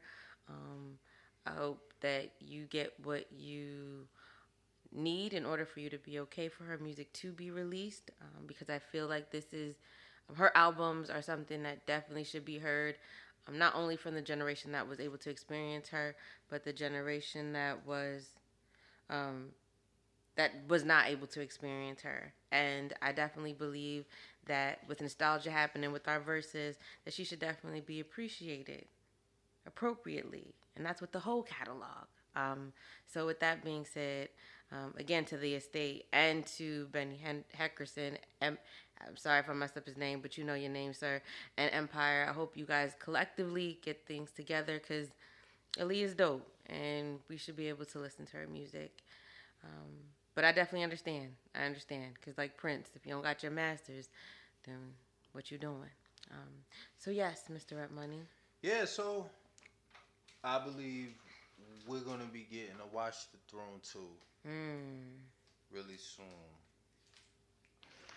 [0.49, 0.97] Um,
[1.45, 4.07] I hope that you get what you
[4.95, 8.45] need in order for you to be okay for her music to be released um,
[8.47, 9.75] because I feel like this is
[10.35, 12.95] her albums are something that definitely should be heard
[13.47, 16.15] um, not only from the generation that was able to experience her
[16.49, 18.29] but the generation that was
[19.09, 19.47] um,
[20.35, 24.05] that was not able to experience her and I definitely believe
[24.47, 28.85] that with nostalgia happening with our verses that she should definitely be appreciated
[29.67, 32.07] appropriately, and that's with the whole catalog.
[32.35, 32.73] Um,
[33.07, 34.29] so, with that being said,
[34.71, 37.19] um, again to the estate and to Benny
[37.57, 41.21] Heckerson, I'm sorry if I messed up his name, but you know your name, sir,
[41.57, 42.25] and Empire.
[42.29, 45.09] I hope you guys collectively get things together because
[45.77, 49.03] Aaliyah's dope, and we should be able to listen to her music.
[49.63, 49.91] Um,
[50.33, 51.29] but I definitely understand.
[51.53, 54.09] I understand because, like Prince, if you don't got your masters,
[54.65, 54.77] then
[55.33, 55.89] what you doing?
[56.31, 56.49] Um,
[56.97, 57.77] so yes, Mr.
[57.77, 58.21] Rent Money.
[58.61, 59.27] Yeah, so
[60.43, 61.13] I believe
[61.87, 63.99] we're gonna be getting a Watch the Throne 2
[64.47, 65.25] Mm.
[65.71, 66.25] really soon.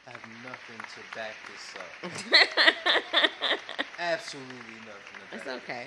[0.07, 3.61] I have nothing to back this up.
[3.99, 4.55] Absolutely
[4.87, 5.87] nothing to back it's okay.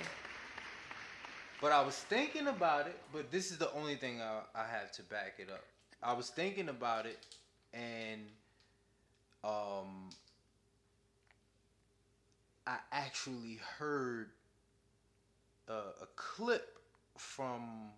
[1.60, 4.90] But I was thinking about it, but this is the only thing I, I have
[4.92, 5.64] to back it up.
[6.02, 7.18] I was thinking about it,
[7.72, 8.22] and
[9.44, 10.10] um,
[12.66, 14.30] I actually heard
[15.68, 16.78] a, a clip
[17.16, 17.90] from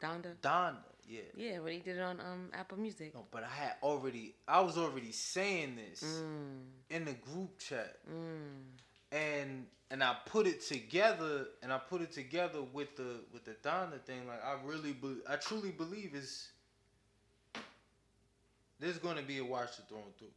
[0.00, 0.34] Donda.
[0.40, 0.89] Donda.
[1.10, 1.20] Yeah.
[1.36, 3.12] Yeah, but he did it on um Apple Music.
[3.14, 4.34] No, but I had already.
[4.46, 8.62] I was already saying this Mm, in the group chat, mm.
[9.10, 13.56] and and I put it together, and I put it together with the with the
[13.68, 14.28] Donda thing.
[14.28, 16.52] Like I really, be, I truly believe is
[18.78, 20.28] there's going to be a Watch the Throne through.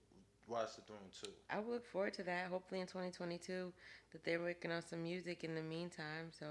[0.48, 1.30] Watch the Throne too.
[1.52, 2.48] I look forward to that.
[2.48, 3.72] Hopefully in 2022
[4.12, 6.32] that they're working on some music in the meantime.
[6.32, 6.46] So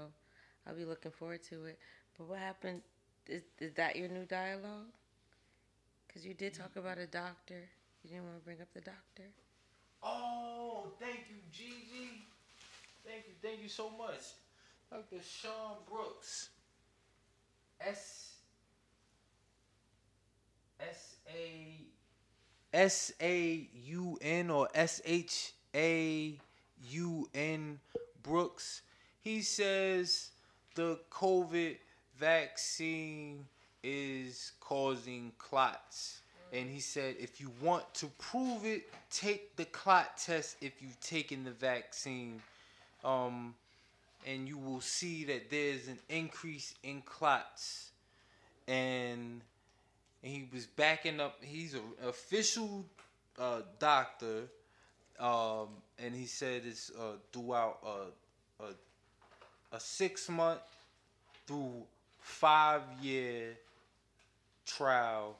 [0.65, 1.77] I'll be looking forward to it.
[2.17, 2.81] But what happened?
[3.27, 4.91] Is is that your new dialogue?
[6.07, 7.69] Because you did talk about a doctor.
[8.03, 9.29] You didn't want to bring up the doctor.
[10.03, 12.27] Oh, thank you, Gigi.
[13.05, 14.19] Thank you, thank you so much.
[14.91, 15.23] Dr.
[15.23, 16.49] Sean Brooks.
[17.79, 18.33] S
[20.79, 21.75] S A
[22.73, 26.39] S A U N or S H A
[26.89, 27.79] U N
[28.21, 28.81] Brooks.
[29.21, 30.31] He says
[30.75, 31.77] the COVID
[32.23, 33.45] vaccine
[33.83, 36.21] is causing clots.
[36.53, 40.99] And he said, if you want to prove it, take the clot test if you've
[41.01, 42.41] taken the vaccine.
[43.03, 43.55] Um,
[44.25, 47.91] and you will see that there's an increase in clots.
[48.67, 49.41] And,
[50.21, 52.85] he was backing up, he's an official
[53.37, 54.43] uh, doctor.
[55.19, 55.67] Um,
[55.99, 58.67] and he said it's uh, throughout a, a,
[59.73, 60.61] a six month
[61.45, 61.83] through
[62.23, 63.57] five year
[64.65, 65.37] trial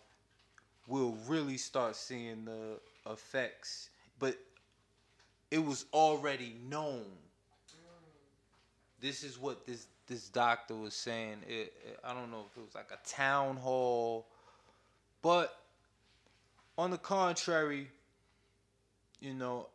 [0.88, 2.80] we'll really start seeing the
[3.12, 3.90] effects.
[4.20, 4.38] But
[5.52, 7.06] it was already known.
[9.00, 11.40] This is what this this doctor was saying.
[11.48, 14.28] It, it- I don't know if it was like a town hall,
[15.22, 15.58] but
[16.78, 17.88] on the contrary,
[19.20, 19.68] you know,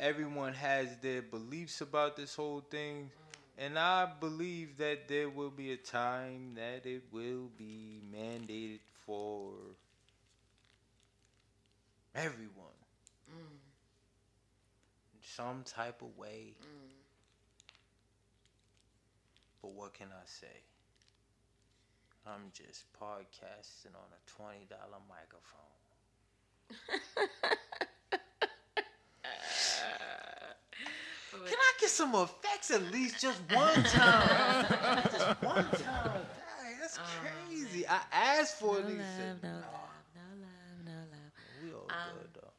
[0.00, 3.10] everyone has their beliefs about this whole thing.
[3.58, 9.52] And I believe that there will be a time that it will be mandated for
[12.14, 12.74] everyone
[13.30, 13.58] Mm,
[15.14, 16.54] in some type of way.
[16.60, 16.90] mm.
[19.60, 20.62] But what can I say?
[22.26, 25.78] I'm just podcasting on a twenty dollar microphone.
[31.44, 34.66] Can I get some effects at least just one time?
[35.12, 36.22] just one time.
[36.62, 37.02] Dang, that's Oh,
[37.48, 37.86] crazy.
[37.86, 38.84] I asked for no it.
[38.84, 39.62] love, Nigga no love,
[40.14, 41.32] no love, no love.
[41.62, 42.52] We all Um, good though.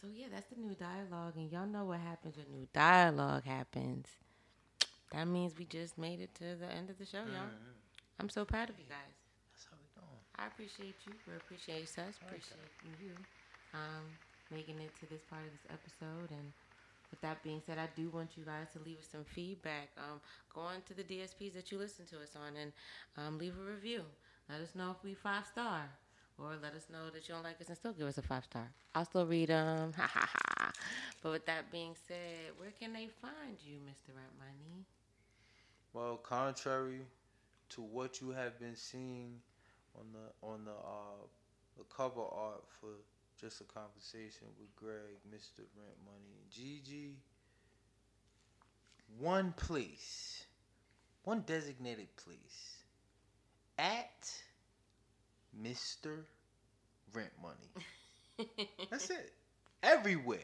[0.00, 4.06] So yeah, that's the new dialogue, and y'all know what happens when new dialogue happens.
[5.12, 7.46] That means we just made it to the end of the show, y'all.
[7.46, 7.74] Mhm.
[8.18, 9.14] I'm so proud of you guys.
[9.52, 10.18] That's how we doing.
[10.36, 11.12] I appreciate you.
[11.28, 12.16] We appreciate us.
[12.26, 13.14] Appreciate you.
[13.74, 14.04] Um,
[14.50, 16.30] making it to this part of this episode.
[16.30, 16.52] And
[17.12, 19.90] with that being said, I do want you guys to leave us some feedback.
[19.98, 20.20] Um,
[20.52, 22.72] go on to the DSPs that you listen to us on and
[23.16, 24.02] um, leave a review.
[24.50, 25.82] Let us know if we five star.
[26.38, 28.44] Or let us know that you don't like us and still give us a five
[28.44, 28.68] star.
[28.94, 29.92] I'll still read them.
[29.96, 30.72] Ha ha ha.
[31.22, 34.16] But with that being said, where can they find you, Mr.
[34.16, 34.86] Rent Money?
[35.92, 37.02] Well, contrary
[37.70, 39.40] to what you have been seeing
[39.94, 41.26] on the on the uh
[41.78, 42.88] the cover art for
[43.42, 45.64] just a conversation with Greg, Mr.
[45.76, 47.16] Rent Money, and Gigi,
[49.18, 50.44] one place,
[51.24, 52.76] one designated place
[53.78, 54.30] at
[55.60, 56.20] Mr.
[57.12, 57.72] Rent Money.
[58.90, 59.32] That's it.
[59.82, 60.38] Everywhere.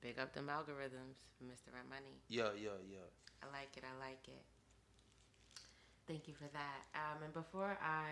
[0.02, 1.73] Big up them algorithms, Mr.
[1.73, 2.22] Rent Money.
[2.30, 2.98] Yeah, yeah, yeah.
[3.41, 3.84] I like it.
[3.84, 4.44] I like it.
[6.07, 6.86] Thank you for that.
[6.94, 8.10] Um, and before I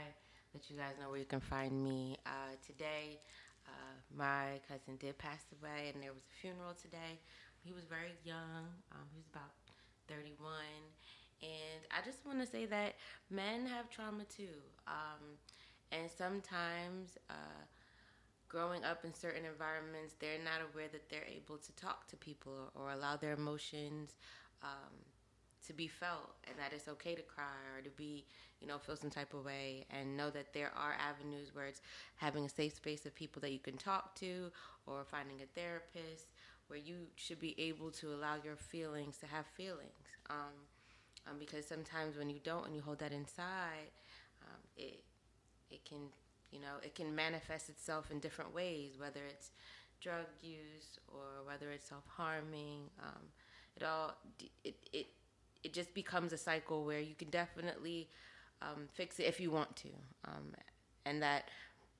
[0.56, 3.20] let you guys know where you can find me, uh, today
[3.68, 7.20] uh, my cousin did pass away, and there was a funeral today.
[7.64, 8.68] He was very young.
[8.92, 9.52] Um, he was about
[10.08, 10.38] 31.
[11.42, 12.96] And I just want to say that
[13.30, 14.64] men have trauma too.
[14.88, 15.38] Um,
[15.92, 17.64] and sometimes uh,
[18.48, 22.54] growing up in certain environments, they're not aware that they're able to talk to people
[22.76, 24.16] or, or allow their emotions
[24.64, 24.94] um,
[25.68, 28.26] to be felt, and that it's okay to cry or to be,
[28.60, 31.82] you know, feel some type of way, and know that there are avenues where it's
[32.16, 34.52] having a safe space of people that you can talk to,
[34.86, 36.28] or finding a therapist
[36.68, 40.08] where you should be able to allow your feelings to have feelings.
[40.30, 40.56] Um,
[41.28, 43.92] um, because sometimes when you don't and you hold that inside,
[44.44, 45.04] Um, it
[45.72, 46.12] it can
[46.52, 49.52] you know it can manifest itself in different ways, whether it's
[50.02, 52.90] drug use or whether it's self harming.
[53.00, 53.24] Um,
[53.76, 54.16] it all
[54.64, 55.08] it it
[55.64, 58.10] it just becomes a cycle where you can definitely
[58.62, 59.90] um, fix it if you want to,
[60.26, 60.54] um,
[61.06, 61.50] and that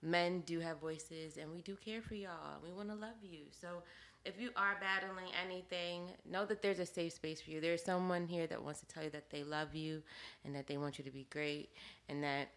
[0.02, 2.60] men do have voices and we do care for y'all.
[2.64, 3.46] We want to love you.
[3.52, 3.84] So
[4.26, 7.62] if you are battling anything, know that there's a safe space for you.
[7.62, 10.02] There's someone here that wants to tell you that they love you
[10.44, 11.70] and that they want you to be great
[12.10, 12.50] and that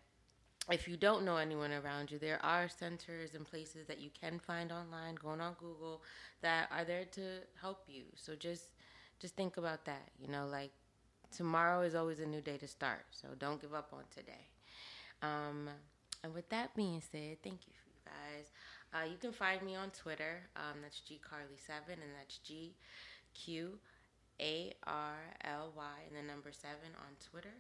[0.70, 4.40] if you don't know anyone around you, there are centers and places that you can
[4.40, 6.02] find online, going on Google,
[6.42, 7.20] that are there to
[7.60, 8.02] help you.
[8.16, 8.70] So just
[9.20, 10.10] just think about that.
[10.20, 10.72] You know, like
[11.35, 13.05] tomorrow is always a new day to start.
[13.11, 14.47] So don't give up on today.
[15.23, 15.69] Um,
[16.23, 18.47] and with that being said, thank you, you guys.
[18.94, 20.40] Uh, you can find me on Twitter.
[20.57, 22.74] Um, that's GQarly7, and that's G
[23.35, 23.78] Q
[24.40, 27.55] A R L Y and the number seven on Twitter.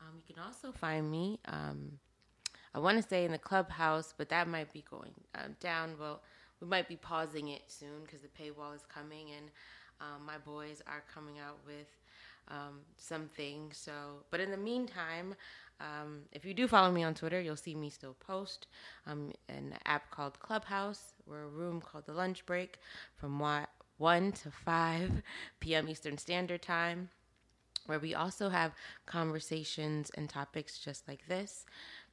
[0.00, 1.38] Um, you can also find me.
[1.46, 1.98] Um,
[2.74, 5.94] I want to say in the clubhouse, but that might be going uh, down.
[6.00, 6.22] Well,
[6.60, 9.50] we might be pausing it soon because the paywall is coming, and
[10.00, 11.86] um, my boys are coming out with
[12.48, 13.76] um, some things.
[13.78, 15.34] So, but in the meantime,
[15.80, 18.68] um, if you do follow me on Twitter, you'll see me still post
[19.06, 21.14] um, an app called Clubhouse.
[21.26, 22.78] We're a room called the Lunch Break
[23.16, 23.42] from
[23.98, 25.22] 1 to 5
[25.60, 25.88] p.m.
[25.88, 27.08] Eastern Standard Time,
[27.86, 28.72] where we also have
[29.06, 31.66] conversations and topics just like this.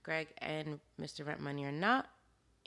[0.03, 1.25] Greg and Mr.
[1.25, 2.09] Rent Money are not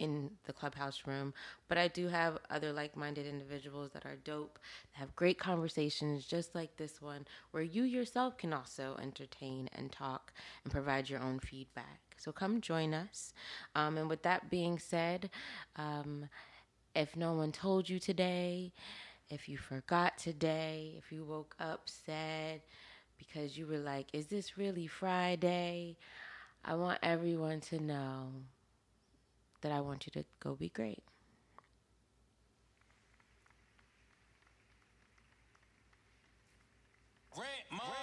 [0.03, 1.33] in the clubhouse room,
[1.69, 4.59] but I do have other like minded individuals that are dope,
[4.93, 9.93] that have great conversations just like this one, where you yourself can also entertain and
[9.93, 10.33] talk
[10.65, 12.01] and provide your own feedback.
[12.19, 13.33] So come join us.
[13.74, 15.31] Um, and with that being said,
[15.77, 16.29] um,
[16.95, 18.73] if no one told you today,
[19.31, 22.61] if you forgot today, if you woke up sad
[23.19, 25.97] because you were like, is this really Friday?
[26.65, 28.29] I want everyone to know
[29.62, 31.02] that I want you to go be great.
[37.30, 38.02] Grant, Mom.